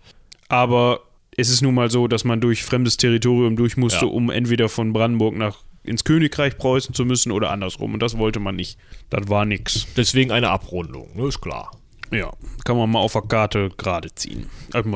Aber 0.49 1.01
es 1.37 1.51
ist 1.51 1.63
nun 1.63 1.75
mal 1.75 1.91
so, 1.91 2.09
dass 2.09 2.25
man 2.25 2.41
durch 2.41 2.63
fremdes 2.65 2.97
Territorium 2.97 3.57
durch 3.57 3.77
musste, 3.77 4.07
Ja. 4.07 4.11
um 4.13 4.31
entweder 4.31 4.69
von 4.69 4.93
Brandenburg 4.93 5.37
nach 5.37 5.59
ins 5.85 6.05
Königreich 6.05 6.59
Preußen 6.59 6.95
zu 6.95 7.05
müssen 7.07 7.33
oder 7.33 7.51
andersrum. 7.51 7.95
Und 7.95 8.01
das 8.01 8.19
wollte 8.19 8.41
man 8.41 8.57
nicht. 8.57 8.79
Das 9.11 9.29
war 9.29 9.45
nix. 9.47 9.87
Deswegen 9.97 10.33
eine 10.33 10.51
Abrundung, 10.51 11.09
ne? 11.17 11.29
ist 11.29 11.41
klar. 11.41 11.71
Ja, 12.11 12.33
kann 12.65 12.77
man 12.77 12.91
mal 12.91 12.99
auf 13.01 13.13
der 13.13 13.23
Karte 13.23 13.71
gerade 13.77 14.15
ziehen. 14.15 14.47
Also, 14.73 14.91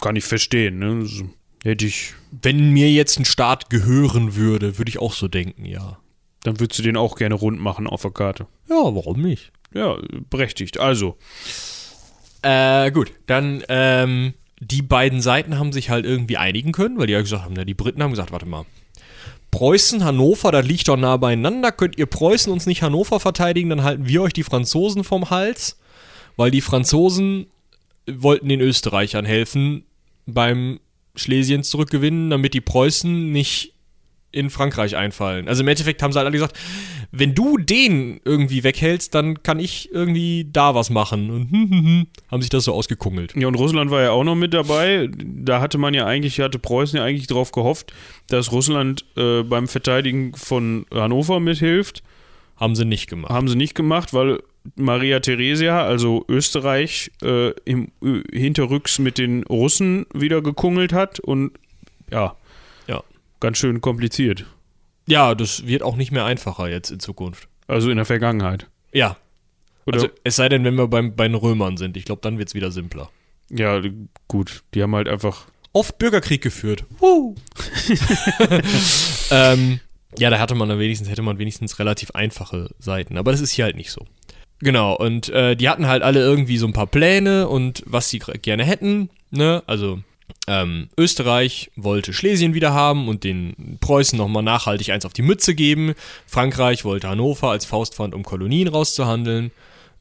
kann 0.00 0.16
ich 0.16 0.24
verstehen, 0.24 0.78
ne? 0.78 1.06
Hätte 1.64 1.86
ich, 1.86 2.14
Wenn 2.42 2.72
mir 2.72 2.90
jetzt 2.90 3.18
ein 3.18 3.24
Staat 3.24 3.68
gehören 3.70 4.36
würde, 4.36 4.78
würde 4.78 4.88
ich 4.90 4.98
auch 4.98 5.12
so 5.14 5.28
denken, 5.28 5.64
ja. 5.64 5.98
dann 6.44 6.60
würdest 6.60 6.78
du 6.78 6.82
den 6.82 6.96
auch 6.96 7.16
gerne 7.16 7.34
rund 7.34 7.58
machen 7.60 7.86
auf 7.86 8.02
der 8.02 8.10
Karte. 8.12 8.46
Ja, 8.68 8.76
warum 8.76 9.20
nicht? 9.22 9.50
Ja, 9.78 9.96
berechtigt. 10.30 10.78
Also, 10.78 11.16
Äh, 12.42 12.92
gut, 12.92 13.10
dann, 13.26 13.64
ähm, 13.68 14.34
die 14.60 14.82
beiden 14.82 15.20
Seiten 15.20 15.58
haben 15.58 15.72
sich 15.72 15.90
halt 15.90 16.04
irgendwie 16.04 16.36
einigen 16.36 16.72
können, 16.72 16.98
weil 16.98 17.06
die 17.06 17.12
ja 17.12 17.20
gesagt 17.20 17.44
haben, 17.44 17.54
na, 17.54 17.64
die 17.64 17.74
Briten 17.74 18.02
haben 18.02 18.10
gesagt, 18.10 18.32
warte 18.32 18.46
mal, 18.46 18.64
Preußen, 19.50 20.04
Hannover, 20.04 20.52
das 20.52 20.66
liegt 20.66 20.88
doch 20.88 20.96
nah 20.96 21.16
beieinander, 21.16 21.72
könnt 21.72 21.98
ihr 21.98 22.06
Preußen 22.06 22.52
uns 22.52 22.66
nicht 22.66 22.82
Hannover 22.82 23.18
verteidigen, 23.18 23.70
dann 23.70 23.82
halten 23.82 24.06
wir 24.06 24.22
euch 24.22 24.32
die 24.32 24.42
Franzosen 24.42 25.04
vom 25.04 25.30
Hals, 25.30 25.78
weil 26.36 26.50
die 26.50 26.60
Franzosen 26.60 27.46
wollten 28.10 28.48
den 28.48 28.60
Österreichern 28.60 29.24
helfen 29.24 29.84
beim 30.26 30.80
Schlesien 31.16 31.62
zurückgewinnen, 31.64 32.30
damit 32.30 32.54
die 32.54 32.60
Preußen 32.60 33.32
nicht 33.32 33.74
in 34.30 34.50
Frankreich 34.50 34.96
einfallen. 34.96 35.48
Also 35.48 35.62
im 35.62 35.68
Endeffekt 35.68 36.02
haben 36.02 36.12
sie 36.12 36.18
halt 36.18 36.26
alle 36.26 36.36
gesagt, 36.36 36.58
wenn 37.10 37.34
du 37.34 37.56
den 37.56 38.20
irgendwie 38.24 38.62
weghältst, 38.62 39.14
dann 39.14 39.42
kann 39.42 39.58
ich 39.58 39.90
irgendwie 39.92 40.46
da 40.50 40.74
was 40.74 40.90
machen. 40.90 41.30
Und 41.30 41.50
hm, 41.50 41.70
hm, 41.70 41.84
hm, 41.84 42.06
haben 42.30 42.42
sich 42.42 42.50
das 42.50 42.64
so 42.64 42.74
ausgekungelt. 42.74 43.34
ja, 43.34 43.48
und 43.48 43.54
Russland 43.54 43.90
war 43.90 44.02
ja 44.02 44.10
auch 44.10 44.24
noch 44.24 44.34
mit 44.34 44.52
dabei. 44.52 45.08
Da 45.16 45.60
hatte 45.60 45.78
man 45.78 45.94
ja 45.94 46.04
eigentlich, 46.04 46.40
hatte 46.40 46.58
Preußen 46.58 46.98
ja 46.98 47.04
eigentlich 47.04 47.26
darauf 47.26 47.52
gehofft, 47.52 47.92
dass 48.26 48.52
Russland 48.52 49.06
äh, 49.16 49.42
beim 49.42 49.66
Verteidigen 49.66 50.34
von 50.34 50.84
Hannover 50.92 51.40
mithilft. 51.40 52.02
Haben 52.56 52.74
sie 52.74 52.84
nicht 52.84 53.08
gemacht. 53.08 53.32
Haben 53.32 53.48
sie 53.48 53.56
nicht 53.56 53.74
gemacht, 53.74 54.12
weil 54.12 54.40
Maria 54.74 55.20
Theresia, 55.20 55.84
also 55.84 56.24
Österreich, 56.28 57.10
äh, 57.22 57.50
im, 57.64 57.92
äh, 58.02 58.22
hinterrücks 58.38 58.98
mit 58.98 59.16
den 59.16 59.44
Russen 59.44 60.06
wieder 60.12 60.42
gekungelt 60.42 60.92
hat 60.92 61.20
und 61.20 61.52
ja, 62.10 62.18
Ja. 62.20 62.36
Ganz 63.40 63.58
schön 63.58 63.80
kompliziert. 63.80 64.46
Ja, 65.06 65.34
das 65.34 65.66
wird 65.66 65.82
auch 65.82 65.96
nicht 65.96 66.12
mehr 66.12 66.24
einfacher 66.24 66.68
jetzt 66.68 66.90
in 66.90 67.00
Zukunft. 67.00 67.48
Also 67.66 67.90
in 67.90 67.96
der 67.96 68.04
Vergangenheit. 68.04 68.66
Ja. 68.92 69.16
Oder? 69.86 69.96
Also 69.96 70.08
es 70.24 70.36
sei 70.36 70.48
denn, 70.48 70.64
wenn 70.64 70.74
wir 70.74 70.88
beim, 70.88 71.16
bei 71.16 71.26
den 71.26 71.34
Römern 71.34 71.76
sind. 71.76 71.96
Ich 71.96 72.04
glaube, 72.04 72.20
dann 72.22 72.38
wird 72.38 72.48
es 72.48 72.54
wieder 72.54 72.70
simpler. 72.70 73.10
ja, 73.50 73.80
gut. 74.26 74.62
Die 74.74 74.82
haben 74.82 74.94
halt 74.94 75.08
einfach. 75.08 75.46
Oft 75.72 75.98
Bürgerkrieg 75.98 76.42
geführt. 76.42 76.84
Woo. 76.98 77.34
ähm, 79.30 79.80
ja, 80.18 80.30
da 80.30 80.38
hatte 80.38 80.54
man 80.54 80.68
dann 80.68 80.78
wenigstens, 80.78 81.08
hätte 81.08 81.22
man 81.22 81.38
wenigstens 81.38 81.78
relativ 81.78 82.10
einfache 82.12 82.70
Seiten. 82.78 83.16
Aber 83.16 83.30
das 83.32 83.40
ist 83.40 83.52
hier 83.52 83.64
halt 83.64 83.76
nicht 83.76 83.90
so. 83.90 84.04
Genau, 84.60 84.94
und 84.96 85.28
äh, 85.28 85.54
die 85.54 85.68
hatten 85.68 85.86
halt 85.86 86.02
alle 86.02 86.20
irgendwie 86.20 86.58
so 86.58 86.66
ein 86.66 86.72
paar 86.72 86.88
Pläne 86.88 87.48
und 87.48 87.82
was 87.86 88.10
sie 88.10 88.18
gerne 88.18 88.64
hätten, 88.64 89.08
ne? 89.30 89.62
Also 89.66 90.00
ähm, 90.46 90.88
Österreich 90.96 91.70
wollte 91.76 92.12
Schlesien 92.12 92.54
wieder 92.54 92.72
haben 92.72 93.08
und 93.08 93.22
den 93.22 93.78
Preußen 93.80 94.16
nochmal 94.16 94.42
nachhaltig 94.42 94.90
eins 94.90 95.04
auf 95.04 95.12
die 95.12 95.22
Mütze 95.22 95.54
geben. 95.54 95.94
Frankreich 96.26 96.84
wollte 96.84 97.08
Hannover 97.08 97.50
als 97.50 97.66
Faustpfand, 97.66 98.14
um 98.14 98.22
Kolonien 98.22 98.68
rauszuhandeln. 98.68 99.50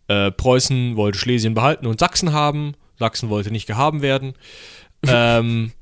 Äh, 0.08 0.32
Preußen 0.32 0.96
wollte 0.96 1.20
Schlesien 1.20 1.54
behalten 1.54 1.86
und 1.86 2.00
Sachsen 2.00 2.32
haben. 2.32 2.76
Sachsen 2.98 3.30
wollte 3.30 3.52
nicht 3.52 3.68
gehaben 3.68 4.02
werden. 4.02 4.36
ähm, 5.08 5.74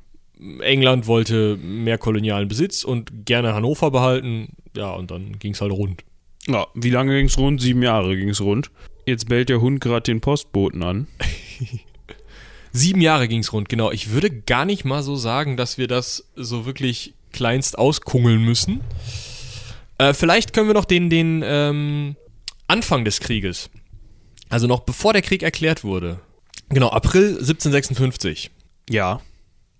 England 0.61 1.07
wollte 1.07 1.57
mehr 1.57 1.97
kolonialen 1.97 2.47
Besitz 2.47 2.83
und 2.83 3.25
gerne 3.25 3.53
Hannover 3.53 3.91
behalten. 3.91 4.49
Ja, 4.75 4.93
und 4.93 5.11
dann 5.11 5.37
ging 5.39 5.53
es 5.53 5.61
halt 5.61 5.71
rund. 5.71 6.03
Ja, 6.47 6.67
wie 6.73 6.89
lange 6.89 7.15
ging 7.15 7.27
es 7.27 7.37
rund? 7.37 7.61
Sieben 7.61 7.83
Jahre 7.83 8.17
ging 8.17 8.29
es 8.29 8.41
rund. 8.41 8.71
Jetzt 9.05 9.29
bellt 9.29 9.49
der 9.49 9.61
Hund 9.61 9.79
gerade 9.79 10.03
den 10.03 10.21
Postboten 10.21 10.83
an. 10.83 11.07
Sieben 12.75 12.99
Jahre 12.99 13.29
ging 13.29 13.39
es 13.39 13.53
rund, 13.53 13.69
genau. 13.69 13.89
Ich 13.91 14.09
würde 14.09 14.29
gar 14.29 14.65
nicht 14.65 14.83
mal 14.83 15.01
so 15.01 15.15
sagen, 15.15 15.55
dass 15.55 15.77
wir 15.77 15.87
das 15.87 16.27
so 16.35 16.65
wirklich 16.65 17.13
kleinst 17.31 17.77
auskungeln 17.77 18.43
müssen. 18.43 18.81
Äh, 19.97 20.13
vielleicht 20.13 20.51
können 20.51 20.67
wir 20.67 20.73
noch 20.73 20.83
den, 20.83 21.09
den 21.09 21.41
ähm, 21.45 22.17
Anfang 22.67 23.05
des 23.05 23.21
Krieges, 23.21 23.69
also 24.49 24.67
noch 24.67 24.81
bevor 24.81 25.13
der 25.13 25.21
Krieg 25.21 25.41
erklärt 25.41 25.85
wurde. 25.85 26.19
Genau, 26.67 26.89
April 26.89 27.37
1756. 27.39 28.51
Ja. 28.89 29.21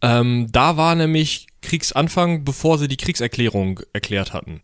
Ähm, 0.02 0.48
da 0.54 0.78
war 0.78 0.96
nämlich 0.96 1.48
Kriegsanfang, 1.62 2.46
bevor 2.46 2.78
sie 2.78 2.88
die 2.88 2.96
Kriegserklärung 2.96 3.82
erklärt 3.92 4.32
hatten. 4.32 4.62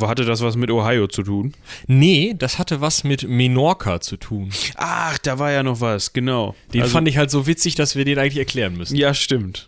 Hatte 0.00 0.24
das 0.24 0.40
was 0.40 0.56
mit 0.56 0.70
Ohio 0.70 1.06
zu 1.06 1.22
tun? 1.22 1.54
Nee, 1.86 2.34
das 2.38 2.58
hatte 2.58 2.80
was 2.80 3.04
mit 3.04 3.28
Menorca 3.28 4.00
zu 4.00 4.16
tun. 4.16 4.50
Ach, 4.76 5.18
da 5.18 5.38
war 5.38 5.50
ja 5.50 5.62
noch 5.62 5.80
was, 5.80 6.12
genau. 6.12 6.54
Den 6.72 6.82
also, 6.82 6.92
fand 6.92 7.08
ich 7.08 7.16
halt 7.16 7.30
so 7.30 7.46
witzig, 7.46 7.74
dass 7.74 7.96
wir 7.96 8.04
den 8.04 8.18
eigentlich 8.18 8.38
erklären 8.38 8.76
müssen. 8.76 8.96
Ja, 8.96 9.14
stimmt. 9.14 9.66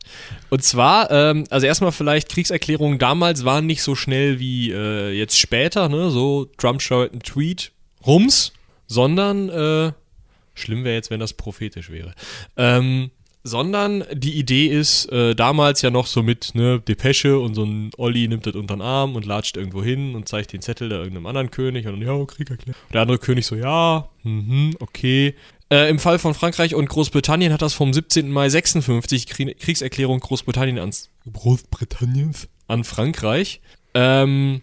Und 0.50 0.62
zwar, 0.62 1.10
ähm, 1.10 1.44
also 1.50 1.66
erstmal 1.66 1.92
vielleicht 1.92 2.28
Kriegserklärungen 2.28 2.98
damals 2.98 3.44
waren 3.44 3.66
nicht 3.66 3.82
so 3.82 3.94
schnell 3.94 4.38
wie 4.38 4.70
äh, 4.70 5.10
jetzt 5.10 5.38
später, 5.38 5.88
ne? 5.88 6.10
So 6.10 6.46
Trump 6.56 6.82
schreibt 6.82 7.12
einen 7.12 7.22
Tweet, 7.22 7.72
Rums, 8.06 8.52
sondern 8.86 9.48
äh, 9.48 9.92
schlimm 10.54 10.84
wäre 10.84 10.94
jetzt, 10.94 11.10
wenn 11.10 11.20
das 11.20 11.32
prophetisch 11.32 11.90
wäre. 11.90 12.14
Ähm, 12.56 13.10
sondern 13.44 14.04
die 14.12 14.34
Idee 14.38 14.66
ist 14.66 15.06
äh, 15.10 15.34
damals 15.34 15.82
ja 15.82 15.90
noch 15.90 16.06
so 16.06 16.22
mit 16.22 16.54
ne, 16.54 16.80
Depesche 16.80 17.38
und 17.38 17.54
so 17.54 17.64
ein 17.64 17.90
Olli 17.96 18.28
nimmt 18.28 18.46
das 18.46 18.54
unter 18.54 18.76
den 18.76 18.82
Arm 18.82 19.16
und 19.16 19.26
latscht 19.26 19.56
irgendwo 19.56 19.82
hin 19.82 20.14
und 20.14 20.28
zeigt 20.28 20.52
den 20.52 20.62
Zettel 20.62 20.88
da 20.88 20.98
irgendeinem 20.98 21.26
anderen 21.26 21.50
König 21.50 21.86
und 21.86 22.00
dann, 22.00 22.06
ja, 22.06 22.24
Krieg 22.24 22.50
erklärt. 22.50 22.76
Der 22.92 23.02
andere 23.02 23.18
König 23.18 23.46
so, 23.46 23.56
ja, 23.56 24.08
mhm, 24.22 24.76
okay. 24.78 25.34
Äh, 25.70 25.88
Im 25.88 25.98
Fall 25.98 26.18
von 26.18 26.34
Frankreich 26.34 26.74
und 26.74 26.88
Großbritannien 26.88 27.52
hat 27.52 27.62
das 27.62 27.74
vom 27.74 27.92
17. 27.92 28.30
Mai 28.30 28.48
56 28.48 29.26
Krie 29.26 29.54
Kriegserklärung 29.54 30.20
Großbritannien 30.20 30.78
ans 30.78 31.08
Großbritanniens 31.32 32.48
an 32.68 32.84
Frankreich 32.84 33.60
ähm, 33.94 34.60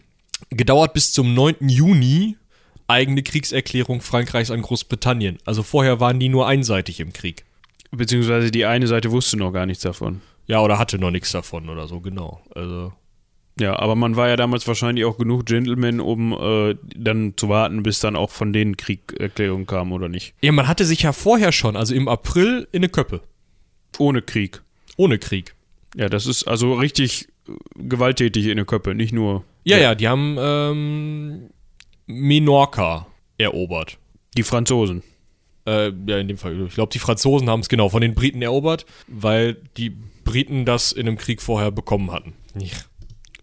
gedauert 0.52 0.94
bis 0.94 1.12
zum 1.12 1.34
9. 1.34 1.68
Juni 1.68 2.38
eigene 2.88 3.24
Kriegserklärung 3.24 4.02
Frankreichs 4.02 4.52
an 4.52 4.62
Großbritannien. 4.62 5.38
Also 5.46 5.64
vorher 5.64 6.00
waren 6.00 6.20
die 6.20 6.30
nur 6.30 6.48
einseitig 6.48 7.00
im 7.00 7.14
Krieg. 7.14 7.46
Beziehungsweise 7.92 8.52
die 8.52 8.66
eine 8.66 8.88
Seite 8.88 9.12
wusste 9.12 9.38
noch 9.38 9.52
gar 9.52 9.66
nichts 9.66 9.84
davon. 9.84 10.22
Ja, 10.48 10.62
oder 10.62 10.80
hatte 10.80 11.00
noch 11.00 11.12
nichts 11.12 11.32
davon 11.32 11.70
oder 11.70 11.88
so, 11.88 12.00
genau. 12.02 12.42
Also 12.56 12.94
Ja, 13.60 13.78
aber 13.80 13.96
man 13.96 14.16
war 14.16 14.28
ja 14.30 14.36
damals 14.36 14.68
wahrscheinlich 14.68 15.06
auch 15.06 15.18
genug 15.18 15.46
Gentleman, 15.46 16.00
um 16.00 16.34
äh, 16.34 16.76
dann 16.96 17.34
zu 17.36 17.50
warten, 17.50 17.84
bis 17.84 18.00
dann 18.00 18.16
auch 18.16 18.30
von 18.30 18.54
denen 18.54 18.78
Kriegerklärung 18.78 19.66
kam, 19.66 19.92
oder 19.92 20.08
nicht? 20.10 20.34
Ja, 20.42 20.52
man 20.52 20.68
hatte 20.68 20.86
sich 20.86 21.02
ja 21.04 21.14
vorher 21.14 21.52
schon, 21.52 21.76
also 21.76 21.94
im 21.96 22.08
April, 22.08 22.68
in 22.72 22.80
eine 22.80 22.90
Köppe. 22.90 23.22
Ohne 23.98 24.22
Krieg. 24.22 24.62
Ohne 24.98 25.18
Krieg. 25.20 25.56
Ja, 25.96 26.10
das 26.10 26.26
ist 26.28 26.44
also 26.48 26.76
richtig 26.76 27.28
äh, 27.48 27.52
gewalttätig 27.76 28.46
in 28.48 28.58
der 28.58 28.66
Köppe, 28.66 28.94
nicht 28.96 29.14
nur 29.14 29.44
Ja, 29.64 29.78
ja, 29.78 29.96
die 29.96 30.08
haben 30.08 30.38
ähm, 30.40 31.50
Menorca 32.06 33.08
erobert. 33.38 33.98
die 34.38 34.44
Franzosen. 34.44 35.04
Äh, 35.66 35.92
ja, 36.08 36.18
in 36.18 36.28
dem 36.28 36.38
Fall. 36.38 36.60
Ich 36.68 36.76
glaube, 36.76 36.92
die 36.92 37.00
Franzosen 37.00 37.50
haben 37.50 37.60
es 37.60 37.70
genau 37.70 37.90
von 37.90 38.02
den 38.02 38.16
Briten 38.16 38.42
erobert, 38.42 38.86
weil 39.08 39.58
die 39.78 39.92
Briten 40.24 40.66
das 40.66 40.92
in 40.92 41.08
einem 41.08 41.18
Krieg 41.18 41.42
vorher 41.42 41.72
bekommen 41.72 42.12
hatten. 42.12 42.34
Ja. 42.56 42.70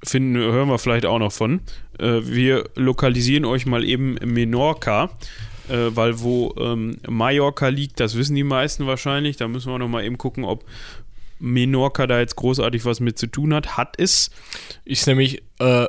Finden, 0.05 0.37
hören 0.37 0.69
wir 0.69 0.79
vielleicht 0.79 1.07
auch 1.07 1.19
noch 1.19 1.33
von. 1.33 1.61
Äh, 1.99 2.21
wir 2.23 2.71
lokalisieren 2.77 3.45
euch 3.45 3.67
mal 3.67 3.85
eben 3.85 4.15
Menorca, 4.15 5.11
äh, 5.69 5.89
weil 5.91 6.21
wo 6.21 6.55
ähm, 6.59 6.99
Mallorca 7.09 7.69
liegt, 7.69 7.99
das 7.99 8.17
wissen 8.17 8.37
die 8.37 8.45
meisten 8.45 8.87
wahrscheinlich. 8.87 9.37
Da 9.37 9.49
müssen 9.49 9.71
wir 9.73 9.79
noch 9.79 9.89
mal 9.89 10.05
eben 10.05 10.19
gucken, 10.19 10.45
ob 10.45 10.65
Menorca 11.39 12.07
da 12.07 12.21
jetzt 12.21 12.37
großartig 12.37 12.85
was 12.85 13.01
mit 13.01 13.19
zu 13.19 13.27
tun 13.27 13.53
hat. 13.53 13.77
Hat 13.77 13.95
es. 13.99 14.31
Ist 14.85 15.07
nämlich 15.07 15.43
äh, 15.59 15.87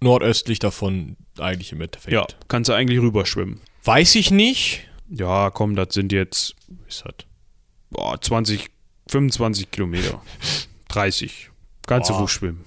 nordöstlich 0.00 0.58
davon 0.58 1.16
eigentlich 1.38 1.72
im 1.72 1.80
Endeffekt. 1.80 2.12
Ja, 2.12 2.26
kannst 2.48 2.68
du 2.68 2.72
eigentlich 2.72 3.00
rüberschwimmen. 3.00 3.60
Weiß 3.84 4.14
ich 4.14 4.30
nicht. 4.30 4.87
Ja, 5.10 5.50
komm, 5.50 5.74
das 5.76 5.94
sind 5.94 6.12
jetzt 6.12 6.54
Ist 6.86 7.04
halt. 7.04 7.26
boah, 7.90 8.20
20, 8.20 8.70
25 9.08 9.70
Kilometer. 9.70 10.20
30. 10.88 11.50
Kannst 11.86 12.10
du 12.10 12.14
Boah. 12.14 12.22
wo 12.22 12.26
schwimmen. 12.26 12.64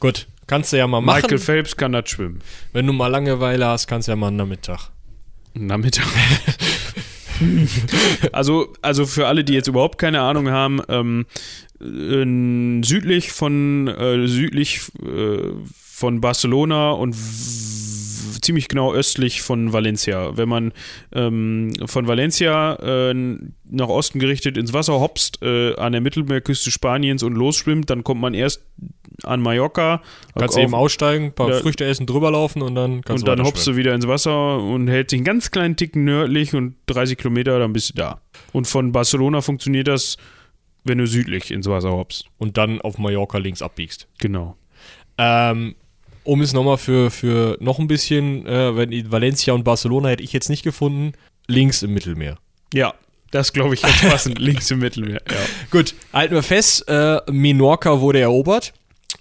Gut, 0.00 0.26
Kannst 0.46 0.72
du 0.72 0.76
ja 0.76 0.86
mal 0.86 1.00
machen. 1.00 1.22
Michael 1.22 1.38
Phelps 1.38 1.76
kann 1.76 1.92
das 1.92 2.10
schwimmen. 2.10 2.40
Wenn 2.72 2.86
du 2.86 2.92
mal 2.92 3.08
Langeweile 3.08 3.66
hast, 3.66 3.86
kannst 3.86 4.08
du 4.08 4.12
ja 4.12 4.16
mal 4.16 4.28
einen 4.28 4.36
Nachmittag. 4.36 4.90
Nachmittag. 5.54 6.06
also, 8.32 8.72
also 8.82 9.06
für 9.06 9.26
alle, 9.26 9.44
die 9.44 9.54
jetzt 9.54 9.68
überhaupt 9.68 9.98
keine 9.98 10.20
Ahnung 10.20 10.50
haben, 10.50 10.80
ähm, 10.88 11.26
äh, 11.80 12.84
südlich 12.84 13.32
von 13.32 13.88
äh, 13.88 14.26
südlich 14.26 14.82
äh, 15.02 15.52
von 15.94 16.20
Barcelona 16.20 16.90
und 16.92 17.14
ziemlich 18.42 18.68
genau 18.68 18.92
östlich 18.92 19.42
von 19.42 19.72
Valencia. 19.72 20.36
Wenn 20.36 20.48
man 20.48 20.72
ähm, 21.12 21.72
von 21.86 22.06
Valencia 22.08 22.74
äh, 22.74 23.14
nach 23.14 23.88
Osten 23.88 24.18
gerichtet 24.18 24.56
ins 24.58 24.72
Wasser 24.72 25.00
hopst, 25.00 25.40
äh, 25.42 25.74
an 25.76 25.92
der 25.92 26.00
Mittelmeerküste 26.00 26.70
Spaniens 26.70 27.22
und 27.22 27.34
losschwimmt, 27.34 27.88
dann 27.90 28.04
kommt 28.04 28.20
man 28.20 28.34
erst 28.34 28.62
an 29.22 29.40
Mallorca. 29.40 30.02
Kannst 30.36 30.56
auf- 30.56 30.62
eben 30.62 30.74
aussteigen, 30.74 31.26
ein 31.26 31.32
paar 31.32 31.48
Ja. 31.50 31.60
Früchte 31.60 31.84
essen, 31.84 32.06
drüber 32.06 32.30
laufen 32.32 32.60
und 32.62 32.74
dann 32.74 33.02
kannst 33.02 33.22
und 33.22 33.28
du 33.28 33.36
dann 33.36 33.46
hoppst 33.46 33.66
du 33.66 33.76
wieder 33.76 33.94
ins 33.94 34.06
Wasser 34.08 34.58
und 34.58 34.88
hält 34.88 35.10
sich 35.10 35.18
einen 35.18 35.24
ganz 35.24 35.50
kleinen 35.52 35.76
Ticken 35.76 36.04
nördlich 36.04 36.54
und 36.54 36.74
30 36.86 37.16
Kilometer, 37.16 37.58
dann 37.58 37.72
bist 37.72 37.90
du 37.90 37.94
da. 37.94 38.20
Und 38.52 38.66
von 38.66 38.92
Barcelona 38.92 39.40
funktioniert 39.40 39.88
das, 39.88 40.16
wenn 40.82 40.98
du 40.98 41.06
südlich 41.06 41.50
ins 41.50 41.66
Wasser 41.68 41.92
hoppst. 41.92 42.26
und 42.38 42.58
dann 42.58 42.80
auf 42.82 42.98
Mallorca 42.98 43.38
links 43.38 43.62
abbiegst. 43.62 44.08
Genau. 44.18 44.56
Ähm, 45.16 45.76
um 46.24 46.40
es 46.40 46.52
nochmal 46.52 46.78
für, 46.78 47.10
für 47.10 47.56
noch 47.60 47.78
ein 47.78 47.86
bisschen, 47.86 48.46
äh, 48.46 48.76
wenn 48.76 49.12
Valencia 49.12 49.54
und 49.54 49.64
Barcelona 49.64 50.08
hätte 50.08 50.22
ich 50.22 50.32
jetzt 50.32 50.48
nicht 50.48 50.62
gefunden, 50.62 51.12
links 51.46 51.82
im 51.82 51.92
Mittelmeer. 51.94 52.38
Ja, 52.72 52.94
das 53.30 53.52
glaube 53.52 53.74
ich 53.74 53.82
ganz 53.82 54.00
passend, 54.00 54.38
links 54.38 54.70
im 54.70 54.78
Mittelmeer. 54.78 55.20
Ja. 55.28 55.36
Gut, 55.70 55.94
halten 56.12 56.34
wir 56.34 56.42
fest, 56.42 56.88
äh, 56.88 57.20
Menorca 57.30 58.00
wurde 58.00 58.20
erobert. 58.20 58.72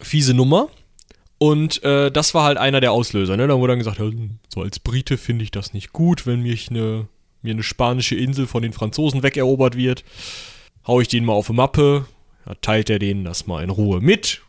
Fiese 0.02 0.34
Nummer. 0.34 0.70
Und 1.38 1.84
äh, 1.84 2.10
das 2.12 2.34
war 2.34 2.46
halt 2.46 2.58
einer 2.58 2.80
der 2.80 2.92
Auslöser. 2.92 3.36
Ne? 3.36 3.48
Da 3.48 3.58
wurde 3.58 3.72
dann 3.72 3.80
gesagt, 3.80 4.00
ja, 4.00 4.10
so 4.48 4.62
als 4.62 4.80
Brite 4.80 5.18
finde 5.18 5.44
ich 5.44 5.52
das 5.52 5.74
nicht 5.74 5.92
gut, 5.92 6.26
wenn 6.26 6.42
mich 6.42 6.70
eine, 6.70 7.08
mir 7.42 7.54
eine 7.54 7.64
spanische 7.64 8.16
Insel 8.16 8.48
von 8.48 8.62
den 8.62 8.72
Franzosen 8.72 9.24
wegerobert 9.24 9.76
wird. 9.76 10.04
Hau 10.88 11.02
ich 11.02 11.08
den 11.08 11.26
mal 11.26 11.34
auf 11.34 11.48
die 11.48 11.54
Mappe, 11.54 12.06
ja, 12.46 12.54
teilt 12.62 12.90
er 12.90 13.00
denen 13.00 13.26
das 13.26 13.48
mal 13.48 13.64
in 13.64 13.70
Ruhe 13.70 14.00
mit. 14.00 14.42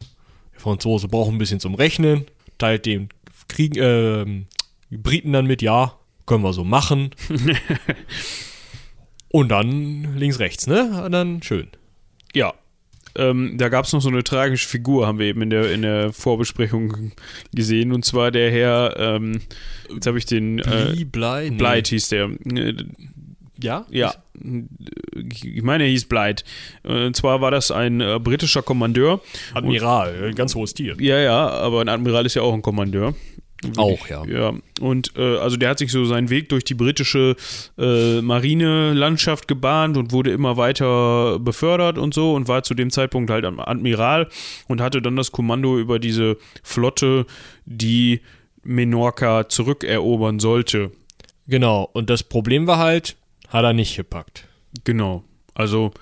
Der 0.53 0.61
Franzose 0.61 1.09
braucht 1.09 1.33
ein 1.33 1.39
bisschen 1.39 1.59
zum 1.59 1.75
Rechnen, 1.75 2.27
teilt 2.59 2.87
dem 2.87 3.09
Krieg, 3.49 3.77
ähm, 3.77 4.47
die 4.91 4.97
Briten 4.99 5.33
dann 5.33 5.47
mit, 5.47 5.63
ja, 5.63 5.99
können 6.27 6.43
wir 6.45 6.53
so 6.53 6.65
machen. 6.65 7.11
Und 9.29 9.49
dann 9.49 10.17
links, 10.17 10.39
rechts, 10.39 10.67
ne? 10.67 11.03
Und 11.05 11.13
dann 11.13 11.43
schön. 11.43 11.69
ja. 12.35 12.55
Ähm, 13.17 13.59
da 13.59 13.69
gab 13.69 13.85
es 13.85 13.93
noch 13.93 14.01
so 14.01 14.09
eine 14.09 14.25
tragische 14.25 14.69
Figur, 14.69 15.07
haben 15.07 15.21
wir 15.21 15.27
eben 15.27 15.41
in 15.43 15.51
der, 15.51 15.73
in 15.73 15.83
der 15.83 16.13
Vorbesprechung 16.13 17.13
gesehen. 17.55 17.93
Und 17.93 18.05
zwar 18.05 18.33
der 18.33 18.51
Herr, 18.51 18.97
ähm, 18.99 19.41
jetzt 19.89 20.09
habe 20.09 20.19
ich 20.19 20.27
den, 20.27 20.59
äh, 20.59 20.93
Blie, 20.95 21.05
Blei, 21.05 21.51
nee. 21.51 21.83
Hieß 21.85 22.09
der. 22.09 22.31
Äh, 22.45 22.75
Ja? 23.61 23.87
Ja, 23.89 24.15
ich 24.35 25.63
meine, 25.63 25.85
er 25.85 25.91
hieß 25.91 26.07
Blight. 26.07 26.45
Äh, 26.83 27.07
Und 27.07 27.17
zwar 27.17 27.41
war 27.41 27.51
das 27.51 27.71
ein 27.71 28.01
äh, 28.01 28.19
britischer 28.19 28.63
Kommandeur. 28.63 29.21
Admiral, 29.55 30.29
ein 30.29 30.35
ganz 30.35 30.55
hohes 30.55 30.75
Tier. 30.75 30.97
Ja, 30.99 31.19
ja, 31.19 31.49
aber 31.49 31.81
ein 31.81 31.89
Admiral 31.89 32.27
ist 32.27 32.35
ja 32.35 32.43
auch 32.43 32.55
ein 32.55 32.63
Kommandeur. 32.63 33.15
Auch, 33.77 34.09
ja. 34.09 34.25
Ja, 34.27 34.53
und 34.81 35.13
äh, 35.17 35.39
also 35.39 35.57
der 35.57 35.71
hat 35.71 35.79
sich 35.79 35.91
so 35.91 36.05
seinen 36.05 36.29
Weg 36.29 36.51
durch 36.51 36.65
die 36.65 36.75
britische 36.75 37.37
äh, 37.79 38.21
Marinelandschaft 38.21 39.49
gebahnt 39.49 39.97
und 39.97 40.13
wurde 40.13 40.33
immer 40.33 40.57
weiter 40.57 41.39
befördert 41.39 41.97
und 41.97 42.13
so 42.13 42.35
und 42.35 42.47
war 42.47 42.63
zu 42.63 42.75
dem 42.75 42.91
Zeitpunkt 42.91 43.31
halt 43.31 43.45
Admiral 43.47 44.29
und 44.69 44.81
hatte 44.81 45.01
dann 45.01 45.17
das 45.17 45.33
Kommando 45.33 45.79
über 45.79 45.99
diese 45.99 46.37
Flotte, 46.63 47.27
die 47.65 48.21
Menorca 48.63 49.49
zurückerobern 49.49 50.41
sollte. 50.41 50.91
Genau, 51.47 51.89
und 51.93 52.11
das 52.11 52.23
Problem 52.23 52.67
war 52.67 52.79
halt, 52.79 53.17
hat 53.55 53.65
er 53.65 53.73
nicht 53.73 53.97
gepackt. 53.97 54.49
Genau. 54.83 55.23
Also 55.55 55.93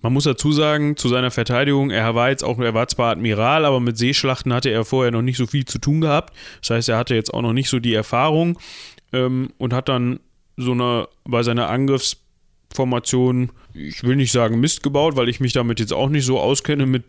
man 0.00 0.12
muss 0.12 0.24
dazu 0.24 0.52
sagen, 0.52 0.96
zu 0.96 1.08
seiner 1.08 1.32
Verteidigung, 1.32 1.90
er 1.90 2.14
war 2.14 2.30
jetzt 2.30 2.44
auch, 2.44 2.58
er 2.60 2.72
war 2.72 2.86
zwar 2.86 3.10
Admiral, 3.10 3.64
aber 3.64 3.80
mit 3.80 3.98
Seeschlachten 3.98 4.52
hatte 4.52 4.70
er 4.70 4.84
vorher 4.84 5.10
noch 5.10 5.20
nicht 5.20 5.36
so 5.36 5.46
viel 5.46 5.64
zu 5.64 5.78
tun 5.78 6.00
gehabt. 6.00 6.34
Das 6.60 6.70
heißt, 6.70 6.88
er 6.88 6.96
hatte 6.96 7.16
jetzt 7.16 7.34
auch 7.34 7.42
noch 7.42 7.52
nicht 7.52 7.68
so 7.68 7.80
die 7.80 7.94
Erfahrung 7.94 8.58
ähm, 9.12 9.50
und 9.58 9.72
hat 9.74 9.88
dann 9.88 10.20
so 10.56 10.72
eine 10.72 11.08
bei 11.24 11.42
seiner 11.42 11.68
Angriffsformation, 11.68 13.50
ich 13.74 14.04
will 14.04 14.14
nicht 14.14 14.30
sagen 14.30 14.60
Mist 14.60 14.84
gebaut, 14.84 15.16
weil 15.16 15.28
ich 15.28 15.40
mich 15.40 15.52
damit 15.52 15.80
jetzt 15.80 15.92
auch 15.92 16.08
nicht 16.08 16.24
so 16.24 16.38
auskenne 16.38 16.86
mit 16.86 17.02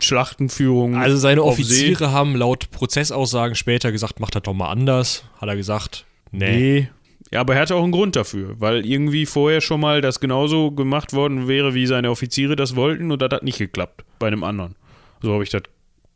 Schlachtenführung. 0.00 0.96
Also 0.96 1.16
seine 1.16 1.44
Offiziere 1.44 2.10
haben 2.10 2.34
laut 2.34 2.72
Prozessaussagen 2.72 3.54
später 3.54 3.92
gesagt, 3.92 4.18
macht 4.18 4.34
das 4.34 4.42
doch 4.42 4.52
mal 4.52 4.70
anders. 4.70 5.24
Hat 5.40 5.48
er 5.48 5.56
gesagt, 5.56 6.06
nee. 6.32 6.56
Nee. 6.56 6.88
Ja, 7.34 7.40
aber 7.40 7.56
er 7.56 7.62
hatte 7.62 7.74
auch 7.74 7.82
einen 7.82 7.90
Grund 7.90 8.14
dafür, 8.14 8.54
weil 8.60 8.86
irgendwie 8.86 9.26
vorher 9.26 9.60
schon 9.60 9.80
mal 9.80 10.00
das 10.00 10.20
genauso 10.20 10.70
gemacht 10.70 11.12
worden 11.12 11.48
wäre, 11.48 11.74
wie 11.74 11.84
seine 11.84 12.12
Offiziere 12.12 12.54
das 12.54 12.76
wollten 12.76 13.10
und 13.10 13.20
das 13.20 13.30
hat 13.32 13.42
nicht 13.42 13.58
geklappt 13.58 14.04
bei 14.20 14.28
einem 14.28 14.44
anderen. 14.44 14.76
So 15.20 15.32
habe 15.32 15.42
ich 15.42 15.50
das 15.50 15.62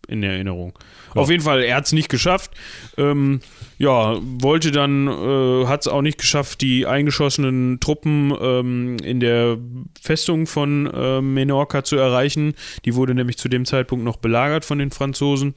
in 0.06 0.22
Erinnerung. 0.22 0.74
Ja. 1.14 1.20
Auf 1.20 1.28
jeden 1.28 1.42
Fall, 1.42 1.62
er 1.62 1.74
hat 1.74 1.86
es 1.86 1.92
nicht 1.92 2.08
geschafft. 2.08 2.52
Ähm, 2.96 3.40
ja, 3.78 4.16
wollte 4.22 4.70
dann, 4.70 5.08
äh, 5.08 5.66
hat 5.66 5.80
es 5.80 5.88
auch 5.88 6.02
nicht 6.02 6.18
geschafft, 6.18 6.60
die 6.60 6.86
eingeschossenen 6.86 7.80
Truppen 7.80 8.32
ähm, 8.40 8.96
in 9.02 9.18
der 9.18 9.58
Festung 10.00 10.46
von 10.46 10.86
äh, 10.86 11.20
Menorca 11.20 11.82
zu 11.82 11.96
erreichen. 11.96 12.54
Die 12.84 12.94
wurde 12.94 13.14
nämlich 13.14 13.38
zu 13.38 13.48
dem 13.48 13.64
Zeitpunkt 13.64 14.04
noch 14.04 14.16
belagert 14.16 14.64
von 14.64 14.78
den 14.78 14.92
Franzosen. 14.92 15.54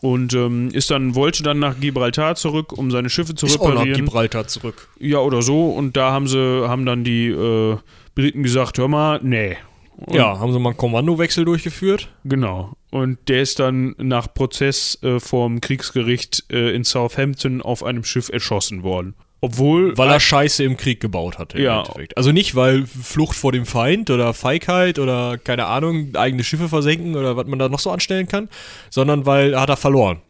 Und 0.00 0.32
ähm, 0.34 0.68
ist 0.72 0.90
dann, 0.90 1.14
wollte 1.16 1.42
dann 1.42 1.58
nach 1.58 1.80
Gibraltar 1.80 2.36
zurück, 2.36 2.72
um 2.72 2.90
seine 2.90 3.10
Schiffe 3.10 3.34
zu 3.34 3.46
Ist 3.46 3.58
auch 3.58 3.64
nach 3.64 3.72
reparieren. 3.80 4.04
Gibraltar 4.04 4.46
zurück. 4.46 4.88
Ja, 5.00 5.18
oder 5.18 5.42
so. 5.42 5.70
Und 5.70 5.96
da 5.96 6.12
haben 6.12 6.28
sie, 6.28 6.38
haben 6.68 6.86
dann 6.86 7.02
die 7.02 7.28
äh, 7.28 7.76
Briten 8.14 8.42
gesagt, 8.44 8.78
hör 8.78 8.86
mal, 8.88 9.18
nee. 9.22 9.56
Und, 9.96 10.14
Ja, 10.14 10.38
haben 10.38 10.52
sie 10.52 10.60
mal 10.60 10.70
einen 10.70 10.78
Kommandowechsel 10.78 11.44
durchgeführt. 11.44 12.08
Genau. 12.24 12.72
Und 12.90 13.18
der 13.28 13.42
ist 13.42 13.58
dann 13.58 13.96
nach 13.98 14.32
Prozess 14.32 14.96
äh, 15.02 15.18
vorm 15.18 15.60
Kriegsgericht 15.60 16.44
äh, 16.52 16.70
in 16.70 16.84
Southampton 16.84 17.60
auf 17.60 17.82
einem 17.82 18.04
Schiff 18.04 18.28
erschossen 18.28 18.84
worden. 18.84 19.14
Obwohl. 19.40 19.96
Weil 19.96 20.10
er 20.10 20.20
Scheiße 20.20 20.64
im 20.64 20.76
Krieg 20.76 21.00
gebaut 21.00 21.38
hatte. 21.38 21.58
Im 21.58 21.64
Ja. 21.64 21.80
Endeffekt. 21.80 22.16
Also 22.16 22.32
nicht, 22.32 22.54
weil 22.54 22.86
Flucht 22.86 23.36
vor 23.36 23.52
dem 23.52 23.66
Feind 23.66 24.10
oder 24.10 24.34
Feigheit 24.34 24.98
oder 24.98 25.38
keine 25.38 25.66
Ahnung, 25.66 26.14
eigene 26.16 26.42
Schiffe 26.42 26.68
versenken 26.68 27.14
oder 27.14 27.36
was 27.36 27.46
man 27.46 27.58
da 27.58 27.68
noch 27.68 27.78
so 27.78 27.90
anstellen 27.90 28.26
kann, 28.26 28.48
sondern 28.90 29.26
weil 29.26 29.58
hat 29.58 29.68
er 29.68 29.76
verloren. 29.76 30.20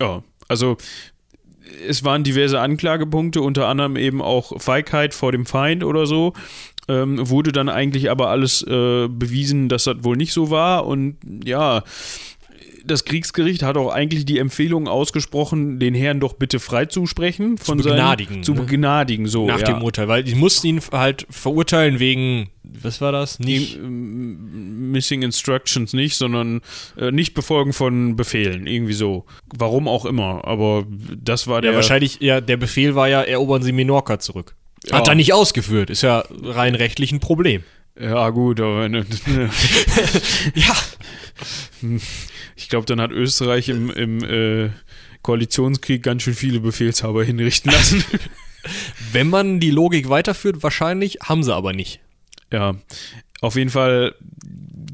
Ja, 0.00 0.22
also 0.48 0.76
es 1.86 2.04
waren 2.04 2.24
diverse 2.24 2.60
Anklagepunkte, 2.60 3.40
unter 3.40 3.68
anderem 3.68 3.96
eben 3.96 4.20
auch 4.22 4.60
Feigheit 4.60 5.14
vor 5.14 5.32
dem 5.32 5.46
Feind 5.46 5.84
oder 5.84 6.06
so. 6.06 6.32
Ähm, 6.90 7.28
wurde 7.28 7.52
dann 7.52 7.68
eigentlich 7.68 8.10
aber 8.10 8.28
alles 8.30 8.62
äh, 8.62 9.08
bewiesen, 9.08 9.68
dass 9.68 9.84
das 9.84 10.04
wohl 10.04 10.16
nicht 10.16 10.32
so 10.32 10.50
war. 10.50 10.86
Und 10.86 11.16
ja, 11.44 11.82
das 12.84 13.04
Kriegsgericht 13.04 13.62
hat 13.62 13.76
auch 13.76 13.90
eigentlich 13.90 14.24
die 14.24 14.38
Empfehlung 14.38 14.88
ausgesprochen, 14.88 15.78
den 15.78 15.94
Herrn 15.94 16.20
doch 16.20 16.32
bitte 16.34 16.58
freizusprechen. 16.58 17.58
Von 17.58 17.78
begnadigen, 17.78 18.34
Seinen, 18.34 18.44
zu 18.44 18.54
ne? 18.54 18.60
begnadigen, 18.62 19.26
so. 19.26 19.46
nach 19.46 19.60
ja. 19.60 19.66
dem 19.66 19.82
Urteil, 19.82 20.08
weil 20.08 20.24
die 20.24 20.34
mussten 20.34 20.66
ihn 20.66 20.80
halt 20.92 21.26
verurteilen 21.30 21.98
wegen, 21.98 22.50
was 22.62 23.00
war 23.00 23.12
das? 23.12 23.38
Nicht. 23.38 23.76
Ähm, 23.76 24.90
Missing 24.90 25.22
Instructions 25.22 25.92
nicht, 25.92 26.16
sondern 26.16 26.60
äh, 26.96 27.10
nicht 27.10 27.34
befolgen 27.34 27.72
von 27.72 28.16
Befehlen, 28.16 28.66
irgendwie 28.66 28.94
so. 28.94 29.26
Warum 29.56 29.86
auch 29.86 30.06
immer, 30.06 30.46
aber 30.46 30.86
das 31.22 31.46
war 31.46 31.60
der. 31.60 31.72
Ja, 31.72 31.76
wahrscheinlich, 31.76 32.20
ja, 32.20 32.40
der 32.40 32.56
Befehl 32.56 32.94
war 32.94 33.08
ja, 33.08 33.22
erobern 33.22 33.62
Sie 33.62 33.72
Menorca 33.72 34.18
zurück. 34.18 34.54
Hat 34.90 35.06
Ja. 35.06 35.12
er 35.12 35.16
nicht 35.16 35.32
ausgeführt, 35.32 35.90
ist 35.90 36.02
ja 36.02 36.24
rein 36.42 36.74
rechtlich 36.74 37.12
ein 37.12 37.20
Problem. 37.20 37.62
Ja, 38.00 38.30
gut, 38.30 38.60
aber 38.60 38.88
ne, 38.88 39.04
Ja. 40.54 40.76
ich 42.56 42.68
glaube, 42.68 42.86
dann 42.86 43.00
hat 43.00 43.10
Österreich 43.10 43.68
im, 43.68 43.90
im 43.90 44.22
äh, 44.24 44.70
Koalitionskrieg 45.22 46.02
ganz 46.02 46.22
schön 46.22 46.34
viele 46.34 46.60
Befehlshaber 46.60 47.24
hinrichten 47.24 47.72
lassen. 47.72 48.04
Wenn 49.12 49.28
man 49.28 49.60
die 49.60 49.70
Logik 49.70 50.08
weiterführt, 50.08 50.62
wahrscheinlich, 50.62 51.18
haben 51.22 51.42
sie 51.42 51.54
aber 51.54 51.72
nicht. 51.72 52.00
ja, 52.52 52.74
auf 53.40 53.54
jeden 53.54 53.70
Fall, 53.70 54.14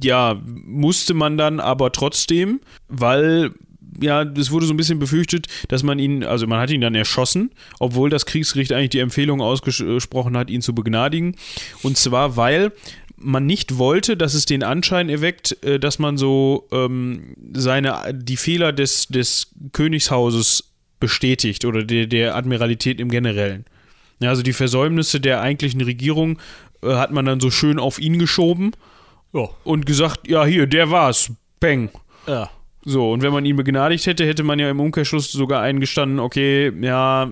ja, 0.02 0.40
musste 0.44 1.14
man 1.14 1.38
dann 1.38 1.61
aber 1.61 1.92
trotzdem, 1.92 2.61
weil 2.88 3.52
ja, 4.01 4.22
es 4.22 4.51
wurde 4.51 4.66
so 4.66 4.74
ein 4.74 4.76
bisschen 4.76 4.99
befürchtet, 4.99 5.47
dass 5.68 5.82
man 5.82 5.99
ihn, 5.99 6.24
also 6.24 6.47
man 6.47 6.61
hat 6.61 6.70
ihn 6.70 6.80
dann 6.80 6.95
erschossen, 6.95 7.51
obwohl 7.78 8.11
das 8.11 8.26
Kriegsgericht 8.26 8.72
eigentlich 8.72 8.90
die 8.90 8.99
Empfehlung 9.01 9.40
ausgesprochen 9.40 10.36
hat, 10.36 10.51
ihn 10.51 10.62
zu 10.62 10.74
begnadigen. 10.74 11.36
Und 11.82 11.97
zwar, 11.97 12.36
weil 12.36 12.72
man 13.16 13.47
nicht 13.47 13.78
wollte, 13.78 14.16
dass 14.16 14.34
es 14.34 14.45
den 14.45 14.62
Anschein 14.62 15.09
erweckt, 15.09 15.62
äh, 15.64 15.78
dass 15.78 15.99
man 15.99 16.16
so 16.18 16.66
ähm, 16.72 17.34
seine, 17.55 18.12
die 18.12 18.36
Fehler 18.36 18.72
des, 18.72 19.07
des 19.07 19.53
Königshauses 19.72 20.72
bestätigt 21.01 21.64
oder 21.64 21.84
der, 21.84 22.07
der 22.07 22.34
Admiralität 22.34 23.01
im 23.01 23.09
Generellen. 23.11 23.64
Ja, 24.20 24.30
also 24.30 24.42
die 24.42 24.53
Versäumnisse 24.53 25.20
der 25.20 25.40
eigentlichen 25.40 25.80
Regierung 25.80 26.38
äh, 26.82 26.95
hat 26.95 27.12
man 27.12 27.24
dann 27.24 27.40
so 27.40 27.51
schön 27.51 27.78
auf 27.78 27.99
ihn 27.99 28.18
geschoben 28.18 28.72
Ja. 29.32 29.49
und 29.64 29.86
gesagt, 29.86 30.28
ja, 30.28 30.45
hier, 30.45 30.66
der 30.66 30.90
war's. 30.90 31.30
Bang. 31.61 31.90
Ja. 32.26 32.51
So, 32.85 33.11
und 33.12 33.22
wenn 33.22 33.32
man 33.32 33.45
ihn 33.47 33.57
begnadigt 33.57 34.07
hätte, 34.07 34.26
hätte 34.26 34.43
man 34.43 34.59
ja 34.59 34.68
im 34.70 34.78
Umkehrschluss 34.80 35.32
sogar 35.32 35.62
eingestanden, 35.62 36.18
okay, 36.20 36.70
ja, 36.82 37.30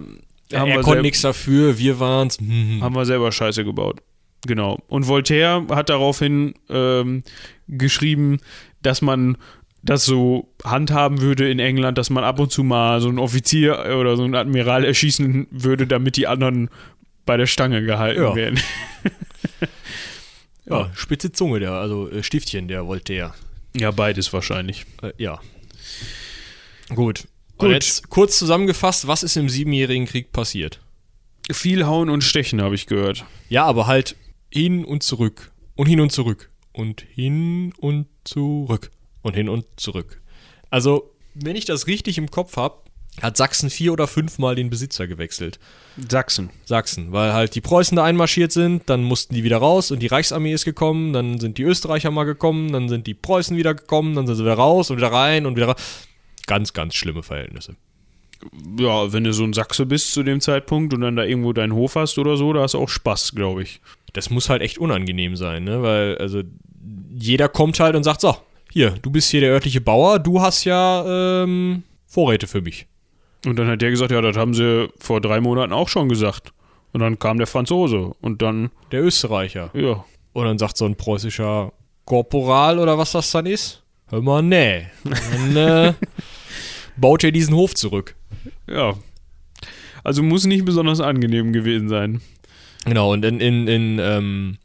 haben 0.52 0.70
er 0.70 0.76
wir 0.76 0.80
konnte 0.82 1.02
nichts 1.02 1.20
dafür, 1.20 1.78
wir 1.78 2.00
waren's. 2.00 2.38
Hm, 2.38 2.78
haben 2.82 2.94
wir 2.94 3.04
selber 3.04 3.30
Scheiße 3.32 3.64
gebaut. 3.64 4.00
Genau. 4.46 4.78
Und 4.88 5.06
Voltaire 5.08 5.64
hat 5.70 5.88
daraufhin 5.88 6.54
ähm, 6.68 7.22
geschrieben, 7.68 8.38
dass 8.82 9.02
man 9.02 9.36
das 9.82 10.04
so 10.04 10.48
handhaben 10.64 11.20
würde 11.20 11.50
in 11.50 11.58
England, 11.58 11.98
dass 11.98 12.08
man 12.10 12.24
ab 12.24 12.38
und 12.38 12.50
zu 12.50 12.62
mal 12.62 13.00
so 13.00 13.08
einen 13.08 13.18
Offizier 13.18 13.78
oder 13.98 14.16
so 14.16 14.24
einen 14.24 14.34
Admiral 14.34 14.84
erschießen 14.84 15.48
würde, 15.50 15.86
damit 15.86 16.16
die 16.16 16.26
anderen 16.26 16.70
bei 17.26 17.36
der 17.36 17.46
Stange 17.46 17.82
gehalten 17.84 18.22
Ja. 18.22 18.34
werden. 18.34 18.60
ja, 20.66 20.90
spitze 20.94 21.32
Zunge, 21.32 21.60
der, 21.60 21.72
also 21.72 22.08
äh, 22.10 22.22
Stiftchen, 22.22 22.68
der 22.68 22.86
Voltaire. 22.86 23.34
Ja, 23.76 23.90
beides 23.90 24.32
wahrscheinlich. 24.32 24.84
Äh, 25.02 25.12
ja. 25.18 25.40
Gut. 26.88 27.26
Gut. 27.58 27.68
Und 27.68 27.70
jetzt 27.70 28.08
kurz 28.08 28.38
zusammengefasst, 28.38 29.06
was 29.06 29.22
ist 29.22 29.36
im 29.36 29.48
Siebenjährigen 29.48 30.06
Krieg 30.06 30.32
passiert? 30.32 30.80
Viel 31.50 31.86
hauen 31.86 32.10
und 32.10 32.22
stechen, 32.22 32.60
habe 32.62 32.74
ich 32.74 32.86
gehört. 32.86 33.24
Ja, 33.48 33.64
aber 33.64 33.86
halt 33.86 34.16
hin 34.50 34.84
und 34.84 35.02
zurück. 35.02 35.52
Und 35.74 35.86
hin 35.86 36.00
und 36.00 36.12
zurück. 36.12 36.50
Und 36.72 37.02
hin 37.02 37.72
und 37.78 38.06
zurück. 38.24 38.90
Und 39.22 39.34
hin 39.34 39.48
und 39.48 39.66
zurück. 39.76 40.22
Also, 40.70 41.14
wenn 41.34 41.56
ich 41.56 41.64
das 41.64 41.86
richtig 41.86 42.18
im 42.18 42.30
Kopf 42.30 42.56
habe, 42.56 42.81
hat 43.20 43.36
Sachsen 43.36 43.68
vier 43.68 43.92
oder 43.92 44.06
fünfmal 44.06 44.54
den 44.54 44.70
Besitzer 44.70 45.06
gewechselt. 45.06 45.58
Sachsen. 46.08 46.50
Sachsen, 46.64 47.12
weil 47.12 47.34
halt 47.34 47.54
die 47.54 47.60
Preußen 47.60 47.96
da 47.96 48.04
einmarschiert 48.04 48.52
sind, 48.52 48.88
dann 48.88 49.04
mussten 49.04 49.34
die 49.34 49.44
wieder 49.44 49.58
raus 49.58 49.90
und 49.90 50.00
die 50.00 50.06
Reichsarmee 50.06 50.52
ist 50.52 50.64
gekommen, 50.64 51.12
dann 51.12 51.38
sind 51.38 51.58
die 51.58 51.62
Österreicher 51.62 52.10
mal 52.10 52.24
gekommen, 52.24 52.72
dann 52.72 52.88
sind 52.88 53.06
die 53.06 53.14
Preußen 53.14 53.56
wieder 53.56 53.74
gekommen, 53.74 54.14
dann 54.14 54.26
sind 54.26 54.36
sie 54.36 54.44
wieder 54.44 54.54
raus 54.54 54.90
und 54.90 54.96
wieder 54.96 55.12
rein 55.12 55.44
und 55.44 55.56
wieder 55.56 55.66
raus. 55.66 55.76
Ganz, 56.46 56.72
ganz 56.72 56.94
schlimme 56.94 57.22
Verhältnisse. 57.22 57.76
Ja, 58.78 59.12
wenn 59.12 59.24
du 59.24 59.32
so 59.32 59.44
ein 59.44 59.52
Sachse 59.52 59.86
bist 59.86 60.12
zu 60.12 60.22
dem 60.22 60.40
Zeitpunkt 60.40 60.92
und 60.94 61.02
dann 61.02 61.14
da 61.14 61.24
irgendwo 61.24 61.52
deinen 61.52 61.74
Hof 61.74 61.94
hast 61.94 62.18
oder 62.18 62.36
so, 62.36 62.52
da 62.52 62.62
hast 62.62 62.74
du 62.74 62.78
auch 62.78 62.88
Spaß, 62.88 63.34
glaube 63.34 63.62
ich. 63.62 63.80
Das 64.14 64.30
muss 64.30 64.48
halt 64.48 64.62
echt 64.62 64.78
unangenehm 64.78 65.36
sein, 65.36 65.64
ne? 65.64 65.82
Weil, 65.82 66.18
also, 66.18 66.42
jeder 67.14 67.48
kommt 67.48 67.78
halt 67.78 67.94
und 67.94 68.02
sagt, 68.02 68.20
so, 68.20 68.36
hier, 68.72 68.90
du 68.90 69.10
bist 69.10 69.30
hier 69.30 69.40
der 69.40 69.52
örtliche 69.52 69.80
Bauer, 69.80 70.18
du 70.18 70.40
hast 70.40 70.64
ja 70.64 71.44
ähm, 71.44 71.84
Vorräte 72.06 72.48
für 72.48 72.62
mich. 72.62 72.86
Und 73.46 73.58
dann 73.58 73.66
hat 73.68 73.82
der 73.82 73.90
gesagt, 73.90 74.12
ja, 74.12 74.20
das 74.20 74.36
haben 74.36 74.54
sie 74.54 74.88
vor 74.98 75.20
drei 75.20 75.40
Monaten 75.40 75.72
auch 75.72 75.88
schon 75.88 76.08
gesagt. 76.08 76.52
Und 76.92 77.00
dann 77.00 77.18
kam 77.18 77.38
der 77.38 77.46
Franzose 77.46 78.12
und 78.20 78.42
dann, 78.42 78.70
Der 78.92 79.02
Österreicher. 79.02 79.70
ja, 79.74 80.04
Und 80.32 80.44
dann 80.44 80.58
sagt 80.58 80.76
so 80.76 80.84
ein 80.84 80.94
preußischer 80.96 81.72
Korporal 82.04 82.78
oder 82.78 82.98
was 82.98 83.12
das 83.12 83.30
dann 83.30 83.46
ist, 83.46 83.82
hör 84.08 84.20
mal, 84.20 84.42
nee. 84.42 84.86
Dann 85.04 85.56
äh, 85.56 85.92
baut 86.96 87.24
er 87.24 87.32
diesen 87.32 87.54
Hof 87.54 87.74
zurück. 87.74 88.14
ja. 88.68 88.94
Also 90.04 90.22
muss 90.24 90.46
nicht 90.46 90.64
besonders 90.64 91.00
angenehm 91.00 91.52
gewesen 91.52 91.88
sein. 91.88 92.20
Genau, 92.84 93.12
und 93.12 93.24
in, 93.24 93.38
in, 93.38 93.68
in 93.68 93.98
ähm, 94.00 94.58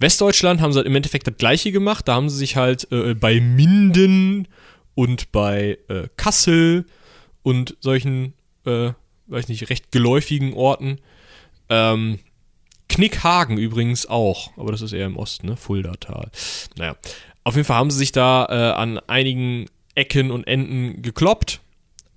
Westdeutschland 0.00 0.60
haben 0.60 0.72
sie 0.72 0.78
halt 0.78 0.88
im 0.88 0.96
Endeffekt 0.96 1.28
das 1.28 1.36
gleiche 1.36 1.70
gemacht. 1.70 2.08
Da 2.08 2.14
haben 2.14 2.28
sie 2.28 2.36
sich 2.38 2.56
halt 2.56 2.90
äh, 2.90 3.14
bei 3.14 3.40
Minden 3.40 4.48
und 4.96 5.30
bei 5.30 5.78
äh, 5.88 6.08
Kassel 6.16 6.86
und 7.44 7.76
solchen, 7.78 8.32
äh, 8.66 8.90
weiß 9.28 9.46
nicht, 9.46 9.70
recht 9.70 9.92
geläufigen 9.92 10.54
Orten. 10.54 10.98
Ähm, 11.68 12.18
Knickhagen 12.88 13.56
übrigens 13.58 14.06
auch, 14.06 14.50
aber 14.56 14.72
das 14.72 14.82
ist 14.82 14.92
eher 14.92 15.06
im 15.06 15.16
Osten, 15.16 15.46
ne? 15.46 15.56
Fuldatal. 15.56 16.30
Naja, 16.76 16.96
auf 17.44 17.54
jeden 17.54 17.66
Fall 17.66 17.76
haben 17.76 17.90
sie 17.90 17.98
sich 17.98 18.12
da 18.12 18.46
äh, 18.50 18.74
an 18.74 18.98
einigen 19.06 19.66
Ecken 19.94 20.30
und 20.30 20.46
Enden 20.46 21.02
gekloppt, 21.02 21.60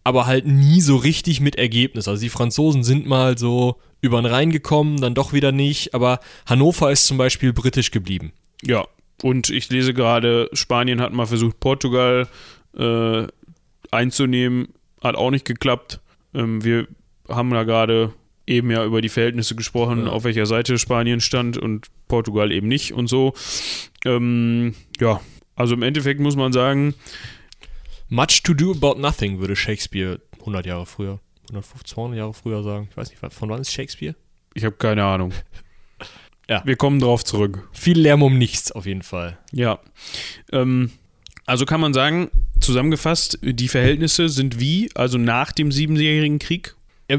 aber 0.03 0.25
halt 0.25 0.47
nie 0.47 0.81
so 0.81 0.95
richtig 0.95 1.39
mit 1.41 1.55
Ergebnis. 1.57 2.07
Also 2.07 2.21
die 2.21 2.29
Franzosen 2.29 2.83
sind 2.83 3.05
mal 3.05 3.37
so 3.37 3.77
über 4.01 4.21
den 4.21 4.25
Rhein 4.25 4.51
gekommen, 4.51 5.01
dann 5.01 5.13
doch 5.13 5.33
wieder 5.33 5.51
nicht, 5.51 5.93
aber 5.93 6.19
Hannover 6.45 6.91
ist 6.91 7.07
zum 7.07 7.17
Beispiel 7.17 7.53
britisch 7.53 7.91
geblieben. 7.91 8.31
Ja, 8.63 8.87
und 9.23 9.49
ich 9.49 9.69
lese 9.69 9.93
gerade, 9.93 10.49
Spanien 10.53 11.01
hat 11.01 11.13
mal 11.13 11.25
versucht, 11.25 11.59
Portugal 11.59 12.27
äh, 12.77 13.27
einzunehmen, 13.91 14.69
hat 15.01 15.15
auch 15.15 15.31
nicht 15.31 15.45
geklappt. 15.45 15.99
Ähm, 16.33 16.63
wir 16.63 16.87
haben 17.29 17.49
da 17.51 17.63
gerade 17.63 18.13
eben 18.45 18.71
ja 18.71 18.85
über 18.85 19.01
die 19.01 19.09
Verhältnisse 19.09 19.55
gesprochen, 19.55 20.05
Ja. 20.05 20.11
auf 20.11 20.23
welcher 20.23 20.45
Seite 20.45 20.77
Spanien 20.77 21.19
stand 21.19 21.57
und 21.57 21.87
Portugal 22.07 22.51
eben 22.51 22.67
nicht 22.67 22.93
und 22.93 23.07
so. 23.07 23.33
Ähm, 24.05 24.73
ja, 24.99 25.19
also 25.55 25.73
im 25.73 25.81
Endeffekt 25.83 26.19
muss 26.19 26.35
man 26.35 26.53
sagen, 26.53 26.93
Much 28.09 28.41
to 28.43 28.53
do 28.53 28.71
about 28.71 28.99
nothing, 29.01 29.39
würde 29.39 29.55
Shakespeare 29.57 30.21
100 30.39 30.65
Jahre 30.65 30.85
früher, 30.85 31.19
150, 31.49 31.87
200 31.93 32.17
Jahre 32.17 32.33
früher 32.33 32.63
sagen. 32.63 32.87
Ich 32.89 32.95
weiß 32.95 33.09
nicht, 33.09 33.19
von 33.33 33.49
wann 33.49 33.59
ist 33.61 33.73
Shakespeare? 33.73 34.15
ich 34.53 34.63
habe 34.63 34.75
keine 34.77 35.03
Ahnung. 35.03 35.33
Ja. 36.49 36.61
Wir 36.65 36.77
kommen 36.77 36.99
drauf 37.01 37.25
zurück. 37.25 37.67
Viel 37.73 37.99
Lärm 37.99 38.23
um 38.23 38.37
nichts, 38.37 38.71
auf 38.71 38.85
jeden 38.85 39.01
Fall. 39.03 39.37
Ja. 39.51 39.79
Ähm, 40.53 40.91
also 41.47 41.65
kann 41.65 41.81
man 41.81 41.93
sagen, 41.93 42.29
zusammengefasst, 42.59 43.39
die 43.41 43.69
Verhältnisse 43.69 44.29
sind 44.29 44.59
wie, 44.59 44.89
also 44.95 45.17
nach 45.17 45.53
dem 45.53 45.71
Siebenjährigen 45.71 46.39
Krieg. 46.39 46.75
Äh, 47.07 47.17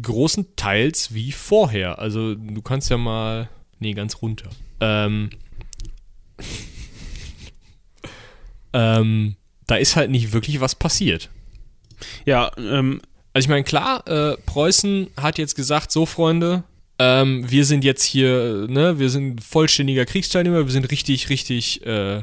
großen 0.00 0.54
Teils 0.54 1.12
wie 1.12 1.32
vorher. 1.32 1.98
Also 1.98 2.36
du 2.36 2.62
kannst 2.62 2.88
ja 2.88 2.96
mal. 2.96 3.48
Nee, 3.80 3.92
ganz 3.92 4.22
runter. 4.22 4.48
Ähm. 4.80 5.30
ähm, 8.72 9.34
da 9.66 9.76
ist 9.76 9.96
halt 9.96 10.10
nicht 10.10 10.32
wirklich 10.32 10.60
was 10.60 10.76
passiert. 10.76 11.28
Ja, 12.24 12.52
ähm, 12.56 13.00
Also 13.32 13.46
ich 13.46 13.48
meine, 13.48 13.64
klar, 13.64 14.06
äh, 14.06 14.36
Preußen 14.46 15.08
hat 15.16 15.38
jetzt 15.38 15.56
gesagt, 15.56 15.90
so 15.90 16.06
Freunde, 16.06 16.62
ähm, 17.00 17.50
wir 17.50 17.64
sind 17.64 17.82
jetzt 17.82 18.04
hier, 18.04 18.66
äh, 18.68 18.72
ne, 18.72 19.00
wir 19.00 19.10
sind 19.10 19.42
vollständiger 19.42 20.04
Kriegsteilnehmer, 20.04 20.64
wir 20.64 20.72
sind 20.72 20.88
richtig, 20.92 21.28
richtig 21.28 21.84
äh, 21.84 22.22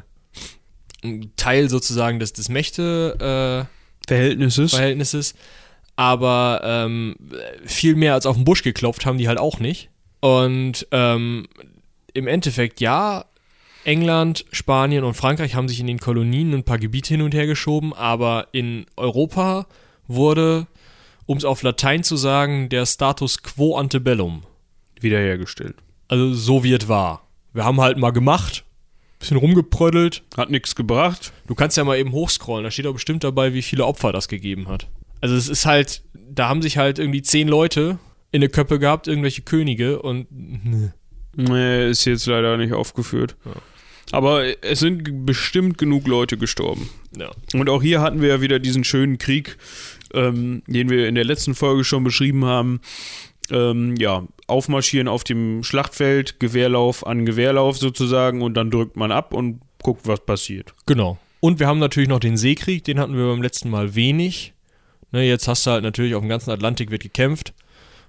ein 1.03 1.31
Teil 1.35 1.69
sozusagen 1.69 2.19
des, 2.19 2.33
des 2.33 2.49
Mächte-Verhältnisses. 2.49 4.73
Verhältnisses. 4.73 5.33
aber 5.95 6.61
ähm, 6.63 7.15
viel 7.65 7.95
mehr 7.95 8.13
als 8.13 8.25
auf 8.25 8.35
den 8.35 8.45
Busch 8.45 8.63
geklopft 8.63 9.05
haben 9.05 9.17
die 9.17 9.27
halt 9.27 9.39
auch 9.39 9.59
nicht. 9.59 9.89
Und 10.19 10.87
ähm, 10.91 11.47
im 12.13 12.27
Endeffekt, 12.27 12.81
ja, 12.81 13.25
England, 13.83 14.45
Spanien 14.51 15.03
und 15.03 15.15
Frankreich 15.15 15.55
haben 15.55 15.67
sich 15.67 15.79
in 15.79 15.87
den 15.87 15.99
Kolonien 15.99 16.53
ein 16.53 16.63
paar 16.63 16.77
Gebiete 16.77 17.15
hin 17.15 17.23
und 17.23 17.33
her 17.33 17.47
geschoben, 17.47 17.93
aber 17.93 18.47
in 18.51 18.85
Europa 18.95 19.65
wurde, 20.07 20.67
um 21.25 21.37
es 21.37 21.45
auf 21.45 21.63
Latein 21.63 22.03
zu 22.03 22.15
sagen, 22.15 22.69
der 22.69 22.85
Status 22.85 23.41
quo 23.41 23.77
ante 23.77 23.99
bellum. 23.99 24.43
wiederhergestellt. 24.99 25.75
Also 26.07 26.33
so 26.33 26.63
wie 26.63 26.73
es 26.73 26.87
war. 26.87 27.27
Wir 27.53 27.65
haben 27.65 27.81
halt 27.81 27.97
mal 27.97 28.11
gemacht, 28.11 28.63
bisschen 29.21 29.37
rumgeprödelt. 29.37 30.23
Hat 30.35 30.49
nichts 30.49 30.75
gebracht. 30.75 31.31
Du 31.47 31.55
kannst 31.55 31.77
ja 31.77 31.83
mal 31.83 31.97
eben 31.97 32.11
hochscrollen, 32.11 32.63
da 32.63 32.71
steht 32.71 32.85
doch 32.85 32.93
bestimmt 32.93 33.23
dabei, 33.23 33.53
wie 33.53 33.61
viele 33.61 33.85
Opfer 33.85 34.11
das 34.11 34.27
gegeben 34.27 34.67
hat. 34.67 34.87
Also 35.21 35.35
es 35.35 35.47
ist 35.47 35.65
halt, 35.65 36.03
da 36.13 36.49
haben 36.49 36.61
sich 36.61 36.77
halt 36.77 36.99
irgendwie 36.99 37.21
zehn 37.21 37.47
Leute 37.47 37.99
in 38.31 38.41
der 38.41 38.49
Köppe 38.49 38.79
gehabt, 38.79 39.07
irgendwelche 39.07 39.41
Könige 39.43 40.01
und 40.01 40.27
Nee, 41.35 41.89
ist 41.89 42.05
jetzt 42.05 42.25
leider 42.25 42.57
nicht 42.57 42.73
aufgeführt. 42.73 43.35
Ja. 43.45 43.53
Aber 44.11 44.43
es 44.63 44.79
sind 44.79 45.25
bestimmt 45.25 45.77
genug 45.77 46.07
Leute 46.07 46.37
gestorben. 46.37 46.89
ja. 47.15 47.31
Und 47.53 47.69
auch 47.69 47.81
hier 47.81 48.01
hatten 48.01 48.21
wir 48.21 48.29
ja 48.29 48.41
wieder 48.41 48.59
diesen 48.59 48.83
schönen 48.83 49.17
Krieg, 49.17 49.57
ähm, 50.13 50.63
den 50.67 50.89
wir 50.89 51.07
in 51.07 51.15
der 51.15 51.23
letzten 51.23 51.55
Folge 51.55 51.85
schon 51.85 52.03
beschrieben 52.03 52.43
haben. 52.43 52.81
Ähm, 53.51 53.95
ja, 53.97 54.23
aufmarschieren 54.47 55.07
auf 55.07 55.23
dem 55.23 55.63
Schlachtfeld, 55.63 56.39
Gewehrlauf 56.39 57.05
an 57.05 57.25
Gewehrlauf 57.25 57.77
sozusagen 57.77 58.41
und 58.41 58.53
dann 58.55 58.71
drückt 58.71 58.95
man 58.95 59.11
ab 59.11 59.33
und 59.33 59.61
guckt, 59.83 60.07
was 60.07 60.25
passiert. 60.25 60.73
Genau. 60.85 61.17
Und 61.41 61.59
wir 61.59 61.67
haben 61.67 61.79
natürlich 61.79 62.09
noch 62.09 62.19
den 62.19 62.37
Seekrieg, 62.37 62.83
den 62.83 62.99
hatten 62.99 63.15
wir 63.15 63.25
beim 63.25 63.41
letzten 63.41 63.69
Mal 63.69 63.95
wenig. 63.95 64.53
Ne, 65.11 65.23
jetzt 65.23 65.47
hast 65.47 65.65
du 65.65 65.71
halt 65.71 65.83
natürlich 65.83 66.15
auf 66.15 66.21
dem 66.21 66.29
ganzen 66.29 66.51
Atlantik 66.51 66.91
wird 66.91 67.03
gekämpft. 67.03 67.53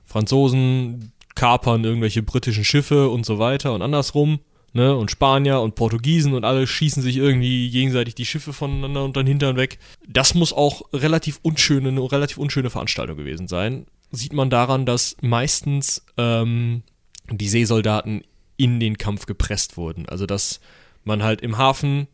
Franzosen 0.05 1.12
kapern 1.34 1.82
irgendwelche 1.82 2.22
britischen 2.22 2.64
Schiffe 2.64 3.09
und 3.09 3.26
so 3.26 3.38
weiter 3.38 3.74
und 3.74 3.82
andersrum. 3.82 4.40
Ne, 4.75 4.97
und 4.97 5.11
Spanier 5.11 5.61
und 5.61 5.75
Portugiesen 5.75 6.33
und 6.33 6.45
alle 6.47 6.66
schießen 6.66 7.03
sich 7.03 7.18
irgendwie 7.18 7.68
gegenseitig 7.70 8.14
die 8.14 8.25
Schiffe 8.25 8.55
voneinander 8.55 9.05
und 9.05 9.14
dann 9.18 9.27
Hintern 9.27 9.57
weg. 9.57 9.79
Das 10.09 10.35
muss 10.35 10.55
auch 10.55 10.83
relativ 10.95 11.41
unschöne, 11.43 11.91
eine 11.91 12.01
relativ 12.11 12.39
unschöne 12.39 12.70
Veranstaltung 12.70 13.18
gewesen 13.18 13.49
sein. 13.49 13.85
Sieht 14.12 14.33
man 14.33 14.49
daran, 14.49 14.87
dass 14.87 15.16
meistens 15.20 16.07
ähm, 16.16 16.85
die 17.31 17.49
Seesoldaten 17.49 18.25
in 18.57 18.81
den 18.81 18.97
Kampf 18.97 19.27
gepresst 19.27 19.77
wurden. 19.77 20.09
Also 20.09 20.25
dass 20.25 20.61
man 21.05 21.23
halt 21.23 21.43
im 21.43 21.59
Hafen 21.59 22.07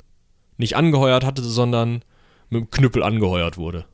nicht 0.56 0.74
angeheuert 0.74 1.24
hatte, 1.24 1.42
sondern 1.42 2.02
mit 2.50 2.62
dem 2.62 2.70
Knüppel 2.70 3.02
angeheuert 3.02 3.56
wurde. 3.56 3.86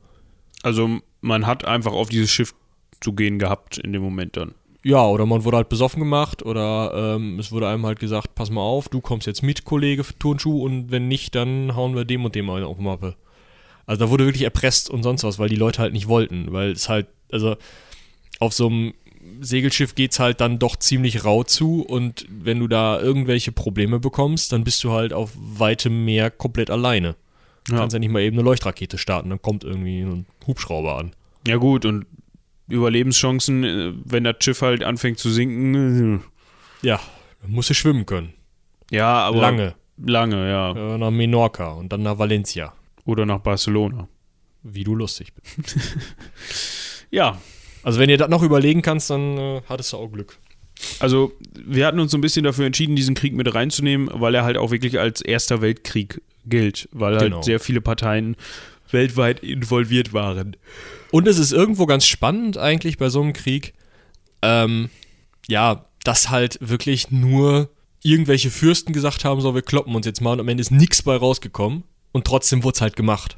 Also 0.63 1.01
man 1.21 1.45
hat 1.45 1.65
einfach 1.65 1.93
auf 1.93 2.09
dieses 2.09 2.31
Schiff 2.31 2.55
zu 3.01 3.13
gehen 3.13 3.39
gehabt 3.39 3.77
in 3.77 3.93
dem 3.93 4.01
Moment 4.01 4.37
dann. 4.37 4.55
Ja, 4.87 5.03
oder 5.07 5.25
man 5.25 5.43
wurde 5.43 5.57
halt 5.57 5.69
besoffen 5.69 5.99
gemacht 5.99 6.45
oder 6.45 7.15
ähm, 7.15 7.39
es 7.39 7.51
wurde 7.51 7.67
einem 7.67 7.87
halt 7.87 7.99
gesagt, 7.99 8.35
pass 8.35 8.51
mal 8.51 8.61
auf, 8.61 8.87
du 8.87 9.01
kommst 9.01 9.25
jetzt 9.25 9.41
mit, 9.41 9.65
Kollege 9.65 10.05
Turnschuh, 10.19 10.61
und 10.63 10.91
wenn 10.91 11.07
nicht, 11.07 11.33
dann 11.33 11.75
hauen 11.75 11.95
wir 11.95 12.05
dem 12.05 12.23
und 12.23 12.35
dem 12.35 12.47
eine 12.51 12.67
auf 12.67 12.77
die 12.77 12.83
Mappe. 12.83 13.15
Also 13.87 14.05
da 14.05 14.11
wurde 14.11 14.25
wirklich 14.25 14.43
erpresst 14.43 14.91
und 14.91 15.01
sonst 15.01 15.23
was, 15.23 15.39
weil 15.39 15.49
die 15.49 15.55
Leute 15.55 15.81
halt 15.81 15.91
nicht 15.93 16.07
wollten, 16.07 16.53
weil 16.53 16.69
es 16.69 16.87
halt, 16.87 17.07
also 17.31 17.55
auf 18.39 18.53
so 18.53 18.67
einem 18.67 18.93
Segelschiff 19.41 19.95
geht 19.95 20.11
es 20.11 20.19
halt 20.19 20.39
dann 20.39 20.59
doch 20.59 20.75
ziemlich 20.75 21.25
rau 21.25 21.43
zu 21.43 21.81
und 21.81 22.27
wenn 22.29 22.59
du 22.59 22.67
da 22.67 22.99
irgendwelche 22.99 23.51
Probleme 23.51 23.99
bekommst, 23.99 24.51
dann 24.51 24.63
bist 24.63 24.83
du 24.83 24.91
halt 24.91 25.13
auf 25.13 25.31
weitem 25.35 26.05
Meer 26.05 26.29
komplett 26.29 26.69
alleine. 26.69 27.15
Du 27.63 27.73
Ja. 27.73 27.79
kannst 27.79 27.93
ja 27.93 27.99
nicht 27.99 28.11
mal 28.11 28.21
eben 28.21 28.35
eine 28.37 28.45
Leuchtrakete 28.45 28.99
starten, 28.99 29.31
dann 29.31 29.41
kommt 29.41 29.63
irgendwie 29.63 30.01
ein 30.01 30.27
Hubschrauber 30.45 30.99
an. 30.99 31.13
Ja, 31.47 31.55
gut, 31.57 31.85
und 31.85 32.05
Überlebenschancen, 32.67 33.63
äh, 33.63 33.93
wenn 34.03 34.23
das 34.23 34.35
Schiff 34.41 34.61
halt 34.61 34.83
anfängt 34.83 35.19
zu 35.19 35.29
sinken, 35.29 36.23
Ja, 36.81 36.99
dann 37.41 37.51
musst 37.51 37.69
du 37.69 37.73
schwimmen 37.73 38.05
können. 38.05 38.33
ja, 38.91 39.07
aber. 39.19 39.41
Lange. 39.41 39.75
Lange, 39.97 40.49
ja. 40.49 40.71
Äh, 40.95 40.97
nach 40.97 41.11
Menorca 41.11 41.71
und 41.71 41.93
dann 41.93 42.03
nach 42.03 42.17
Valencia. 42.19 42.73
Oder 43.05 43.25
nach 43.25 43.39
Barcelona. 43.39 44.07
Wie 44.63 44.83
du 44.83 44.95
lustig 44.95 45.31
bist. 45.33 45.77
Ja, 47.11 47.39
Also 47.83 47.99
wenn 47.99 48.09
ihr 48.09 48.17
das 48.17 48.29
noch 48.29 48.41
überlegen 48.43 48.81
kannst, 48.81 49.09
dann 49.09 49.37
äh, 49.37 49.61
hattest 49.69 49.93
du 49.93 49.97
auch 49.97 50.07
Glück. 50.11 50.37
also 50.99 51.31
wir 51.53 51.85
hatten 51.85 51.99
uns 51.99 52.11
so 52.11 52.17
ein 52.17 52.21
bisschen 52.21 52.43
dafür 52.43 52.65
entschieden, 52.65 52.95
diesen 52.95 53.15
Krieg 53.15 53.33
mit 53.33 53.53
reinzunehmen, 53.53 54.09
weil 54.11 54.35
er 54.35 54.43
halt 54.43 54.57
auch 54.57 54.71
wirklich 54.71 54.99
als 54.99 55.21
Erster 55.21 55.61
Weltkrieg 55.61 56.19
gilt, 56.45 56.89
weil 56.91 57.17
Genau. 57.19 57.35
halt 57.37 57.45
sehr 57.45 57.59
viele 57.59 57.79
Parteien 57.79 58.35
weltweit 58.91 59.39
involviert 59.41 60.13
waren. 60.13 60.55
Und 61.11 61.27
es 61.27 61.37
ist 61.39 61.51
irgendwo 61.51 61.85
ganz 61.85 62.05
spannend 62.05 62.57
eigentlich 62.57 62.97
bei 62.97 63.09
so 63.09 63.21
einem 63.21 63.33
Krieg, 63.33 63.73
ähm, 64.41 64.89
ja, 65.47 65.85
dass 66.03 66.29
halt 66.29 66.57
wirklich 66.61 67.11
nur 67.11 67.69
irgendwelche 68.03 68.51
Fürsten 68.51 68.93
gesagt 68.93 69.25
haben, 69.25 69.41
so, 69.41 69.55
wir 69.55 69.61
kloppen 69.63 69.95
uns 69.95 70.05
jetzt 70.05 70.21
mal 70.21 70.33
und 70.33 70.39
am 70.39 70.47
Ende 70.47 70.61
ist 70.61 70.71
nichts 70.71 71.01
bei 71.01 71.15
rausgekommen 71.15 71.83
und 72.11 72.25
trotzdem 72.25 72.63
wurde 72.63 72.75
es 72.75 72.81
halt 72.81 72.95
gemacht. 72.95 73.37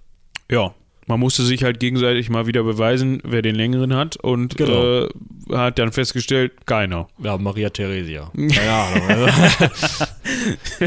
Ja, 0.52 0.74
man 1.06 1.22
musste 1.22 1.44
sich 1.46 1.64
halt 1.64 1.80
gegenseitig 1.80 2.30
mal 2.30 2.48
wieder 2.48 2.64
beweisen, 2.64 3.22
wer 3.24 3.42
den 3.42 3.56
längeren 3.56 3.96
hat 3.96 4.18
und 4.18 4.58
Genau. 4.58 5.04
äh, 5.06 5.10
hat 5.54 5.80
dann 5.80 5.94
festgestellt, 5.94 6.66
keiner. 6.66 7.08
Ja, 7.24 7.38
Maria 7.38 7.70
Theresia. 7.70 8.30
Keine 8.36 8.72
Ahnung. 8.72 9.08
Also, 9.08 10.06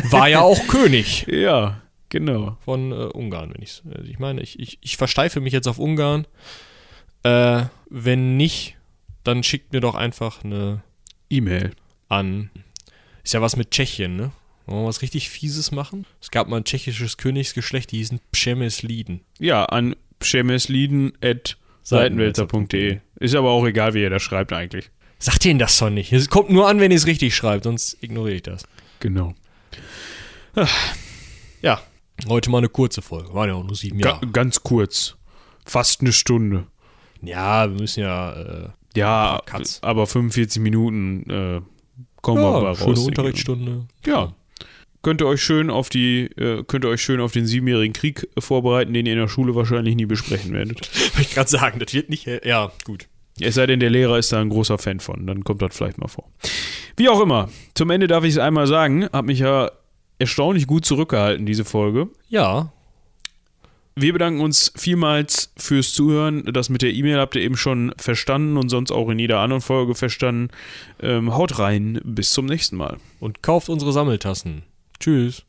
war 0.10 0.28
ja 0.28 0.40
auch 0.40 0.66
König 0.66 1.26
Ja, 1.26 1.79
genau. 2.10 2.58
von 2.64 2.92
äh, 2.92 3.06
Ungarn, 3.06 3.52
wenn 3.54 3.62
ich's. 3.62 3.82
Also 3.92 4.08
ich 4.08 4.18
meine, 4.18 4.42
ich, 4.42 4.60
ich, 4.60 4.78
ich 4.82 4.96
versteife 4.98 5.40
mich 5.40 5.52
jetzt 5.52 5.66
auf 5.66 5.78
Ungarn. 5.78 6.26
Äh, 7.22 7.64
wenn 7.88 8.36
nicht, 8.36 8.76
dann 9.24 9.42
schickt 9.42 9.72
mir 9.72 9.80
doch 9.80 9.94
einfach 9.94 10.44
eine 10.44 10.82
E-Mail. 11.30 11.70
an. 12.08 12.50
Ist 13.22 13.34
ja 13.34 13.40
was 13.40 13.56
mit 13.56 13.70
Tschechien, 13.70 14.16
ne? 14.16 14.32
Wollen 14.66 14.82
wir 14.82 14.88
was 14.88 15.00
richtig 15.02 15.30
Fieses 15.30 15.70
machen? 15.72 16.06
Es 16.20 16.30
gab 16.30 16.48
mal 16.48 16.58
ein 16.58 16.64
tschechisches 16.64 17.16
Königsgeschlecht, 17.16 17.90
die 17.92 17.98
hießen 17.98 18.20
Pschemesliden. 18.32 19.20
Ja, 19.38 19.64
an 19.64 19.96
schemesliden.seitenwälzer.de. 20.22 22.98
Ist 23.16 23.34
aber 23.34 23.50
auch 23.50 23.66
egal, 23.66 23.94
wie 23.94 24.02
ihr 24.02 24.10
das 24.10 24.22
schreibt 24.22 24.52
eigentlich. 24.52 24.90
Sagt 25.18 25.44
denen 25.44 25.58
das 25.58 25.78
doch 25.78 25.90
nicht. 25.90 26.12
Es 26.12 26.30
kommt 26.30 26.50
nur 26.50 26.68
an, 26.68 26.80
wenn 26.80 26.90
ihr 26.90 26.96
es 26.96 27.06
richtig 27.06 27.34
schreibt, 27.34 27.64
sonst 27.64 28.02
ignoriere 28.02 28.36
ich 28.36 28.42
das. 28.42 28.64
Genau. 29.00 29.34
Ja, 31.62 31.80
heute 32.28 32.50
mal 32.50 32.58
eine 32.58 32.68
kurze 32.68 33.02
Folge. 33.02 33.32
Waren 33.34 33.48
ja 33.48 33.54
auch 33.54 33.64
nur 33.64 33.76
sieben 33.76 33.98
Ga 34.00 34.10
Jahre. 34.10 34.26
ganz 34.28 34.62
kurz. 34.62 35.16
Fast 35.64 36.00
eine 36.00 36.12
Stunde. 36.12 36.66
Ja, 37.22 37.70
wir 37.70 37.78
müssen 37.80 38.00
ja, 38.00 38.32
äh, 38.32 38.68
Ja, 38.96 39.40
aber 39.82 40.06
45 40.06 40.60
Minuten 40.62 41.28
äh, 41.30 41.60
kommen 42.22 42.42
wir 42.42 42.50
ja 42.50 42.56
aber 42.56 42.74
schöne 42.76 42.90
raus. 42.90 42.98
ich. 43.00 43.06
Unterrichtsstunde. 43.06 43.86
Ja. 44.06 44.32
Könnt 45.02 45.22
ihr 45.22 45.26
euch 45.26 45.42
schön 45.42 45.70
auf 45.70 45.88
die, 45.88 46.24
äh, 46.36 46.62
könnt 46.64 46.84
ihr 46.84 46.88
euch 46.90 47.02
schön 47.02 47.20
auf 47.20 47.32
den 47.32 47.46
siebenjährigen 47.46 47.92
Krieg 47.94 48.28
äh, 48.36 48.40
vorbereiten, 48.40 48.92
den 48.92 49.06
ihr 49.06 49.12
in 49.14 49.18
der 49.18 49.28
Schule 49.28 49.54
wahrscheinlich 49.54 49.94
nie 49.96 50.06
besprechen 50.06 50.52
werdet. 50.52 50.80
Wollte 51.14 51.22
ich 51.22 51.30
gerade 51.34 51.48
sagen, 51.48 51.78
das 51.78 51.94
wird 51.94 52.10
nicht. 52.10 52.26
Ja, 52.44 52.70
gut. 52.84 53.08
Es 53.40 53.54
sei 53.54 53.66
denn, 53.66 53.80
der 53.80 53.88
Lehrer 53.88 54.18
ist 54.18 54.32
da 54.32 54.40
ein 54.40 54.50
großer 54.50 54.76
Fan 54.76 55.00
von, 55.00 55.26
dann 55.26 55.44
kommt 55.44 55.62
das 55.62 55.74
vielleicht 55.74 55.96
mal 55.96 56.08
vor. 56.08 56.30
Wie 56.96 57.08
auch 57.08 57.20
immer, 57.20 57.48
zum 57.74 57.88
Ende 57.88 58.06
darf 58.06 58.24
ich 58.24 58.32
es 58.32 58.38
einmal 58.38 58.66
sagen, 58.66 59.08
habe 59.12 59.28
mich 59.28 59.38
ja 59.38 59.70
erstaunlich 60.20 60.66
gut 60.66 60.84
zurückgehalten, 60.84 61.46
diese 61.46 61.64
Folge. 61.64 62.08
Ja, 62.28 62.72
Wir 63.96 64.12
bedanken 64.12 64.40
uns 64.40 64.72
vielmals 64.76 65.52
fürs 65.56 65.92
Zuhören. 65.92 66.44
Das 66.52 66.68
mit 66.70 66.80
der 66.80 66.92
E-Mail 66.92 67.18
habt 67.18 67.34
ihr 67.34 67.42
eben 67.42 67.56
schon 67.56 67.92
verstanden 67.98 68.56
und 68.56 68.68
sonst 68.68 68.92
auch 68.92 69.08
in 69.10 69.18
jeder 69.18 69.40
anderen 69.40 69.60
Folge 69.60 69.94
verstanden. 69.94 70.48
Ähm, 71.02 71.34
haut 71.34 71.58
rein, 71.58 72.00
bis 72.04 72.30
zum 72.30 72.46
nächsten 72.46 72.76
Mal. 72.76 72.98
und 73.18 73.42
kauft 73.42 73.68
unsere 73.68 73.92
Sammeltassen. 73.92 74.62
Tschüss. 75.00 75.44